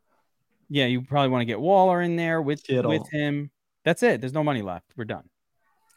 Yeah, 0.69 0.85
you 0.85 1.01
probably 1.03 1.29
want 1.29 1.41
to 1.41 1.45
get 1.45 1.59
Waller 1.59 2.01
in 2.01 2.15
there 2.15 2.41
with 2.41 2.63
Kittle. 2.63 2.89
with 2.89 3.07
him. 3.11 3.51
That's 3.83 4.01
it. 4.03 4.19
There's 4.19 4.33
no 4.33 4.43
money 4.43 4.61
left. 4.63 4.93
We're 4.97 5.05
done. 5.05 5.29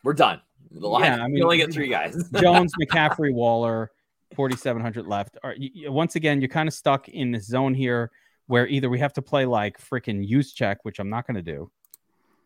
We're 0.04 0.12
done. 0.12 0.40
The 0.70 0.86
line, 0.86 1.04
Yeah, 1.04 1.14
I 1.16 1.24
mean- 1.24 1.34
we 1.34 1.42
only 1.42 1.56
get 1.56 1.72
three 1.72 1.88
guys. 1.88 2.14
Jones, 2.40 2.72
McCaffrey, 2.80 3.32
Waller, 3.32 3.90
4,700 4.36 5.06
left. 5.06 5.38
Are, 5.42 5.54
y- 5.58 5.70
y- 5.74 5.88
once 5.88 6.14
again, 6.16 6.40
you're 6.42 6.48
kind 6.48 6.68
of 6.68 6.74
stuck 6.74 7.08
in 7.08 7.30
this 7.32 7.46
zone 7.46 7.72
here 7.74 8.10
where 8.46 8.66
either 8.68 8.90
we 8.90 8.98
have 8.98 9.12
to 9.14 9.22
play 9.22 9.46
like 9.46 9.78
freaking 9.80 10.28
Juszczyk, 10.28 10.76
which 10.82 10.98
I'm 10.98 11.08
not 11.10 11.26
going 11.26 11.36
to 11.36 11.42
do, 11.42 11.70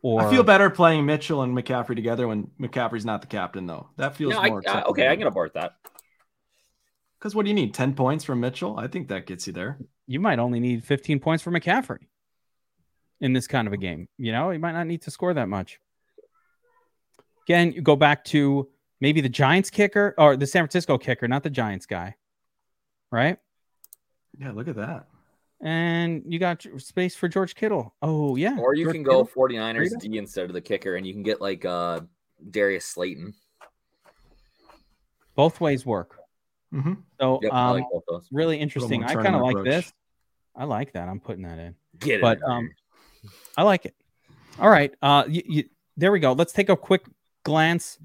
or 0.03 0.23
I 0.23 0.31
feel 0.31 0.43
better 0.45 0.71
playing 0.71 1.05
Mitchell 1.07 1.43
and 1.43 1.57
McCaffrey 1.57 1.97
together 1.97 2.27
when 2.29 2.49
McCaffrey's 2.61 3.05
not 3.05 3.21
the 3.21 3.27
captain, 3.29 3.67
though. 3.67 3.89
That 3.97 4.15
feels 4.17 4.33
Yeah, 4.35 4.41
I, 4.41 4.49
more 4.49 4.63
I- 4.69 4.83
okay, 4.83 5.09
I 5.09 5.17
can 5.17 5.27
abort 5.27 5.55
that. 5.55 5.75
Because 7.23 7.37
what 7.37 7.45
do 7.45 7.51
you 7.51 7.55
need? 7.55 7.73
10 7.73 7.95
points 7.95 8.25
from 8.25 8.41
Mitchell? 8.41 8.77
I 8.81 8.89
think 8.89 9.07
that 9.07 9.27
gets 9.27 9.47
you 9.47 9.53
there. 9.53 9.79
you 10.09 10.19
might 10.19 10.41
only 10.41 10.59
need 10.59 10.83
15 10.83 11.21
points 11.21 11.41
for 11.41 11.53
McCaffrey 11.53 12.01
in 13.21 13.33
this 13.33 13.47
kind 13.47 13.69
of 13.69 13.73
a 13.73 13.77
game. 13.77 14.09
You 14.19 14.33
know, 14.33 14.51
you 14.51 14.59
might 14.59 14.73
not 14.73 14.89
need 14.89 15.03
to 15.03 15.13
score 15.13 15.33
that 15.33 15.49
much. 15.49 15.79
Again, 17.47 17.71
you 17.71 17.81
go 17.81 17.95
back 17.95 18.25
to 18.25 18.69
maybe 19.01 19.21
the 19.21 19.29
Giants 19.29 19.71
kicker 19.71 20.17
or 20.19 20.37
the 20.37 20.49
San 20.49 20.63
Francisco 20.65 20.99
kicker, 20.99 21.29
not 21.29 21.45
the 21.45 21.51
Giants 21.51 21.87
guy, 21.87 22.17
right? 23.13 23.39
Yeah, 24.37 24.51
look 24.51 24.67
at 24.67 24.75
that. 24.75 25.07
And 25.63 26.25
you 26.27 26.41
got 26.41 26.67
space 26.79 27.15
for 27.15 27.29
George 27.29 27.55
Kittle. 27.55 27.95
Oh 28.03 28.35
yeah, 28.35 28.57
Or 28.59 28.75
you 28.75 28.87
George 28.87 28.95
can 28.97 29.05
go 29.05 29.25
Kittle. 29.25 29.49
49ers 29.49 30.01
D 30.01 30.19
instead 30.19 30.47
of 30.47 30.55
the 30.55 30.61
kicker, 30.61 30.97
and 30.97 31.07
you 31.07 31.13
can 31.13 31.23
get 31.23 31.41
like 31.41 31.65
uh 31.65 32.01
Darius 32.51 32.85
Slayton. 32.85 33.35
Both 35.37 35.61
ways 35.61 35.87
work. 35.87 36.19
Hmm 36.73 36.95
So 37.21 37.39
Yep, 37.43 37.53
I 37.53 37.69
um, 37.69 37.77
like 37.77 37.85
both 37.93 38.03
those. 38.09 38.29
really 38.33 38.59
interesting. 38.59 39.05
I 39.05 39.15
kind 39.15 39.35
of 39.37 39.43
like 39.43 39.53
approach. 39.57 39.67
this. 39.67 39.93
I 40.57 40.65
like 40.65 40.93
that. 40.95 41.09
I'm 41.09 41.21
putting 41.21 41.43
that 41.45 41.59
in. 41.59 41.75
Get 41.99 42.17
it. 42.17 42.23
but 42.23 42.43
um, 42.43 42.71
I 43.57 43.63
like 43.63 43.85
it. 43.87 43.95
All 44.59 44.69
right, 44.69 44.93
uh, 45.01 45.25
you, 45.29 45.43
you, 45.47 45.65
there 45.97 46.13
we 46.13 46.21
go. 46.21 46.33
Let's 46.33 46.53
take 46.53 46.69
a 46.69 46.77
quick 46.77 47.05
glance 47.45 47.99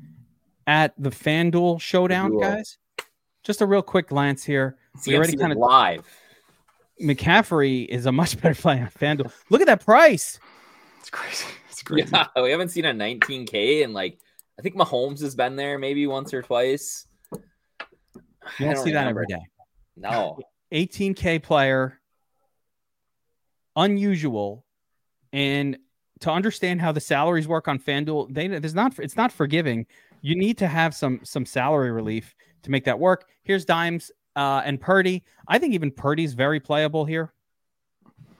at 0.65 0.93
the 0.97 1.09
FanDuel 1.09 1.81
showdown, 1.81 2.31
duel. 2.31 2.41
guys. 2.41 2.77
Just 3.43 3.61
a 3.61 3.65
real 3.65 3.81
quick 3.81 4.07
glance 4.09 4.43
here. 4.43 4.77
we 5.05 5.13
CMC 5.13 5.15
already 5.17 5.37
kinda- 5.37 5.57
live. 5.57 6.05
McCaffrey 7.01 7.85
is 7.87 8.05
a 8.05 8.11
much 8.11 8.37
better 8.41 8.55
play 8.59 8.79
on 8.81 8.87
FanDuel. 8.89 9.31
Look 9.49 9.61
at 9.61 9.67
that 9.67 9.83
price. 9.85 10.39
It's 10.99 11.09
crazy. 11.09 11.45
It's 11.69 11.83
crazy. 11.83 12.09
Yeah, 12.11 12.25
we 12.41 12.49
haven't 12.49 12.69
seen 12.69 12.85
a 12.85 12.91
19K 12.91 13.83
and 13.83 13.93
like 13.93 14.17
I 14.57 14.63
think 14.63 14.75
Mahomes 14.75 15.21
has 15.21 15.35
been 15.35 15.55
there 15.55 15.77
maybe 15.77 16.07
once 16.07 16.33
or 16.33 16.41
twice. 16.41 17.05
You 18.59 18.65
I 18.65 18.69
don't 18.69 18.75
don't 18.75 18.83
see 18.85 18.91
that 18.93 19.07
every 19.07 19.25
day. 19.27 19.41
No. 19.95 20.39
18K 20.73 21.41
player, 21.41 21.99
unusual, 23.75 24.65
and 25.31 25.77
to 26.19 26.31
understand 26.31 26.81
how 26.81 26.91
the 26.91 26.99
salaries 26.99 27.47
work 27.47 27.67
on 27.67 27.79
FanDuel, 27.79 28.33
they 28.33 28.47
there's 28.47 28.75
not 28.75 28.99
it's 28.99 29.15
not 29.15 29.31
forgiving. 29.31 29.85
You 30.21 30.35
need 30.35 30.57
to 30.57 30.67
have 30.67 30.93
some 30.93 31.21
some 31.23 31.45
salary 31.45 31.91
relief 31.91 32.35
to 32.63 32.71
make 32.71 32.83
that 32.85 32.99
work. 32.99 33.29
Here's 33.43 33.65
Dimes 33.65 34.11
uh, 34.35 34.61
and 34.65 34.81
Purdy. 34.81 35.23
I 35.47 35.59
think 35.59 35.73
even 35.73 35.91
Purdy's 35.91 36.33
very 36.33 36.59
playable 36.59 37.05
here. 37.05 37.33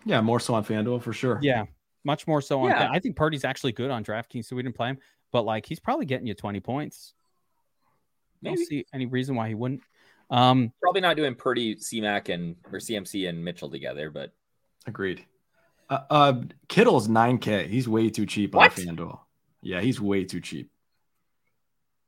Yeah, 0.06 0.22
more 0.22 0.40
so 0.40 0.54
on 0.54 0.66
FanDuel 0.66 1.02
for 1.02 1.14
sure. 1.14 1.40
Yeah, 1.42 1.66
much 2.04 2.28
more 2.28 2.42
so 2.42 2.62
on. 2.62 2.70
Yeah. 2.70 2.90
I 2.92 3.00
think 3.00 3.16
Purdy's 3.16 3.44
actually 3.44 3.74
good 3.74 3.92
on 3.92 4.04
DraftKings, 4.04 4.46
so 4.46 4.56
we 4.56 4.64
didn't 4.64 4.76
play 4.76 4.90
him. 4.90 4.98
But 5.32 5.44
like, 5.44 5.66
he's 5.66 5.80
probably 5.80 6.06
getting 6.06 6.26
you 6.26 6.34
20 6.34 6.62
points. 6.62 7.14
I 8.44 8.50
don't 8.50 8.58
see 8.58 8.86
any 8.94 9.06
reason 9.06 9.36
why 9.36 9.50
he 9.50 9.56
wouldn't. 9.56 9.82
Um, 10.30 10.72
Probably 10.82 11.02
not 11.02 11.16
doing 11.16 11.36
Purdy, 11.36 11.76
CMAC, 11.76 12.30
and 12.34 12.56
or 12.72 12.80
CMC 12.80 13.30
and 13.30 13.44
Mitchell 13.44 13.70
together, 13.70 14.10
but 14.10 14.34
Agreed. 14.86 15.26
Uh, 15.90 16.00
uh 16.10 16.42
Kittle's 16.68 17.08
9K. 17.08 17.68
He's 17.68 17.88
way 17.88 18.10
too 18.10 18.26
cheap 18.26 18.54
What? 18.54 18.78
on 18.78 18.86
FanDuel. 18.86 19.20
Yeah, 19.62 19.82
he's 19.82 20.00
way 20.00 20.24
too 20.26 20.42
cheap. 20.42 20.70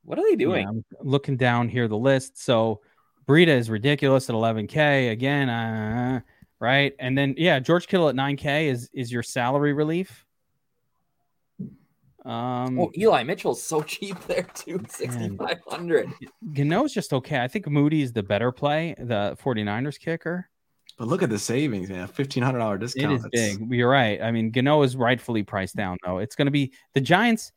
what 0.04 0.18
are 0.20 0.30
they 0.30 0.36
doing? 0.36 0.64
Yeah, 0.64 0.70
I'm 0.70 0.86
looking 1.02 1.38
down 1.38 1.70
here 1.70 1.88
the 1.88 1.98
list. 1.98 2.42
So 2.44 2.82
Breida 3.28 3.48
is 3.48 3.70
ridiculous 3.70 4.30
at 4.30 4.36
11k 4.36 5.12
again, 5.12 5.50
uh, 5.50 6.22
right? 6.60 6.94
And 7.00 7.18
then 7.18 7.36
yeah, 7.38 7.60
George 7.60 7.88
Kittle 7.88 8.10
at 8.10 8.16
9k 8.16 8.66
is 8.66 8.90
is 8.94 9.12
your 9.12 9.24
salary 9.24 9.74
relief. 9.74 10.26
Um, 12.26 12.80
Oh, 12.80 12.92
Eli 12.98 13.24
Mitchell's 13.24 13.62
so 13.64 13.82
cheap 13.94 14.20
there 14.28 14.44
too, 14.54 14.82
sixty 14.90 15.30
five 15.38 15.60
hundred. 15.68 16.12
Gano's 16.54 16.94
just 16.94 17.14
okay. 17.14 17.40
I 17.42 17.48
think 17.48 17.68
Moody 17.68 18.02
is 18.02 18.12
the 18.14 18.24
better 18.24 18.52
play, 18.52 18.96
the 18.98 19.38
49ers 19.42 20.00
kicker. 20.00 20.50
But 20.98 21.08
look 21.08 21.24
at 21.24 21.30
the 21.30 21.40
savings, 21.40 21.90
man. 21.90 22.08
$1,500 22.10 22.80
discount. 22.80 23.14
is 23.14 23.24
That's- 23.24 23.58
big. 23.58 23.72
You're 23.72 23.90
right. 23.90 24.22
I 24.22 24.32
mean, 24.32 24.52
Gano 24.52 24.82
is 24.82 24.98
rightfully 24.98 25.44
priced 25.44 25.78
down, 25.78 25.98
though. 26.06 26.18
It's 26.18 26.36
going 26.36 26.48
to 26.48 26.52
be 26.52 26.74
the 26.94 27.00
Giants. 27.00 27.54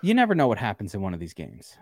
You 0.00 0.14
never 0.14 0.34
know 0.34 0.48
what 0.48 0.58
happens 0.58 0.94
in 0.94 1.02
one 1.02 1.14
of 1.14 1.20
these 1.20 1.34
games. 1.34 1.76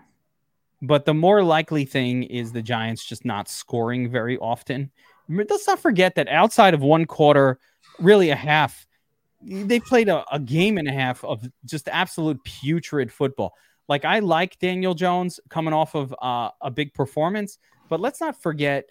But 0.83 1.05
the 1.05 1.15
more 1.15 1.43
likely 1.45 1.85
thing 1.85 2.25
is 2.25 2.53
the 2.53 2.63
Giants 2.63 3.05
just 3.05 3.25
not 3.25 3.49
scoring 3.49 4.11
very 4.11 4.37
often. 4.39 4.91
Let's 5.29 5.67
not 5.67 5.79
forget 5.79 6.17
that 6.17 6.29
outside 6.29 6.75
of 6.75 6.81
one 6.81 7.05
quarter, 7.05 7.59
really 7.99 8.31
a 8.31 8.35
half, 8.37 8.87
they 9.43 9.81
played 9.81 10.09
a, 10.09 10.25
a 10.33 10.39
game 10.39 10.79
and 10.79 10.89
a 10.89 10.93
half 10.93 11.25
of 11.25 11.47
just 11.65 11.89
absolute 11.89 12.43
putrid 12.45 13.13
football. 13.13 13.55
Like 13.89 14.05
I 14.05 14.21
like 14.21 14.59
Daniel 14.59 14.95
Jones 14.95 15.41
coming 15.49 15.75
off 15.75 15.95
of 15.95 16.15
uh, 16.23 16.51
a 16.61 16.71
big 16.71 16.95
performance, 16.95 17.59
but 17.89 18.01
let's 18.01 18.21
not 18.21 18.41
forget 18.41 18.85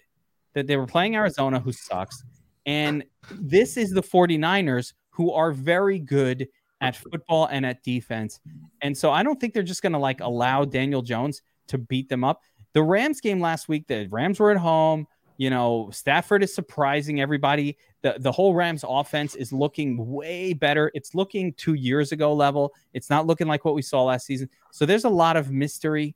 that 0.54 0.66
they 0.66 0.76
were 0.76 0.86
playing 0.86 1.16
Arizona, 1.16 1.60
who 1.60 1.72
sucks. 1.72 2.22
And 2.66 3.04
this 3.30 3.76
is 3.76 3.90
the 3.90 4.02
49ers, 4.02 4.92
who 5.10 5.32
are 5.32 5.52
very 5.52 5.98
good 5.98 6.48
at 6.80 6.96
football 6.96 7.46
and 7.46 7.64
at 7.66 7.82
defense. 7.82 8.40
And 8.80 8.96
so 8.96 9.10
I 9.10 9.22
don't 9.22 9.40
think 9.40 9.54
they're 9.54 9.62
just 9.62 9.82
going 9.82 9.92
to 9.92 9.98
like 9.98 10.20
allow 10.20 10.64
Daniel 10.64 11.02
Jones 11.02 11.42
to 11.68 11.78
beat 11.78 12.08
them 12.08 12.24
up. 12.24 12.40
The 12.72 12.82
Rams 12.82 13.20
game 13.20 13.40
last 13.40 13.68
week, 13.68 13.86
the 13.86 14.06
Rams 14.10 14.38
were 14.38 14.50
at 14.50 14.56
home. 14.56 15.06
You 15.40 15.48
know, 15.48 15.88
Stafford 15.90 16.42
is 16.42 16.54
surprising 16.54 17.22
everybody. 17.22 17.78
The, 18.02 18.16
the 18.18 18.30
whole 18.30 18.52
Rams 18.52 18.84
offense 18.86 19.34
is 19.34 19.54
looking 19.54 20.06
way 20.06 20.52
better. 20.52 20.90
It's 20.92 21.14
looking 21.14 21.54
two 21.54 21.72
years 21.72 22.12
ago 22.12 22.34
level. 22.34 22.74
It's 22.92 23.08
not 23.08 23.26
looking 23.26 23.46
like 23.46 23.64
what 23.64 23.72
we 23.74 23.80
saw 23.80 24.04
last 24.04 24.26
season. 24.26 24.50
So 24.70 24.84
there's 24.84 25.04
a 25.04 25.08
lot 25.08 25.38
of 25.38 25.50
mystery 25.50 26.14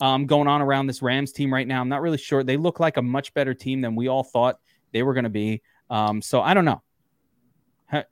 um, 0.00 0.26
going 0.26 0.48
on 0.48 0.62
around 0.62 0.88
this 0.88 1.00
Rams 1.00 1.30
team 1.30 1.54
right 1.54 1.68
now. 1.68 1.80
I'm 1.80 1.88
not 1.88 2.02
really 2.02 2.18
sure. 2.18 2.42
They 2.42 2.56
look 2.56 2.80
like 2.80 2.96
a 2.96 3.02
much 3.02 3.32
better 3.34 3.54
team 3.54 3.82
than 3.82 3.94
we 3.94 4.08
all 4.08 4.24
thought 4.24 4.58
they 4.90 5.04
were 5.04 5.14
going 5.14 5.22
to 5.22 5.30
be. 5.30 5.62
Um, 5.88 6.20
so 6.20 6.42
I 6.42 6.52
don't 6.52 6.64
know. 6.64 6.82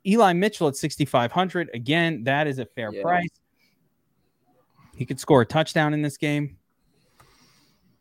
Eli 0.07 0.31
Mitchell 0.31 0.69
at 0.69 0.77
6,500. 0.77 1.69
Again, 1.73 2.23
that 2.23 2.47
is 2.47 2.59
a 2.59 2.65
fair 2.65 2.93
Yeah. 2.93 3.01
price. 3.01 3.41
He 4.95 5.05
could 5.05 5.19
score 5.19 5.41
a 5.41 5.45
touchdown 5.45 5.93
in 5.93 6.01
this 6.01 6.15
game. 6.15 6.55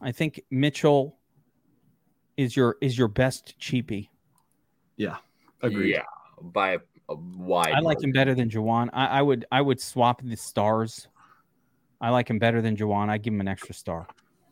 I 0.00 0.12
think 0.12 0.40
Mitchell 0.52 1.18
is 2.36 2.56
your 2.56 2.76
is 2.80 2.96
your 2.98 3.08
best 3.08 3.58
cheapie. 3.60 4.08
Yeah. 4.96 5.16
Agreed. 5.62 5.90
Yeah, 5.94 6.02
by 6.40 6.72
a, 6.72 6.78
a 7.08 7.14
wide. 7.14 7.72
I 7.72 7.80
like 7.80 8.02
him 8.02 8.12
better 8.12 8.34
than 8.34 8.50
Jauan. 8.50 8.90
I, 8.92 9.06
I 9.06 9.22
would 9.22 9.46
I 9.50 9.60
would 9.60 9.80
swap 9.80 10.20
the 10.22 10.36
stars. 10.36 11.08
I 12.00 12.10
like 12.10 12.28
him 12.28 12.38
better 12.38 12.60
than 12.60 12.76
Jauan. 12.76 13.08
I'd 13.08 13.22
give 13.22 13.32
him 13.32 13.40
an 13.40 13.48
extra 13.48 13.74
star. 13.74 14.06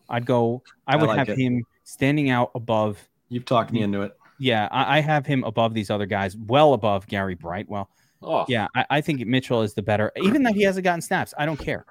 I'd 0.09 0.25
go. 0.27 0.63
I 0.87 0.95
I 0.95 0.97
would 0.97 1.09
like 1.09 1.19
have 1.19 1.29
it. 1.29 1.39
him 1.39 1.65
standing 1.85 2.31
out 2.31 2.51
above. 2.55 2.99
You've 3.29 3.45
talked 3.45 3.73
me 3.73 3.83
into 3.83 4.03
it. 4.03 4.13
Yeah, 4.39 4.69
I, 4.73 4.99
I 4.99 5.01
have 5.01 5.27
him 5.27 5.45
above 5.45 5.75
these 5.75 5.91
other 5.91 6.07
guys, 6.07 6.37
well 6.37 6.73
above 6.75 7.07
Gary 7.07 7.35
Brightwell. 7.35 7.89
Oh, 8.23 8.45
Yeah, 8.49 8.69
I, 8.75 8.87
I 8.91 9.01
think 9.01 9.25
Mitchell 9.27 9.63
is 9.63 9.75
the 9.75 9.83
better. 9.83 10.11
Even 10.23 10.43
though 10.43 10.53
he 10.53 10.63
hasn't 10.63 10.85
gotten 10.85 11.01
snaps, 11.01 11.35
I 11.39 11.47
don't 11.47 11.59
care. 11.59 11.85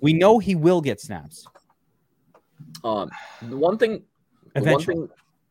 We 0.00 0.12
know 0.12 0.38
he 0.38 0.54
will 0.54 0.80
get 0.80 1.00
snaps. 1.00 1.46
Um, 2.84 3.10
the 3.42 3.56
one 3.56 3.78
thing, 3.78 4.02
the 4.54 4.60
one 4.60 4.68
Eventually. 4.70 4.96
thing, 4.96 5.08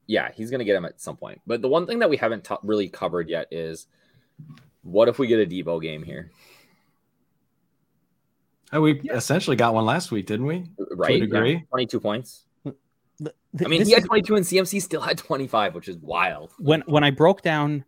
yeah, 0.07 0.31
he's 0.33 0.49
gonna 0.49 0.63
get 0.63 0.75
him 0.75 0.85
at 0.85 0.99
some 0.99 1.15
point. 1.17 1.39
But 1.45 1.61
the 1.61 1.67
one 1.69 1.85
thing 1.85 1.99
that 1.99 2.09
we 2.09 2.17
haven't 2.17 2.43
ta- 2.43 2.59
really 2.63 2.89
covered 2.89 3.29
yet 3.29 3.47
is, 3.51 3.87
what 4.83 5.07
if 5.09 5.19
we 5.19 5.27
get 5.27 5.39
a 5.39 5.45
Debo 5.45 5.81
game 5.81 6.01
here? 6.03 6.31
Oh, 8.73 8.81
we 8.81 8.99
essentially 9.11 9.55
got 9.55 9.73
one 9.73 9.85
last 9.85 10.11
week, 10.11 10.25
didn't 10.25 10.45
we? 10.45 10.65
Right? 10.91 11.19
degree. 11.21 11.63
Twenty-two 11.69 11.99
points. 11.99 12.43
Th- 12.65 13.33
I 13.65 13.67
mean, 13.69 13.83
he 13.85 13.91
had 13.93 14.03
is- 14.03 14.07
22 14.07 14.35
and 14.35 14.45
CMC 14.45 14.81
still 14.81 15.01
had 15.01 15.17
25, 15.17 15.73
which 15.73 15.87
is 15.87 15.97
wild. 15.97 16.53
when 16.59 16.81
when 16.81 17.03
I 17.03 17.11
broke 17.11 17.41
down, 17.41 17.83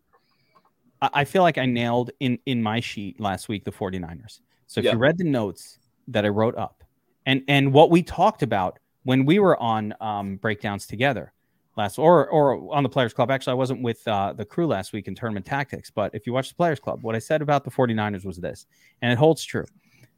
I, 1.02 1.10
I 1.14 1.24
feel 1.26 1.44
like 1.44 1.58
I 1.58 1.66
nailed 1.66 2.12
in 2.20 2.40
in 2.46 2.64
my 2.64 2.80
sheet 2.80 3.20
last 3.20 3.48
week 3.50 3.64
the 3.66 3.72
49ers. 3.72 4.40
So 4.68 4.80
if 4.80 4.86
Yeah. 4.86 4.94
you 4.94 4.98
read 4.98 5.18
the 5.18 5.26
notes 5.26 5.80
that 6.08 6.26
I 6.26 6.30
wrote 6.30 6.56
up 6.58 6.84
and 7.26 7.44
and 7.48 7.74
what 7.74 7.92
we 7.92 8.02
talked 8.02 8.42
about 8.42 8.80
when 9.04 9.26
we 9.26 9.40
were 9.40 9.58
on 9.62 9.94
um, 10.02 10.38
breakdowns 10.38 10.88
together 10.88 11.34
last 11.80 11.98
or 11.98 12.28
or 12.30 12.76
on 12.76 12.84
the 12.84 12.90
Players 12.90 13.14
Club. 13.14 13.32
Actually, 13.32 13.52
I 13.52 13.56
wasn't 13.56 13.82
with 13.82 14.08
uh, 14.08 14.34
the 14.34 14.46
crew 14.46 14.68
last 14.68 14.94
week 14.94 15.08
in 15.08 15.16
tournament 15.16 15.46
tactics, 15.46 15.90
but 15.90 16.14
if 16.14 16.28
you 16.28 16.34
watch 16.34 16.50
the 16.50 16.56
Players 16.56 16.80
Club, 16.80 17.02
what 17.02 17.16
I 17.16 17.20
said 17.20 17.42
about 17.42 17.64
the 17.64 17.72
49ers 17.72 18.26
was 18.26 18.38
this, 18.38 18.68
and 19.02 19.12
it 19.12 19.18
holds 19.18 19.44
true. 19.44 19.66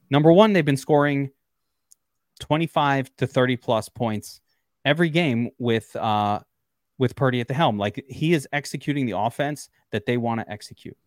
Number 0.09 0.34
one, 0.34 0.51
they've 0.51 0.66
been 0.66 0.76
scoring 0.76 1.30
25 2.39 3.16
to 3.18 3.28
30 3.28 3.55
plus 3.57 3.88
points 3.88 4.41
every 4.84 5.09
game 5.09 5.51
with 5.59 5.95
uh 5.95 6.39
with 6.97 7.16
Purdy 7.16 7.39
at 7.39 7.47
the 7.47 7.53
helm. 7.53 7.78
Like 7.78 8.03
he 8.09 8.34
is 8.34 8.47
executing 8.51 9.05
the 9.05 9.18
offense 9.18 9.70
that 9.91 10.05
they 10.05 10.18
want 10.18 10.41
to 10.41 10.51
execute. 10.51 10.97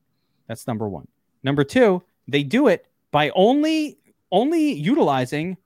That's 0.49 0.67
number 0.67 0.89
one. 0.89 1.09
Number 1.43 1.65
two, 1.65 2.03
they 2.29 2.43
do 2.43 2.69
it 2.69 2.87
by 3.11 3.31
only 3.31 3.99
only 4.31 4.73
utilizing 4.73 5.57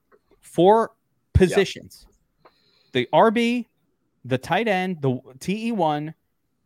four 0.41 0.91
positions: 1.33 2.07
the 2.91 3.07
RB, 3.13 3.67
the 4.25 4.37
tight 4.37 4.67
end, 4.67 5.01
the 5.01 5.19
TE 5.39 5.71
one, 5.71 6.13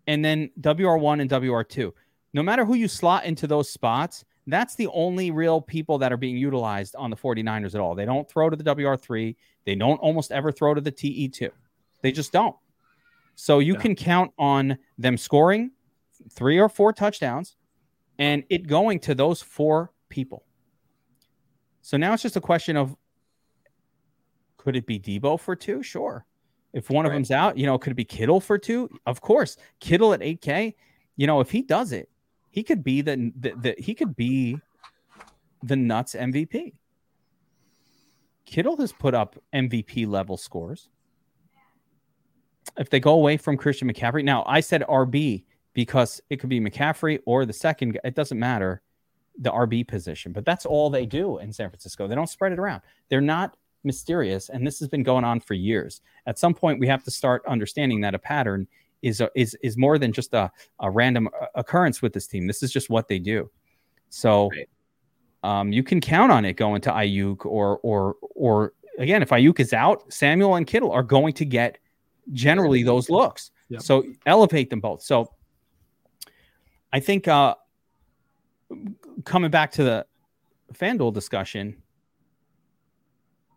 and 0.07 0.23
then 0.23 0.49
WR 0.61 0.97
one 0.97 1.19
and 1.19 1.29
WR 1.29 1.63
two. 1.63 1.93
No 2.33 2.41
matter 2.43 2.65
who 2.65 2.73
you 2.73 2.87
slot 2.87 3.25
into 3.25 3.47
those 3.47 3.69
spots, 3.69 4.25
that's 4.47 4.75
the 4.75 4.87
only 4.87 5.31
real 5.31 5.61
people 5.61 5.97
that 5.99 6.11
are 6.11 6.17
being 6.17 6.35
utilized 6.35 6.95
on 6.95 7.09
the 7.09 7.15
49ers 7.15 7.75
at 7.75 7.81
all. 7.81 7.95
They 7.95 8.05
don't 8.05 8.27
throw 8.27 8.49
to 8.49 8.55
the 8.57 8.63
WR3. 8.63 9.35
They 9.65 9.75
don't 9.75 9.97
almost 9.97 10.31
ever 10.31 10.51
throw 10.51 10.73
to 10.73 10.81
the 10.81 10.91
TE2. 10.91 11.49
They 12.01 12.11
just 12.11 12.31
don't. 12.33 12.55
So 13.35 13.59
you 13.59 13.73
Yeah. 13.73 13.79
can 13.79 13.95
count 13.95 14.33
on 14.37 14.77
them 14.97 15.17
scoring 15.17 15.71
three 16.29 16.59
or 16.59 16.67
four 16.69 16.91
touchdowns 16.91 17.55
and 18.19 18.43
it 18.49 18.67
going 18.67 18.99
to 19.01 19.15
those 19.15 19.41
four 19.41 19.91
people. 20.09 20.43
So 21.81 21.97
now 21.97 22.13
it's 22.13 22.23
just 22.23 22.35
a 22.35 22.41
question 22.41 22.75
of 22.75 22.95
could 24.57 24.75
it 24.75 24.85
be 24.85 24.99
Debo 24.99 25.39
for 25.39 25.55
two? 25.55 25.83
Sure. 25.83 26.25
If 26.73 26.89
one 26.89 27.05
of 27.05 27.11
them's 27.11 27.31
out, 27.31 27.57
you 27.57 27.65
know, 27.67 27.77
could 27.77 27.91
it 27.91 27.95
be 27.95 28.03
Kittle 28.03 28.41
for 28.41 28.57
two? 28.57 28.89
Of 29.05 29.21
course. 29.21 29.57
Kittle 29.79 30.13
at 30.13 30.21
8K, 30.21 30.73
you 31.15 31.27
know, 31.27 31.39
if 31.39 31.51
he 31.51 31.61
does 31.61 31.91
it, 31.91 32.09
he 32.49 32.63
could 32.63 32.83
be 32.83 33.01
the, 33.01 33.31
the, 33.39 33.53
the 33.55 33.75
he 33.77 33.93
could 33.93 34.15
be 34.15 34.59
the 35.61 35.75
nuts 35.75 36.15
MVP. 36.15 36.73
Kittle 38.45 38.77
has 38.77 38.91
put 38.91 39.13
up 39.13 39.37
MVP 39.53 40.07
level 40.07 40.37
scores. 40.37 40.89
If 42.77 42.89
they 42.89 42.99
go 42.99 43.13
away 43.13 43.37
from 43.37 43.57
Christian 43.57 43.91
McCaffrey, 43.91 44.23
now 44.23 44.43
I 44.47 44.59
said 44.59 44.83
RB 44.89 45.43
because 45.73 46.21
it 46.29 46.37
could 46.37 46.49
be 46.49 46.59
McCaffrey 46.59 47.19
or 47.25 47.45
the 47.45 47.53
second. 47.53 47.99
It 48.03 48.15
doesn't 48.15 48.39
matter 48.39 48.81
the 49.37 49.51
RB 49.51 49.87
position, 49.87 50.31
but 50.31 50.45
that's 50.45 50.65
all 50.65 50.89
they 50.89 51.05
do 51.05 51.37
in 51.37 51.51
San 51.53 51.69
Francisco. 51.69 52.07
They 52.07 52.15
don't 52.15 52.29
spread 52.29 52.51
it 52.51 52.59
around. 52.59 52.81
They're 53.09 53.21
not 53.21 53.57
mysterious, 53.83 54.49
and 54.49 54.65
this 54.65 54.79
has 54.79 54.87
been 54.87 55.03
going 55.03 55.23
on 55.23 55.39
for 55.39 55.53
years. 55.53 56.01
At 56.25 56.39
some 56.39 56.53
point, 56.53 56.79
we 56.79 56.87
have 56.87 57.03
to 57.03 57.11
start 57.11 57.43
understanding 57.47 58.01
that 58.01 58.15
a 58.15 58.19
pattern 58.19 58.67
is 59.01 59.21
a, 59.21 59.29
is 59.35 59.55
is 59.61 59.77
more 59.77 59.97
than 59.97 60.11
just 60.11 60.33
a, 60.33 60.51
a 60.79 60.89
random 60.89 61.27
uh, 61.27 61.47
occurrence 61.55 62.01
with 62.01 62.13
this 62.13 62.27
team. 62.27 62.47
This 62.47 62.63
is 62.63 62.71
just 62.71 62.89
what 62.89 63.07
they 63.07 63.19
do. 63.19 63.49
So 64.09 64.49
Right. 64.49 64.69
um, 65.43 65.73
you 65.73 65.83
can 65.83 65.99
count 65.99 66.31
on 66.31 66.45
it 66.45 66.53
going 66.53 66.81
to 66.81 66.91
Aiyuk 66.91 67.45
or 67.45 67.79
or 67.83 68.15
or 68.21 68.73
again, 68.97 69.21
if 69.21 69.29
Aiyuk 69.29 69.59
is 69.59 69.73
out, 69.73 70.11
Samuel 70.11 70.55
and 70.55 70.65
Kittle 70.65 70.91
are 70.91 71.03
going 71.03 71.33
to 71.33 71.45
get 71.45 71.79
generally 72.31 72.83
those 72.83 73.09
looks. 73.09 73.51
Yep. 73.69 73.81
So 73.81 74.03
elevate 74.25 74.69
them 74.69 74.79
both. 74.79 75.01
So 75.01 75.33
I 76.93 76.99
think 76.99 77.27
uh, 77.27 77.55
coming 79.25 79.51
back 79.51 79.71
to 79.73 79.83
the 79.83 80.05
FanDuel 80.73 81.13
discussion, 81.13 81.82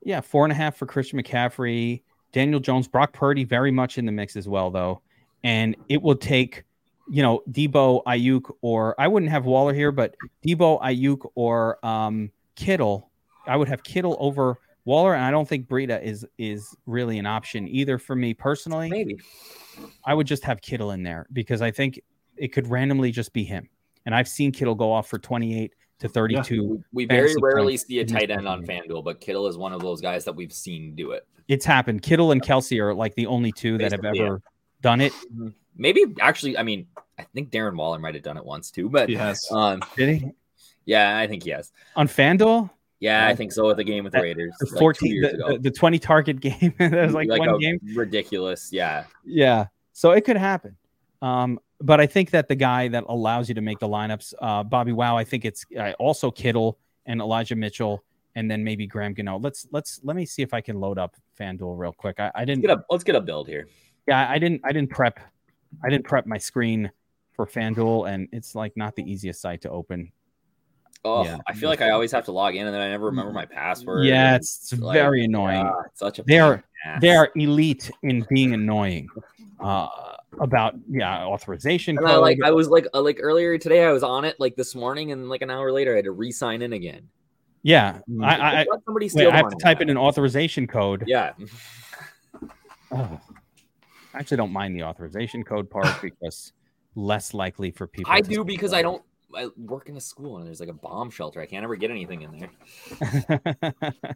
Yeah, 0.07 0.21
four 0.21 0.45
and 0.45 0.53
a 0.53 0.55
half 0.55 0.77
for 0.77 0.87
Christian 0.87 1.21
McCaffrey, 1.21 2.01
Daniel 2.31 2.61
Jones, 2.61 2.87
Brock 2.87 3.13
Purdy, 3.13 3.43
very 3.43 3.73
much 3.73 3.99
in 3.99 4.07
the 4.07 4.13
mix 4.13 4.37
as 4.37 4.47
well, 4.47 4.71
though. 4.71 5.03
And 5.43 5.75
it 5.89 6.01
will 6.01 6.15
take, 6.15 6.63
you 7.11 7.25
know, 7.25 7.43
Debo, 7.51 8.05
Aiyuk, 8.05 8.53
or 8.61 8.95
I 9.01 9.09
wouldn't 9.09 9.33
have 9.33 9.47
Waller 9.47 9.75
here, 9.75 9.91
but 9.91 10.15
Debo, 10.47 10.81
Aiyuk, 10.81 11.29
or 11.35 11.85
um, 11.85 12.31
Kittle. 12.55 13.11
I 13.49 13.57
would 13.57 13.67
have 13.67 13.83
Kittle 13.83 14.17
over 14.21 14.61
Waller, 14.85 15.13
and 15.13 15.25
I 15.25 15.33
don't 15.33 15.49
think 15.49 15.67
Breida 15.67 16.01
is 16.01 16.25
is 16.39 16.73
really 16.87 17.19
an 17.19 17.27
option 17.27 17.67
either 17.67 17.99
for 17.99 18.15
me 18.15 18.33
personally. 18.33 18.89
Maybe. 18.89 19.19
I 20.05 20.15
would 20.15 20.29
just 20.29 20.45
have 20.45 20.61
Kittle 20.61 20.93
in 20.93 21.03
there 21.03 21.27
because 21.33 21.63
I 21.63 21.73
think 21.73 22.01
it 22.37 22.53
could 22.53 22.69
randomly 22.69 23.11
just 23.11 23.33
be 23.33 23.43
him. 23.43 23.69
And 24.05 24.15
I've 24.15 24.29
seen 24.29 24.53
Kittle 24.53 24.77
go 24.77 24.93
off 24.93 25.09
for 25.09 25.19
28 25.19 25.75
to 26.01 26.09
32. 26.09 26.63
We, 26.65 26.79
we 26.93 27.05
very 27.07 27.35
rarely 27.41 27.73
points 27.73 27.87
see 27.87 28.01
a 28.01 28.05
tight 28.05 28.31
end 28.31 28.47
on. 28.47 28.65
FanDuel, 28.67 29.05
but 29.05 29.21
Kittle 29.21 29.47
is 29.47 29.57
one 29.57 29.73
of 29.73 29.81
those 29.81 30.01
guys 30.01 30.25
that 30.25 30.35
we've 30.35 30.53
seen 30.53 30.95
do 30.95 31.13
it. 31.13 31.27
It's 31.49 31.65
happened. 31.65 32.03
Kittle 32.03 32.33
and 32.33 32.43
Kelce 32.43 32.79
are 32.81 32.93
like 32.95 33.15
the 33.15 33.27
only 33.27 33.53
two 33.53 33.79
that 33.79 33.93
have 33.93 34.03
Basically, 34.03 34.27
ever 34.27 34.43
done 34.83 35.01
it. 35.01 35.13
Maybe 35.77 36.05
actually, 36.21 36.59
I 36.59 36.63
mean, 36.63 36.87
I 37.19 37.23
think 37.35 37.51
Darren 37.51 37.77
Waller 37.77 37.99
might 37.99 38.15
have 38.15 38.23
done 38.25 38.37
it 38.37 38.45
once 38.45 38.71
too, 38.71 38.89
but 38.89 39.09
Yes. 39.09 39.51
um, 39.53 39.83
Did 39.97 40.21
he? 40.21 40.31
yeah, 40.85 41.19
I 41.19 41.27
think 41.27 41.45
he 41.45 41.51
has. 41.51 41.73
On 41.95 42.09
FanDuel? 42.09 42.71
Yeah, 42.99 43.27
I 43.29 43.35
think 43.35 43.53
so. 43.53 43.67
With 43.67 43.77
the 43.77 43.85
game 43.85 44.05
with 44.05 44.15
the 44.15 44.23
Raiders, 44.23 44.55
The 44.59 44.67
like 44.67 44.73
two 44.75 44.79
14 44.79 45.13
years 45.13 45.33
the, 45.33 45.35
ago. 45.37 45.49
the, 45.53 45.59
the 45.59 45.71
20 45.71 45.99
target 45.99 46.41
game. 46.41 46.75
that 46.79 46.93
was 46.93 47.15
like, 47.15 47.29
one 47.29 47.49
a 47.49 47.59
game. 47.59 47.79
ridiculous. 47.95 48.71
Yeah, 48.73 49.05
Yeah. 49.25 49.67
So 49.93 50.11
it 50.13 50.25
could 50.25 50.37
happen. 50.37 50.77
Um, 51.23 51.59
but 51.81 52.01
I 52.01 52.07
think 52.07 52.31
that 52.31 52.49
the 52.49 52.55
guy 52.55 52.89
that 52.89 53.05
allows 53.09 53.49
you 53.49 53.55
to 53.55 53.61
make 53.61 53.79
the 53.79 53.89
lineups, 53.89 54.35
uh, 54.41 54.63
Bobby 54.65 54.93
Wow, 54.93 55.17
I 55.17 55.25
think 55.25 55.45
it's 55.45 55.65
uh, 55.79 55.93
also 55.99 56.31
Kittle 56.31 56.79
and 57.07 57.21
Elijah 57.21 57.55
Mitchell, 57.57 58.03
and 58.35 58.51
then 58.51 58.65
maybe 58.65 58.87
Graham 58.87 59.15
Gano. 59.15 59.39
Let's 59.39 59.67
let's 59.73 60.01
let 60.03 60.17
me 60.17 60.27
see 60.27 60.43
if 60.43 60.53
I 60.55 60.61
can 60.61 60.81
load 60.81 60.99
up 60.99 61.17
FanDuel 61.39 61.79
real 61.79 61.93
quick. 61.93 62.19
I, 62.21 62.31
I 62.35 62.41
let's 62.41 62.47
didn't 62.47 62.63
get 62.63 62.71
a 62.71 62.85
let's 62.91 63.05
get 63.05 63.15
a 63.17 63.21
build 63.21 63.49
here. 63.49 63.69
yeah, 64.09 64.29
I 64.31 64.39
didn't 64.39 64.61
I 64.65 64.73
didn't 64.73 64.91
prep 64.91 65.21
I 65.85 65.89
didn't 65.91 66.05
prep 66.07 66.27
my 66.27 66.39
screen 66.39 66.91
for 67.35 67.47
FanDuel, 67.47 68.09
and 68.11 68.29
it's 68.33 68.55
like 68.55 68.77
not 68.77 68.97
the 68.97 69.03
easiest 69.11 69.41
site 69.43 69.61
to 69.63 69.71
open. 69.71 70.11
Oh, 71.05 71.23
Yeah. 71.25 71.39
I 71.47 71.53
feel 71.53 71.69
like 71.69 71.83
I 71.83 71.91
always 71.91 72.11
have 72.13 72.25
to 72.25 72.33
log 72.33 72.57
in 72.57 72.67
and 72.67 72.75
then 72.75 72.81
I 72.81 72.89
never 72.89 73.05
remember 73.07 73.31
my 73.33 73.45
password. 73.45 74.07
Yeah, 74.07 74.35
it's, 74.35 74.73
it's 74.73 74.81
like, 74.83 74.95
very 74.95 75.25
annoying. 75.25 75.71
such 75.95 76.19
a 76.19 76.23
They 76.25 76.39
are- 76.41 76.55
pain 76.57 76.63
in 76.65 76.91
the 76.91 76.91
ass. 76.97 77.01
They 77.03 77.11
are 77.11 77.31
elite 77.37 77.91
in 78.03 78.27
being 78.31 78.55
annoying. 78.55 79.07
Uh, 79.61 79.89
about 80.41 80.75
yeah, 80.91 81.25
authorization 81.25 81.97
And 81.99 82.07
I 82.07 82.17
like 82.17 82.39
I 82.45 82.51
was 82.51 82.69
like 82.69 82.87
uh, 82.93 83.01
like 83.01 83.19
earlier 83.21 83.57
today 83.59 83.85
I 83.85 83.93
was 83.93 84.03
on 84.03 84.25
it 84.25 84.37
like 84.39 84.57
this 84.57 84.75
morning 84.75 85.13
and 85.13 85.29
like 85.29 85.43
an 85.43 85.51
hour 85.51 85.73
later 85.73 85.93
I 85.93 85.97
had 85.97 86.05
to 86.05 86.11
re-sign 86.11 86.63
in 86.63 86.73
again. 86.73 87.09
yeah, 87.63 88.01
Mm. 88.09 88.25
I, 88.25 88.63
I, 88.63 88.67
somebody 88.85 89.09
wait, 89.15 89.29
I 89.29 89.37
have 89.37 89.49
to 89.49 89.57
type 89.57 89.81
in 89.81 89.89
an 89.89 89.97
authorization 89.97 90.67
code. 90.67 91.05
Yeah. 91.07 91.33
Oh, 92.93 93.21
I 94.15 94.19
actually 94.19 94.37
don't 94.37 94.53
mind 94.53 94.77
the 94.77 94.85
authorization 94.85 95.43
code 95.43 95.71
part 95.71 95.89
because 96.03 96.53
less 96.95 97.35
likely 97.35 97.71
for 97.71 97.87
people. 97.87 98.13
I 98.13 98.21
do 98.21 98.45
because. 98.45 98.73
I 98.73 98.83
don't 98.83 99.03
I 99.35 99.49
work 99.57 99.89
in 99.89 99.97
a 99.97 100.01
school 100.01 100.39
and 100.39 100.47
there's 100.47 100.61
like 100.61 100.69
a 100.69 100.75
bomb 100.75 101.11
shelter. 101.11 101.41
I 101.41 101.47
can't 101.47 101.65
ever 101.65 101.77
get 101.77 101.91
anything 101.91 102.23
in 102.23 102.49
there. 103.01 103.85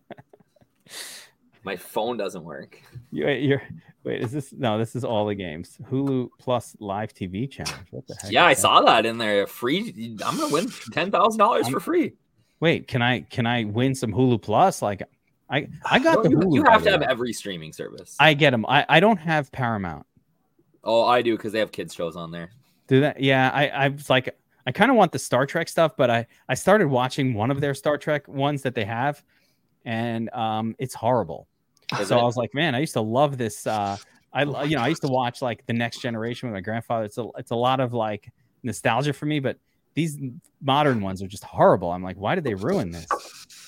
My 1.64 1.76
phone 1.76 2.16
doesn't 2.16 2.42
work. 2.44 2.80
you, 3.10 3.28
you're 3.28 3.62
wait, 4.04 4.22
is 4.22 4.32
this 4.32 4.52
no? 4.52 4.78
This 4.78 4.96
is 4.96 5.04
all 5.04 5.26
the 5.26 5.34
games. 5.34 5.78
Hulu 5.90 6.30
Plus 6.38 6.74
live 6.80 7.12
TV 7.12 7.50
challenge. 7.50 7.86
What 7.90 8.06
the 8.06 8.14
heck? 8.14 8.30
Yeah, 8.32 8.46
I 8.46 8.54
that? 8.54 8.60
saw 8.60 8.80
that 8.82 9.04
in 9.06 9.18
there. 9.18 9.46
Free. 9.46 10.16
I'm 10.24 10.38
gonna 10.38 10.52
win 10.52 10.68
ten 10.92 11.10
thousand 11.10 11.38
dollars 11.38 11.68
for 11.68 11.80
free. 11.80 12.14
Wait, 12.60 12.88
can 12.88 13.02
I 13.02 13.20
can 13.20 13.46
I 13.46 13.64
win 13.64 13.94
some 13.94 14.12
Hulu 14.12 14.40
Plus? 14.42 14.80
Like, 14.82 15.02
I 15.50 15.68
I 15.84 15.98
got 15.98 16.16
No, 16.16 16.22
the 16.24 16.30
you, 16.30 16.36
Hulu. 16.38 16.54
you 16.56 16.64
have 16.64 16.82
to 16.84 16.90
have 16.90 17.02
every 17.02 17.32
streaming 17.32 17.72
service. 17.72 18.16
I 18.18 18.34
get 18.34 18.50
them. 18.52 18.64
I 18.66 18.86
I 18.88 19.00
don't 19.00 19.18
have 19.18 19.52
Paramount. 19.52 20.06
oh, 20.84 21.04
I 21.04 21.20
do 21.22 21.36
because 21.36 21.52
they 21.52 21.58
have 21.58 21.72
kids 21.72 21.94
shows 21.94 22.16
on 22.16 22.30
there. 22.30 22.50
Do 22.86 23.00
that? 23.00 23.20
Yeah, 23.20 23.50
I 23.52 23.68
I 23.68 23.88
was 23.88 24.08
like, 24.08 24.34
I 24.66 24.72
kind 24.72 24.90
of 24.90 24.96
want 24.96 25.12
the 25.12 25.18
Star 25.18 25.44
Trek 25.46 25.68
stuff, 25.68 25.92
but 25.96 26.08
I 26.10 26.26
I 26.48 26.54
started 26.54 26.88
watching 26.88 27.34
one 27.34 27.50
of 27.50 27.60
their 27.60 27.74
Star 27.74 27.98
Trek 27.98 28.26
ones 28.28 28.62
that 28.62 28.74
they 28.74 28.84
have, 28.84 29.22
and 29.84 30.28
um, 30.30 30.74
it's 30.78 30.94
horrible. 30.94 31.46
Is 31.98 32.08
so 32.08 32.18
it? 32.18 32.20
I 32.20 32.24
was 32.24 32.36
like, 32.36 32.54
man, 32.54 32.74
I 32.74 32.80
used 32.80 32.92
to 32.94 33.00
love 33.00 33.38
this. 33.38 33.66
Uh, 33.66 33.96
I 34.32 34.42
you 34.64 34.76
know 34.76 34.82
I 34.82 34.88
used 34.88 35.02
to 35.02 35.08
watch 35.12 35.42
like 35.42 35.66
the 35.66 35.72
Next 35.72 36.00
Generation 36.00 36.48
with 36.48 36.54
my 36.54 36.60
grandfather. 36.60 37.04
It's 37.04 37.18
a 37.18 37.26
it's 37.38 37.50
a 37.50 37.56
lot 37.56 37.80
of 37.80 37.92
like 37.92 38.30
nostalgia 38.62 39.12
for 39.12 39.26
me, 39.26 39.40
but 39.40 39.58
these 39.94 40.18
modern 40.62 41.00
ones 41.00 41.22
are 41.22 41.26
just 41.26 41.44
horrible. 41.44 41.90
I'm 41.90 42.02
like, 42.02 42.16
why 42.16 42.34
did 42.34 42.44
they 42.44 42.54
ruin 42.54 42.90
this? 42.90 43.06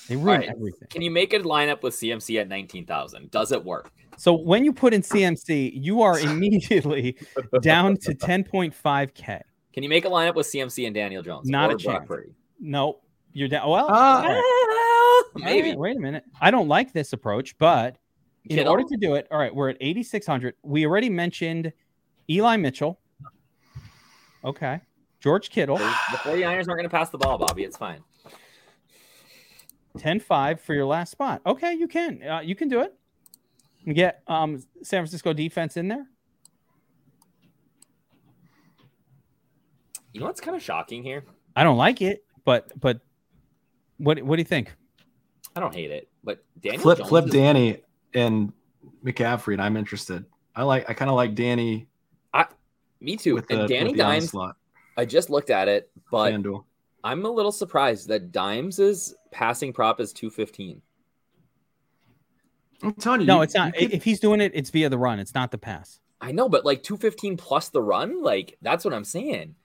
They 0.07 0.15
ruin 0.15 0.41
right. 0.41 0.49
everything. 0.49 0.87
Can 0.89 1.01
you 1.01 1.11
make 1.11 1.33
a 1.33 1.39
lineup 1.39 1.81
with 1.81 1.93
CMC 1.93 2.39
at 2.39 2.47
nineteen 2.47 2.85
thousand? 2.85 3.31
Does 3.31 3.51
it 3.51 3.63
work? 3.63 3.91
So 4.17 4.33
when 4.33 4.63
you 4.63 4.73
put 4.73 4.93
in 4.93 5.01
CMC, 5.01 5.71
you 5.75 6.01
are 6.01 6.19
immediately 6.29 7.17
down 7.61 7.97
to 7.97 8.13
10.5k. 8.13 9.41
Can 9.73 9.83
you 9.83 9.89
make 9.89 10.05
a 10.05 10.09
lineup 10.09 10.35
with 10.35 10.47
CMC 10.47 10.85
and 10.85 10.93
Daniel 10.93 11.23
Jones? 11.23 11.49
Not 11.49 11.71
a 11.71 11.73
or 11.73 11.77
chance. 11.77 12.07
Purdy? 12.07 12.29
No, 12.59 12.99
you're 13.33 13.47
down. 13.47 13.67
Well, 13.67 13.87
all 13.87 14.23
right. 14.23 15.23
Maybe. 15.35 15.71
All 15.71 15.73
right, 15.73 15.79
wait 15.79 15.97
a 15.97 15.99
minute. 15.99 16.23
I 16.39 16.51
don't 16.51 16.67
like 16.67 16.93
this 16.93 17.13
approach, 17.13 17.57
but 17.57 17.97
in 18.45 18.57
Kittle? 18.57 18.71
order 18.71 18.83
to 18.83 18.97
do 18.97 19.15
it, 19.15 19.27
all 19.31 19.37
right, 19.37 19.53
we're 19.53 19.69
at 19.69 19.77
8,600. 19.79 20.55
We 20.63 20.85
already 20.85 21.09
mentioned 21.09 21.71
Eli 22.29 22.57
Mitchell. 22.57 22.99
Okay. 24.43 24.81
George 25.19 25.49
Kittle, 25.49 25.77
The 25.77 25.83
49ers 26.17 26.55
aren't 26.55 26.67
going 26.67 26.83
to 26.83 26.89
pass 26.89 27.09
the 27.09 27.17
ball, 27.17 27.37
Bobby. 27.37 27.63
It's 27.63 27.77
fine. 27.77 28.03
10 29.97 30.19
5 30.19 30.59
for 30.59 30.73
your 30.73 30.85
last 30.85 31.11
spot. 31.11 31.41
Okay, 31.45 31.73
you 31.73 31.87
can. 31.87 32.21
Uh, 32.21 32.41
you 32.41 32.55
can 32.55 32.67
do 32.67 32.81
it. 32.81 32.93
And 33.85 33.95
get 33.95 34.21
um, 34.27 34.59
San 34.81 35.01
Francisco 35.01 35.31
defense 35.33 35.77
in 35.77 35.87
there. 35.87 36.05
You 40.11 40.19
know 40.19 40.25
what's 40.25 40.41
kind 40.41 40.55
of 40.55 40.61
shocking 40.63 41.03
here? 41.03 41.23
I 41.55 41.63
don't 41.63 41.77
like 41.77 42.01
it, 42.01 42.23
but 42.45 42.71
but 42.79 43.01
what 43.97 44.21
what 44.23 44.35
do 44.35 44.41
you 44.41 44.45
think? 44.45 44.73
I 45.55 45.59
don't 45.59 45.73
hate 45.73 45.91
it, 45.91 46.09
but 46.23 46.43
Daniel 46.59 46.81
flip 46.81 46.97
Jones 46.99 47.09
flip 47.09 47.29
Danny 47.29 47.81
and 48.13 48.53
McCaffrey, 49.03 49.53
and 49.53 49.61
I'm 49.61 49.77
interested. 49.77 50.25
I 50.55 50.63
like 50.63 50.89
I 50.89 50.93
kind 50.93 51.09
of 51.09 51.15
like 51.15 51.35
Danny 51.35 51.87
I 52.33 52.45
Me 53.01 53.17
too. 53.17 53.33
with 53.35 53.47
the, 53.47 53.61
and 53.61 53.69
Danny 53.69 53.89
with 53.89 53.97
the 53.97 54.03
Dimes, 54.03 54.23
onslaught. 54.25 54.55
I 54.97 55.05
just 55.05 55.29
looked 55.29 55.49
at 55.49 55.67
it, 55.67 55.89
but 56.11 56.31
FanDuel. 56.33 56.63
I'm 57.03 57.25
a 57.25 57.29
little 57.29 57.51
surprised 57.51 58.07
that 58.09 58.31
Dimes' 58.31 59.13
passing 59.31 59.73
prop 59.73 59.99
is 59.99 60.13
215. 60.13 60.81
I'm 62.83 62.93
telling 62.93 63.21
you, 63.21 63.27
No, 63.27 63.41
it's 63.41 63.55
not. 63.55 63.73
you 63.79 63.87
could- 63.87 63.95
If 63.95 64.03
he's 64.03 64.19
doing 64.19 64.41
it, 64.41 64.51
it's 64.53 64.69
via 64.69 64.89
the 64.89 64.97
run. 64.97 65.19
It's 65.19 65.33
not 65.33 65.51
the 65.51 65.57
pass. 65.57 65.99
I 66.21 66.31
know, 66.31 66.47
but 66.47 66.63
like 66.65 66.83
215 66.83 67.35
plus 67.37 67.69
the 67.69 67.81
run, 67.81 68.21
like 68.21 68.57
that's 68.61 68.85
what 68.85 68.93
I'm 68.93 69.03
saying. 69.03 69.55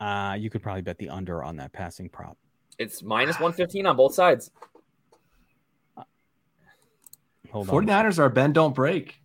Uh, 0.00 0.36
you 0.38 0.50
could 0.50 0.62
probably 0.62 0.82
bet 0.82 0.98
the 0.98 1.08
under 1.08 1.42
on 1.42 1.56
that 1.56 1.72
passing 1.72 2.08
prop. 2.08 2.36
It's 2.78 3.02
minus 3.02 3.36
115 3.36 3.86
on 3.86 3.96
both 3.96 4.14
sides. 4.14 4.50
Hold 7.54 7.68
49ers 7.68 8.18
are 8.18 8.28
bend 8.28 8.54
don't 8.54 8.74
break. 8.74 9.20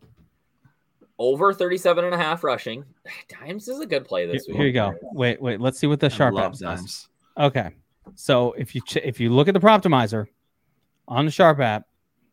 Over 1.18 1.52
37 1.54 2.06
and 2.06 2.14
a 2.14 2.18
half 2.18 2.44
rushing. 2.44 2.86
Dimes 3.28 3.68
is 3.68 3.80
a 3.80 3.86
good 3.86 4.06
play 4.06 4.26
Here, 4.26 4.34
this 4.34 4.46
week. 4.48 4.58
here 4.58 4.68
you 4.68 4.72
go. 4.74 4.94
Wait, 5.02 5.42
wait. 5.42 5.60
Let's 5.60 5.80
see 5.80 5.88
what 5.88 6.00
the 6.00 6.06
I 6.06 6.10
sharp 6.10 6.36
app 6.36 6.42
love 6.42 6.56
says. 6.58 7.08
Okay. 7.38 7.72
So 8.16 8.54
if 8.54 8.76
you 8.76 8.82
ch- 8.82 8.98
if 8.98 9.20
you 9.20 9.32
look 9.32 9.48
at 9.48 9.54
the 9.54 9.60
Proptimizer 9.60 10.28
on 11.08 11.26
the 11.26 11.32
Sharp 11.32 11.60
app, 11.60 11.88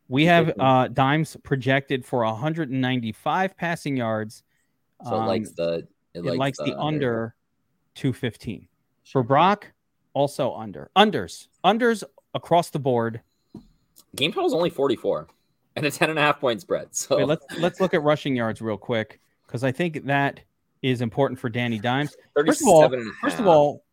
we 0.09 0.25
have 0.27 0.53
uh, 0.59 0.89
Dimes 0.89 1.37
projected 1.43 2.05
for 2.05 2.25
195 2.25 3.57
passing 3.57 3.97
yards. 3.97 4.43
So 5.05 5.15
it 5.15 5.19
Um, 5.19 5.27
likes 5.27 5.51
the 5.53 5.87
it 6.15 6.23
likes 6.25 6.59
the 6.59 6.79
under 6.79 7.35
215. 7.95 8.69
For 9.05 9.23
Brock, 9.23 9.73
also 10.15 10.55
under. 10.55 10.91
Unders. 10.97 11.49
Unders 11.65 12.03
across 12.35 12.71
the 12.71 12.79
board. 12.79 13.21
Game 14.15 14.33
total 14.33 14.47
is 14.49 14.55
only 14.55 14.71
44 14.71 15.29
and 15.77 15.87
a 15.87 15.91
10 15.91 16.11
and 16.11 16.19
a 16.19 16.23
half 16.23 16.41
point 16.41 16.61
spread. 16.61 16.95
So 16.95 17.19
Wait, 17.19 17.27
let's 17.27 17.47
let's 17.59 17.81
look 17.81 17.95
at 17.95 18.03
rushing 18.03 18.35
yards 18.35 18.61
real 18.61 18.77
quick 18.77 19.21
because 19.47 19.63
I 19.63 19.73
think 19.73 20.07
that 20.07 20.41
is 20.83 21.01
important 21.01 21.39
for 21.39 21.49
Danny 21.49 21.79
Dimes. 21.79 22.17
First 22.35 22.63
of 22.63 22.69
all, 22.69 22.83
37 22.83 23.13
First 23.23 23.39
of 23.39 23.47
all, 23.47 23.85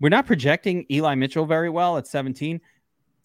we're 0.00 0.08
not 0.08 0.26
projecting 0.26 0.84
Eli 0.90 1.14
Mitchell 1.14 1.46
very 1.46 1.70
well 1.70 1.96
at 1.96 2.06
17. 2.06 2.60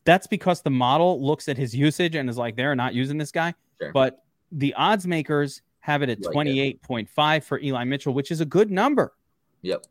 That's 0.04 0.28
because 0.28 0.62
the 0.62 0.70
model 0.70 1.24
looks 1.24 1.48
at 1.48 1.58
his 1.58 1.76
usage 1.76 2.16
and 2.16 2.30
is 2.30 2.38
like, 2.38 2.56
they're 2.56 2.76
not 2.76 2.94
using 2.94 3.18
this 3.18 3.32
guy. 3.32 3.54
Sure. 3.80 3.92
But 3.92 4.24
the 4.52 4.74
odds 4.74 5.06
makers 5.06 5.62
have 5.82 6.02
it 6.02 6.10
at 6.10 6.22
Like 6.22 6.48
it. 6.48 6.82
28.5 6.84 7.44
for 7.44 7.60
Eli 7.60 7.84
Mitchell, 7.84 8.14
which 8.14 8.32
is 8.32 8.42
a 8.42 8.46
good 8.46 8.72
number. 8.72 9.14
Yep. 9.62 9.86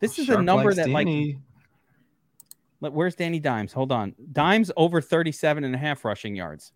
This 0.00 0.18
is 0.18 0.28
a 0.28 0.42
number 0.42 0.74
that, 0.74 0.88
like, 0.88 1.06
Danny. 1.06 1.38
Let- 2.80 2.92
Where's 2.92 3.14
Danny 3.14 3.40
Dimes? 3.40 3.72
Hold 3.72 3.92
on. 3.92 4.14
Dimes 4.32 4.70
over 4.76 5.00
37 5.00 5.64
and 5.64 5.74
a 5.74 5.78
half 5.78 6.04
rushing 6.04 6.36
yards. 6.36 6.72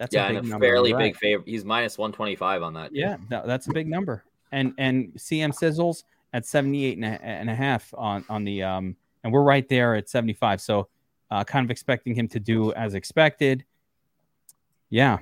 That's 0.00 0.14
yeah, 0.14 0.24
a 0.24 0.28
big 0.28 0.36
and 0.38 0.46
a 0.46 0.50
number. 0.50 0.64
fairly 0.64 0.90
You're 0.90 0.98
big 0.98 1.16
favor. 1.16 1.42
He's 1.44 1.62
minus 1.62 1.98
125 1.98 2.62
on 2.62 2.72
that. 2.72 2.90
Yeah, 2.94 3.18
no, 3.30 3.42
that's 3.46 3.68
a 3.68 3.72
big 3.72 3.86
number. 3.86 4.24
And 4.50 4.72
and 4.78 5.12
CM 5.18 5.52
Sizzles 5.52 6.04
at 6.32 6.46
78 6.46 6.96
and 6.96 7.04
a, 7.04 7.22
and 7.22 7.50
a 7.50 7.54
half 7.54 7.92
on 7.98 8.24
on 8.30 8.42
the 8.44 8.62
um 8.62 8.96
and 9.22 9.30
we're 9.30 9.42
right 9.42 9.68
there 9.68 9.94
at 9.96 10.08
75. 10.08 10.62
So 10.62 10.88
uh, 11.30 11.44
kind 11.44 11.66
of 11.66 11.70
expecting 11.70 12.14
him 12.14 12.28
to 12.28 12.40
do 12.40 12.72
as 12.72 12.94
expected. 12.94 13.66
Yeah. 14.88 15.18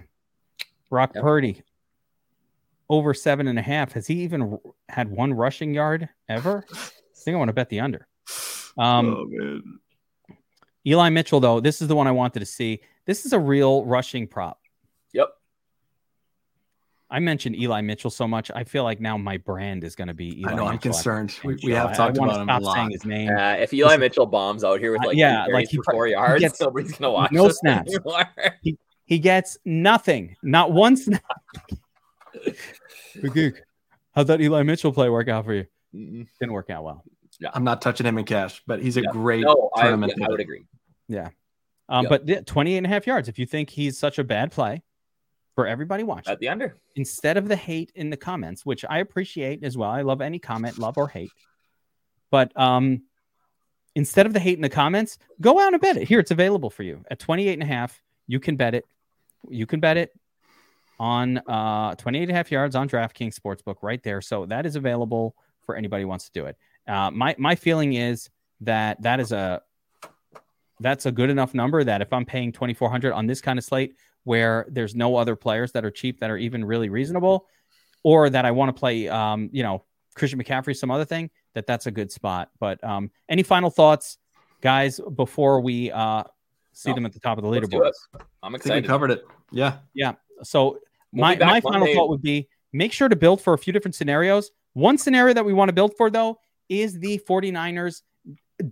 Brock 0.89 1.11
Yep. 1.17 1.25
Purdy 1.25 1.63
over 2.89 3.13
seven 3.13 3.49
and 3.49 3.59
a 3.59 3.63
half. 3.63 3.93
Has 3.93 4.07
he 4.07 4.23
even 4.23 4.59
had 4.89 5.11
one 5.11 5.35
rushing 5.35 5.75
yard 5.75 6.09
ever? 6.29 6.65
I 6.73 6.77
think 7.17 7.35
I 7.35 7.39
want 7.39 7.49
to 7.49 7.53
bet 7.53 7.69
the 7.69 7.81
under. 7.81 8.07
Um, 8.79 9.09
oh 9.09 9.27
man. 9.29 9.81
Eli 10.87 11.11
Mitchell, 11.11 11.41
though, 11.41 11.61
this 11.61 11.83
is 11.83 11.89
the 11.89 11.97
one 11.97 12.07
I 12.07 12.13
wanted 12.13 12.41
to 12.41 12.47
see. 12.47 12.81
This 13.05 13.27
is 13.27 13.33
a 13.33 13.39
real 13.39 13.85
rushing 13.85 14.27
prop. 14.27 14.58
Yep. 17.11 17.17
I 17.17 17.21
mentioned 17.21 17.57
Eli 17.57 17.81
Mitchell 17.81 18.11
so 18.11 18.29
much. 18.29 18.51
I 18.55 18.65
feel 18.65 18.85
like 18.85 19.01
now 19.01 19.17
my 19.17 19.39
brand 19.39 19.83
is 19.85 19.95
going 19.95 20.09
to 20.09 20.15
be 20.15 20.41
Eli 20.41 20.53
I 20.53 20.55
know. 20.55 20.67
I'm 20.67 20.79
concerned. 20.79 21.35
We, 21.45 21.57
we 21.65 21.73
have 21.73 21.91
I- 21.91 21.95
talked 21.95 22.19
I 22.19 22.21
wanna 22.21 22.33
about 22.33 22.43
him 22.43 22.49
a 22.49 22.53
stop 22.53 22.63
lot. 22.63 22.75
saying 22.77 22.91
his 22.91 23.05
name. 23.07 23.31
Uh, 23.31 23.53
if 23.55 23.73
Eli 23.73 23.97
Mitchell 23.97 24.27
bombs 24.27 24.63
out 24.65 24.79
here 24.81 24.93
with 24.93 25.03
Uh, 25.05 25.09
like 25.09 25.17
yeah, 25.17 25.43
like 25.47 25.51
carries 25.53 25.71
he 25.71 25.77
for 25.79 25.83
pro- 25.85 25.95
four 25.95 26.07
he 26.07 26.13
yards, 26.13 26.41
gets 26.41 26.61
nobody's 26.61 26.93
gonna 26.93 27.13
watch. 27.13 27.33
no 27.33 27.49
this 27.49 27.59
snaps. 27.59 27.95
anymore. 27.95 28.25
He 29.05 29.19
gets 29.19 29.57
nothing, 29.65 30.37
not 30.43 30.73
one 30.73 30.97
snap. 30.99 31.25
How'd 34.15 34.27
that 34.27 34.41
Eli 34.41 34.63
Mitchell 34.63 34.93
play 34.93 35.09
work 35.09 35.29
out 35.29 35.45
for 35.45 35.55
you? 35.55 35.65
Didn't 35.93 36.53
work 36.53 36.71
out 36.71 36.85
well. 36.85 37.05
I'm 37.55 37.65
not 37.65 37.81
touching 37.81 38.05
him 38.07 38.19
in 38.19 38.25
cash, 38.25 38.63
but 38.67 38.83
he's 38.83 38.97
a 38.97 39.03
Yeah. 39.03 39.11
great 39.13 39.45
No, 39.45 39.71
I, 39.75 39.89
yeah, 39.89 39.95
I 39.95 40.29
would 40.29 40.41
agree. 40.41 40.65
Um, 41.91 42.03
Yep. 42.03 42.11
But 42.11 42.27
the 42.27 42.43
28 42.43 42.77
and 42.77 42.87
a 42.87 42.89
half 42.91 43.07
yards, 43.07 43.29
if 43.29 43.39
you 43.39 43.47
think 43.47 43.71
he's 43.71 43.99
such 43.99 44.19
a 44.19 44.25
bad 44.25 44.51
play 44.53 44.83
for 45.59 45.67
everybody 45.67 46.05
watching, 46.05 46.33
At 46.33 46.39
the 46.39 46.49
under. 46.49 46.77
instead 46.95 47.37
of 47.37 47.49
the 47.49 47.57
hate 47.57 47.91
in 47.97 48.11
the 48.11 48.17
comments, 48.17 48.65
which 48.65 48.85
I 48.89 48.99
appreciate 48.99 49.65
as 49.65 49.77
well. 49.77 49.91
I 49.91 50.03
love 50.03 50.21
any 50.21 50.39
comment, 50.39 50.79
love 50.79 50.97
or 50.97 51.09
hate. 51.09 51.33
But 52.31 52.57
um, 52.57 53.03
instead 53.97 54.27
of 54.27 54.33
the 54.33 54.39
hate 54.39 54.55
in 54.55 54.63
the 54.63 54.69
comments, 54.69 55.19
go 55.41 55.59
out 55.59 55.73
and 55.73 55.83
bet 55.83 55.97
it. 55.97 56.07
Here, 56.07 56.21
it's 56.21 56.31
available 56.31 56.71
for 56.71 56.85
you 56.85 57.05
at 57.11 57.19
28 57.19 57.55
and 57.55 57.63
a 57.65 57.67
half. 57.67 58.01
You 58.29 58.39
can 58.39 58.55
bet 58.55 58.77
it. 58.77 58.85
You 59.49 59.67
can 59.67 59.81
bet 59.81 59.97
it 59.97 60.13
on 61.01 61.39
uh 61.39 61.97
28 61.97 62.23
and 62.23 62.31
a 62.31 62.35
half 62.37 62.53
yards 62.53 62.77
on 62.77 62.89
DraftKings 62.89 63.37
Sportsbook 63.37 63.79
right 63.83 64.01
there. 64.05 64.21
So 64.21 64.47
that 64.47 64.65
is 64.65 64.77
available 64.77 65.35
for 65.63 65.75
anybody 65.75 66.05
who 66.05 66.09
wants 66.09 66.27
to 66.27 66.33
do 66.41 66.47
it. 66.47 66.57
Uh, 66.87 67.11
my 67.11 67.35
my 67.37 67.57
feeling 67.57 67.95
is 67.95 68.31
that 68.61 69.03
that 69.03 69.19
is 69.19 69.33
a 69.33 69.61
that's 70.79 71.07
a 71.07 71.11
good 71.11 71.31
enough 71.31 71.53
number 71.53 71.83
that 71.83 72.01
if 72.01 72.13
I'm 72.13 72.25
paying 72.25 72.53
2400 72.53 73.13
on 73.13 73.27
this 73.27 73.41
kind 73.41 73.59
of 73.59 73.65
slate 73.65 73.97
where 74.29 74.67
there's 74.69 74.95
no 74.95 75.17
other 75.17 75.35
players 75.35 75.73
that 75.73 75.85
are 75.87 75.91
cheap 75.91 76.21
that 76.21 76.31
are 76.31 76.37
even 76.37 76.63
really 76.65 76.91
reasonable 76.91 77.47
or 78.05 78.29
that 78.29 78.45
I 78.45 78.51
want 78.51 78.69
to 78.75 78.79
play 78.79 79.09
um 79.09 79.49
you 79.53 79.63
know 79.63 79.85
Christian 80.15 80.39
McCaffrey 80.43 80.77
some 80.77 80.91
other 80.91 81.07
thing 81.07 81.31
that 81.55 81.67
that's 81.67 81.87
a 81.87 81.91
good 81.91 82.13
spot. 82.13 82.51
But 82.61 82.83
um 82.85 83.11
any 83.29 83.43
final 83.43 83.71
thoughts 83.71 84.19
guys 84.61 85.01
before 85.17 85.61
we 85.63 85.91
uh 85.91 86.25
see 86.75 86.91
No. 86.91 86.97
them 86.97 87.07
at 87.07 87.13
the 87.15 87.21
top 87.21 87.39
of 87.39 87.43
the 87.45 87.49
Let's 87.51 87.69
do 87.69 87.79
leaderboard? 87.79 87.89
it. 87.89 88.23
I'm 88.43 88.55
I 88.55 88.59
think 88.59 88.75
we 88.83 88.83
covered 88.95 89.11
it. 89.11 89.25
Yeah. 89.51 89.79
Yeah. 89.95 90.13
So 90.43 90.79
We'll 91.13 91.23
my 91.23 91.37
my 91.37 91.61
final 91.63 91.81
Monday. 91.81 91.95
thought 91.95 92.11
would 92.11 92.21
be 92.23 92.49
make 92.75 92.93
sure 92.93 93.09
to 93.09 93.17
build 93.17 93.41
for 93.41 93.55
a 93.55 93.59
few 93.59 93.73
different 93.73 93.95
scenarios. 93.95 94.51
One 94.75 94.99
scenario 94.99 95.33
that 95.35 95.45
we 95.47 95.55
want 95.55 95.71
to 95.71 95.73
build 95.81 95.93
for 95.97 96.11
though 96.11 96.39
is 96.69 96.99
the 97.01 97.19
49ers 97.27 98.03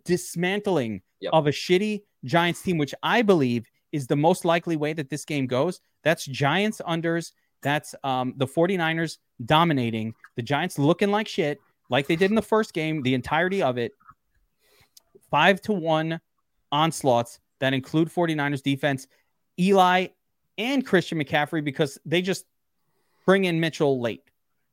dismantling 0.04 1.00
Yep. 1.20 1.32
of 1.32 1.46
a 1.46 1.50
shitty 1.50 2.02
Giants 2.24 2.60
team, 2.60 2.76
which 2.76 2.94
I 3.02 3.22
believe 3.22 3.66
is 3.92 4.06
the 4.06 4.16
most 4.16 4.44
likely 4.44 4.76
way 4.76 4.92
that 4.92 5.10
this 5.10 5.24
game 5.24 5.46
goes. 5.46 5.80
That's 6.02 6.24
Giants 6.24 6.80
unders. 6.86 7.32
That's 7.62 7.94
um, 8.04 8.34
the 8.36 8.46
49ers 8.46 9.18
dominating, 9.44 10.14
the 10.36 10.42
Giants 10.42 10.78
looking 10.78 11.10
like 11.10 11.28
shit, 11.28 11.58
like 11.90 12.06
they 12.06 12.16
did 12.16 12.30
in 12.30 12.34
the 12.34 12.42
first 12.42 12.72
game, 12.72 13.02
the 13.02 13.14
entirety 13.14 13.62
of 13.62 13.78
it. 13.78 13.92
Five 15.30 15.60
to 15.62 15.72
one 15.72 16.20
onslaughts 16.70 17.40
that 17.60 17.74
include 17.74 18.08
49ers 18.08 18.62
defense. 18.62 19.06
Eli 19.58 20.08
and 20.58 20.86
Christian 20.86 21.18
McCaffrey 21.18 21.64
because 21.64 21.98
they 22.04 22.22
just 22.22 22.44
bring 23.24 23.44
in 23.44 23.60
Mitchell 23.60 24.00
late. 24.00 24.22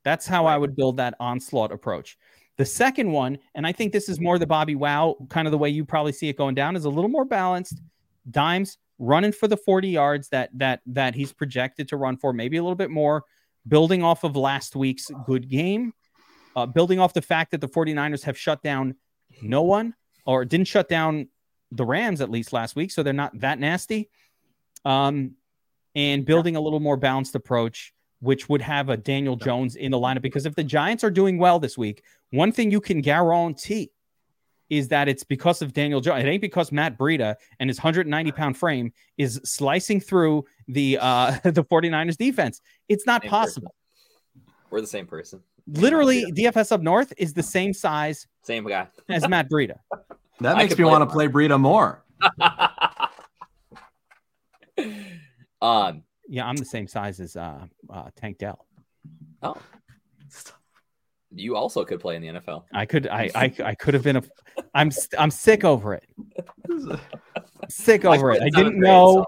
That's 0.04 0.26
how 0.26 0.46
I 0.46 0.56
would 0.56 0.76
build 0.76 0.98
that 0.98 1.14
onslaught 1.18 1.72
approach. 1.72 2.18
The 2.56 2.64
second 2.64 3.10
one, 3.10 3.38
and 3.54 3.66
I 3.66 3.72
think 3.72 3.92
this 3.92 4.08
is 4.08 4.20
more 4.20 4.38
the 4.38 4.46
Bobby 4.46 4.76
Wow 4.76 5.16
kind 5.28 5.48
of 5.48 5.52
the 5.52 5.58
way 5.58 5.70
you 5.70 5.84
probably 5.84 6.12
see 6.12 6.28
it 6.28 6.36
going 6.36 6.54
down, 6.54 6.76
is 6.76 6.84
a 6.84 6.90
little 6.90 7.10
more 7.10 7.24
balanced. 7.24 7.80
Dimes 8.30 8.78
running 8.98 9.32
for 9.32 9.48
the 9.48 9.56
40 9.56 9.88
yards 9.88 10.28
that 10.28 10.50
that 10.54 10.80
that 10.86 11.14
he's 11.14 11.32
projected 11.32 11.88
to 11.88 11.96
run 11.96 12.16
for, 12.16 12.32
maybe 12.32 12.56
a 12.56 12.62
little 12.62 12.76
bit 12.76 12.90
more, 12.90 13.24
building 13.66 14.02
off 14.02 14.24
of 14.24 14.36
last 14.36 14.76
week's 14.76 15.10
good 15.26 15.48
game, 15.48 15.92
uh, 16.56 16.66
building 16.66 16.98
off 16.98 17.12
the 17.12 17.22
fact 17.22 17.50
that 17.50 17.60
the 17.60 17.68
49ers 17.68 18.22
have 18.24 18.38
shut 18.38 18.62
down 18.62 18.94
no 19.42 19.62
one 19.62 19.94
or 20.26 20.44
didn't 20.44 20.68
shut 20.68 20.88
down 20.88 21.28
the 21.70 21.84
Rams 21.84 22.20
at 22.20 22.30
least 22.30 22.52
last 22.52 22.76
week, 22.76 22.90
so 22.90 23.02
they're 23.02 23.12
not 23.12 23.38
that 23.40 23.58
nasty. 23.58 24.10
Um, 24.84 25.32
and 25.94 26.24
building 26.24 26.56
a 26.56 26.60
little 26.60 26.80
more 26.80 26.96
balanced 26.96 27.34
approach, 27.34 27.94
which 28.20 28.48
would 28.48 28.60
have 28.62 28.88
a 28.88 28.96
Daniel 28.96 29.36
Jones 29.36 29.76
in 29.76 29.92
the 29.92 29.98
lineup. 29.98 30.22
Because 30.22 30.46
if 30.46 30.54
the 30.54 30.64
Giants 30.64 31.04
are 31.04 31.10
doing 31.10 31.38
well 31.38 31.58
this 31.58 31.78
week, 31.78 32.02
one 32.30 32.52
thing 32.52 32.70
you 32.70 32.80
can 32.80 33.00
guarantee 33.00 33.90
is 34.70 34.88
that 34.88 35.08
it's 35.08 35.24
because 35.24 35.62
of 35.62 35.72
Daniel 35.72 36.00
Jones. 36.00 36.24
It 36.24 36.28
ain't 36.28 36.40
because 36.40 36.72
Matt 36.72 36.98
Breida 36.98 37.36
and 37.60 37.68
his 37.70 37.78
190 37.78 38.32
pound 38.32 38.56
frame 38.56 38.92
is 39.18 39.40
slicing 39.44 40.00
through 40.00 40.44
the 40.68 40.98
uh, 41.00 41.38
the 41.44 41.64
49ers 41.64 42.16
defense. 42.16 42.60
It's 42.88 43.06
not 43.06 43.22
Same 43.22 43.30
possible. 43.30 43.74
We're 44.70 44.80
the 44.80 44.86
same 44.86 45.06
person. 45.06 45.40
Literally, 45.66 46.30
DFS 46.32 46.72
up 46.72 46.82
north 46.82 47.12
is 47.16 47.32
the 47.32 47.42
same 47.42 47.72
size 47.72 48.26
Same 48.42 48.66
guy. 48.66 48.88
as 49.08 49.26
Matt 49.28 49.48
Breida. 49.48 49.78
That 50.40 50.56
makes 50.56 50.76
me 50.76 50.84
want 50.84 51.08
to 51.08 51.12
play 51.12 51.28
Breida 51.28 51.58
more. 51.60 52.04
um. 55.62 56.02
Yeah, 56.26 56.46
I'm 56.46 56.56
the 56.56 56.64
same 56.64 56.88
size 56.88 57.20
as 57.20 57.36
uh, 57.36 57.66
uh, 57.90 58.08
Tank 58.16 58.38
Dell. 58.38 58.66
Oh. 59.42 59.56
You 61.34 61.56
also 61.56 61.84
could 61.84 62.00
play 62.00 62.16
in 62.16 62.22
the 62.22 62.28
NFL. 62.28 62.64
I 62.72 62.86
could, 62.86 63.06
I, 63.08 63.30
I, 63.34 63.52
I 63.64 63.74
could 63.74 63.94
have 63.94 64.02
been 64.04 64.16
a. 64.16 64.22
I'm, 64.74 64.90
I'm 65.18 65.30
sick 65.30 65.64
over 65.64 65.94
it. 65.94 66.04
Sick 67.68 68.04
over 68.04 68.30
it. 68.32 68.42
I 68.42 68.46
It's 68.46 68.56
not 68.56 68.62
a 68.62 68.64
didn't 68.70 68.80
know 68.80 69.06
song. 69.14 69.24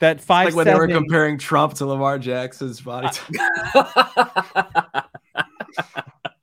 that 0.00 0.20
five 0.20 0.46
like 0.46 0.54
when 0.54 0.66
they 0.66 0.74
were 0.74 0.88
comparing 0.88 1.38
Trump 1.38 1.74
to 1.74 1.86
Lamar 1.86 2.18
Jackson's 2.18 2.80
body. 2.80 3.08
type. 3.12 3.36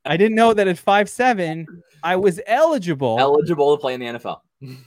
I 0.05 0.18
didn't 0.18 0.36
know 0.36 0.53
that 0.53 0.68
at 0.68 0.78
five 0.78 1.10
seven 1.10 1.66
I 2.03 2.16
was 2.16 2.39
eligible. 2.47 3.18
Eligible 3.20 3.76
to 3.76 3.82
play 3.82 3.93
in 3.93 3.99
the 3.99 4.05
NFL. 4.07 4.39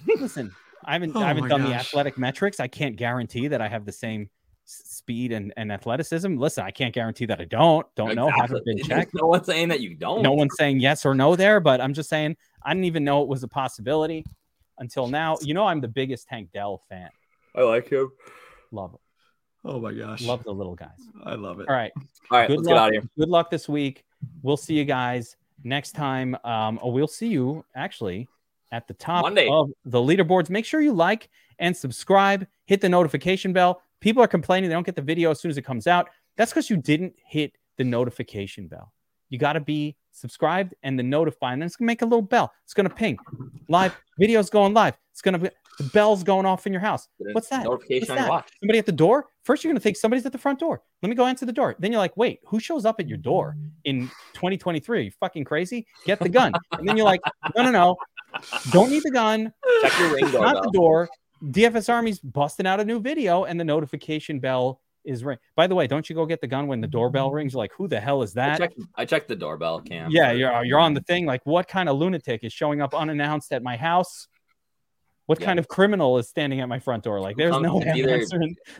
Listen, 0.06 0.52
I 0.84 0.94
haven't 0.94 1.14
Oh 1.16 1.20
I 1.22 1.28
haven't 1.28 1.44
my 1.44 1.48
done 1.48 1.62
the 1.64 1.74
athletic 1.74 2.18
metrics. 2.18 2.58
I 2.60 2.66
can't 2.68 2.96
guarantee 2.96 3.48
that 3.48 3.60
I 3.60 3.68
have 3.68 3.84
the 3.84 3.92
same 3.92 4.22
s- 4.22 4.28
speed 4.64 5.32
and, 5.32 5.52
and 5.56 5.72
athleticism. 5.72 6.36
Listen, 6.36 6.64
I 6.64 6.70
can't 6.70 6.94
guarantee 6.94 7.26
that 7.26 7.40
I 7.40 7.44
don't. 7.44 7.86
Don't 7.94 8.14
know. 8.14 8.28
Haven't 8.28 8.64
been 8.64 8.78
checked. 8.84 9.12
No 9.14 9.26
one's 9.26 9.46
saying 9.46 9.68
that 9.68 9.80
you 9.80 9.94
don't. 9.94 10.22
No 10.22 10.32
one's 10.32 10.54
saying 10.56 10.80
yes 10.80 11.04
or 11.04 11.14
no 11.14 11.36
there, 11.36 11.60
but 11.60 11.80
I'm 11.80 11.94
just 11.94 12.08
saying 12.08 12.36
I 12.62 12.72
didn't 12.72 12.84
even 12.84 13.04
know 13.04 13.22
it 13.22 13.28
was 13.28 13.42
a 13.42 13.48
possibility 13.48 14.24
until 14.78 15.08
now. 15.08 15.38
You 15.42 15.54
know, 15.54 15.66
I'm 15.66 15.80
the 15.80 15.88
biggest 15.88 16.28
Tank 16.28 16.50
Dell 16.52 16.82
fan. 16.88 17.10
I 17.54 17.62
like 17.62 17.88
him. 17.88 18.10
Love 18.70 18.92
him. 18.92 18.98
oh 19.64 19.78
my 19.80 19.92
gosh. 19.92 20.22
love 20.22 20.42
the 20.44 20.52
little 20.52 20.74
guys. 20.74 20.98
I 21.24 21.34
love 21.34 21.60
it. 21.60 21.68
All 21.68 21.74
right. 21.74 21.92
All 22.30 22.38
right, 22.38 22.48
good 22.48 22.58
let's 22.58 22.68
luck. 22.68 22.74
get 22.74 22.80
out 22.80 22.88
of 22.88 22.92
here. 22.92 23.10
Good 23.18 23.28
luck 23.28 23.50
this 23.50 23.68
week. 23.68 24.04
We'll 24.42 24.56
see 24.56 24.74
you 24.74 24.84
guys 24.84 25.36
next 25.64 25.92
time. 25.92 26.36
Um, 26.44 26.78
or 26.82 26.92
we'll 26.92 27.08
see 27.08 27.28
you 27.28 27.64
actually 27.74 28.28
at 28.70 28.88
the 28.88 28.94
top 28.94 29.22
Monday. 29.22 29.48
of 29.50 29.70
the 29.84 29.98
leaderboards. 29.98 30.48
Make 30.48 30.64
sure 30.64 30.80
you 30.80 30.92
like 30.92 31.28
and 31.58 31.76
subscribe. 31.76 32.46
Hit 32.66 32.80
the 32.80 32.88
notification 32.88 33.52
bell. 33.52 33.82
People 34.02 34.22
are 34.22 34.28
complaining 34.28 34.68
they 34.68 34.74
don't 34.74 34.84
get 34.84 34.96
the 34.96 35.00
video 35.02 35.30
as 35.30 35.40
soon 35.40 35.50
as 35.50 35.56
it 35.56 35.62
comes 35.62 35.86
out. 35.86 36.10
That's 36.36 36.50
because 36.50 36.68
you 36.68 36.76
didn't 36.76 37.14
hit 37.24 37.52
the 37.78 37.84
notification 37.84 38.66
bell. 38.66 38.92
You 39.30 39.38
got 39.38 39.54
to 39.54 39.60
be 39.60 39.96
subscribed 40.10 40.74
and 40.82 40.98
the 40.98 41.02
notify, 41.02 41.54
and 41.54 41.62
then 41.62 41.66
it's 41.66 41.76
gonna 41.76 41.86
make 41.86 42.02
a 42.02 42.06
little 42.06 42.20
bell. 42.20 42.52
It's 42.64 42.74
gonna 42.74 42.90
ping. 42.90 43.16
Live 43.68 43.96
videos 44.20 44.50
going 44.50 44.74
live. 44.74 44.98
It's 45.12 45.22
gonna 45.22 45.38
be 45.38 45.48
the 45.78 45.84
bell's 45.84 46.22
going 46.22 46.44
off 46.46 46.66
in 46.66 46.72
your 46.72 46.80
house. 46.82 47.08
What's 47.16 47.48
that? 47.48 47.64
Notification 47.64 48.00
What's 48.00 48.10
on 48.10 48.16
that? 48.16 48.28
watch. 48.28 48.50
Somebody 48.60 48.78
at 48.78 48.86
the 48.86 48.92
door? 48.92 49.26
First, 49.44 49.64
you're 49.64 49.70
going 49.70 49.78
to 49.78 49.82
think 49.82 49.96
somebody's 49.96 50.26
at 50.26 50.32
the 50.32 50.38
front 50.38 50.60
door. 50.60 50.82
Let 51.02 51.08
me 51.08 51.14
go 51.14 51.24
answer 51.26 51.46
the 51.46 51.52
door. 51.52 51.74
Then 51.78 51.90
you're 51.92 51.98
like, 51.98 52.16
wait, 52.16 52.40
who 52.46 52.60
shows 52.60 52.84
up 52.84 53.00
at 53.00 53.08
your 53.08 53.18
door 53.18 53.56
in 53.84 54.02
2023? 54.34 54.98
Are 54.98 55.00
you 55.00 55.10
fucking 55.18 55.44
crazy? 55.44 55.86
Get 56.04 56.20
the 56.20 56.28
gun. 56.28 56.52
And 56.72 56.86
then 56.86 56.96
you're 56.96 57.06
like, 57.06 57.20
no, 57.56 57.62
no, 57.64 57.70
no. 57.70 57.96
Don't 58.70 58.90
need 58.90 59.02
the 59.02 59.10
gun. 59.10 59.52
Check 59.80 59.98
your 59.98 60.12
ring 60.12 60.24
It's 60.26 60.34
not 60.34 60.62
the 60.62 60.70
doorbell. 60.70 60.70
door. 60.72 61.08
DFS 61.42 61.92
Army's 61.92 62.20
busting 62.20 62.66
out 62.66 62.80
a 62.80 62.84
new 62.84 63.00
video 63.00 63.44
and 63.44 63.58
the 63.58 63.64
notification 63.64 64.38
bell 64.38 64.80
is 65.04 65.24
ring. 65.24 65.38
By 65.56 65.66
the 65.66 65.74
way, 65.74 65.86
don't 65.86 66.08
you 66.08 66.14
go 66.14 66.26
get 66.26 66.40
the 66.40 66.46
gun 66.46 66.68
when 66.68 66.80
the 66.80 66.86
doorbell 66.86 67.28
mm-hmm. 67.28 67.36
rings? 67.36 67.52
You're 67.52 67.58
like, 67.58 67.72
who 67.76 67.88
the 67.88 68.00
hell 68.00 68.22
is 68.22 68.36
I 68.36 68.46
that? 68.46 68.58
checked, 68.58 68.80
I 68.94 69.04
checked 69.04 69.28
the 69.28 69.36
doorbell 69.36 69.80
cam. 69.80 70.10
Yeah, 70.10 70.32
you're, 70.32 70.64
you're 70.64 70.78
on 70.78 70.94
the 70.94 71.00
thing. 71.00 71.26
Like, 71.26 71.44
what 71.44 71.66
kind 71.68 71.88
of 71.88 71.96
lunatic 71.96 72.44
is 72.44 72.52
showing 72.52 72.80
up 72.80 72.94
unannounced 72.94 73.52
at 73.52 73.62
my 73.62 73.76
house? 73.76 74.28
What 75.26 75.40
Yeah. 75.40 75.46
kind 75.46 75.58
of 75.58 75.68
criminal 75.68 76.18
is 76.18 76.28
standing 76.28 76.60
at 76.60 76.68
my 76.68 76.78
front 76.78 77.04
door? 77.04 77.20
Like, 77.20 77.36
there's 77.36 77.58
no 77.58 77.82
either- 77.82 78.24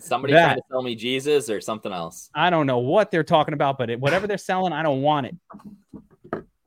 Somebody 0.00 0.32
That. 0.32 0.44
trying 0.44 0.56
to 0.56 0.62
sell 0.70 0.82
me 0.82 0.94
Jesus 0.94 1.48
or 1.50 1.60
something 1.60 1.92
else. 1.92 2.30
I 2.34 2.50
don't 2.50 2.66
know 2.66 2.78
what 2.78 3.10
they're 3.10 3.24
talking 3.24 3.54
about, 3.54 3.78
but 3.78 3.90
it, 3.90 4.00
whatever 4.00 4.26
they're 4.26 4.38
selling, 4.38 4.72
I 4.72 4.82
don't 4.82 5.02
want 5.02 5.26
it. 5.26 5.36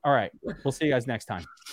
All 0.03 0.13
right. 0.13 0.31
We'll 0.63 0.71
see 0.71 0.85
you 0.85 0.91
guys 0.91 1.07
next 1.07 1.25
time. 1.25 1.45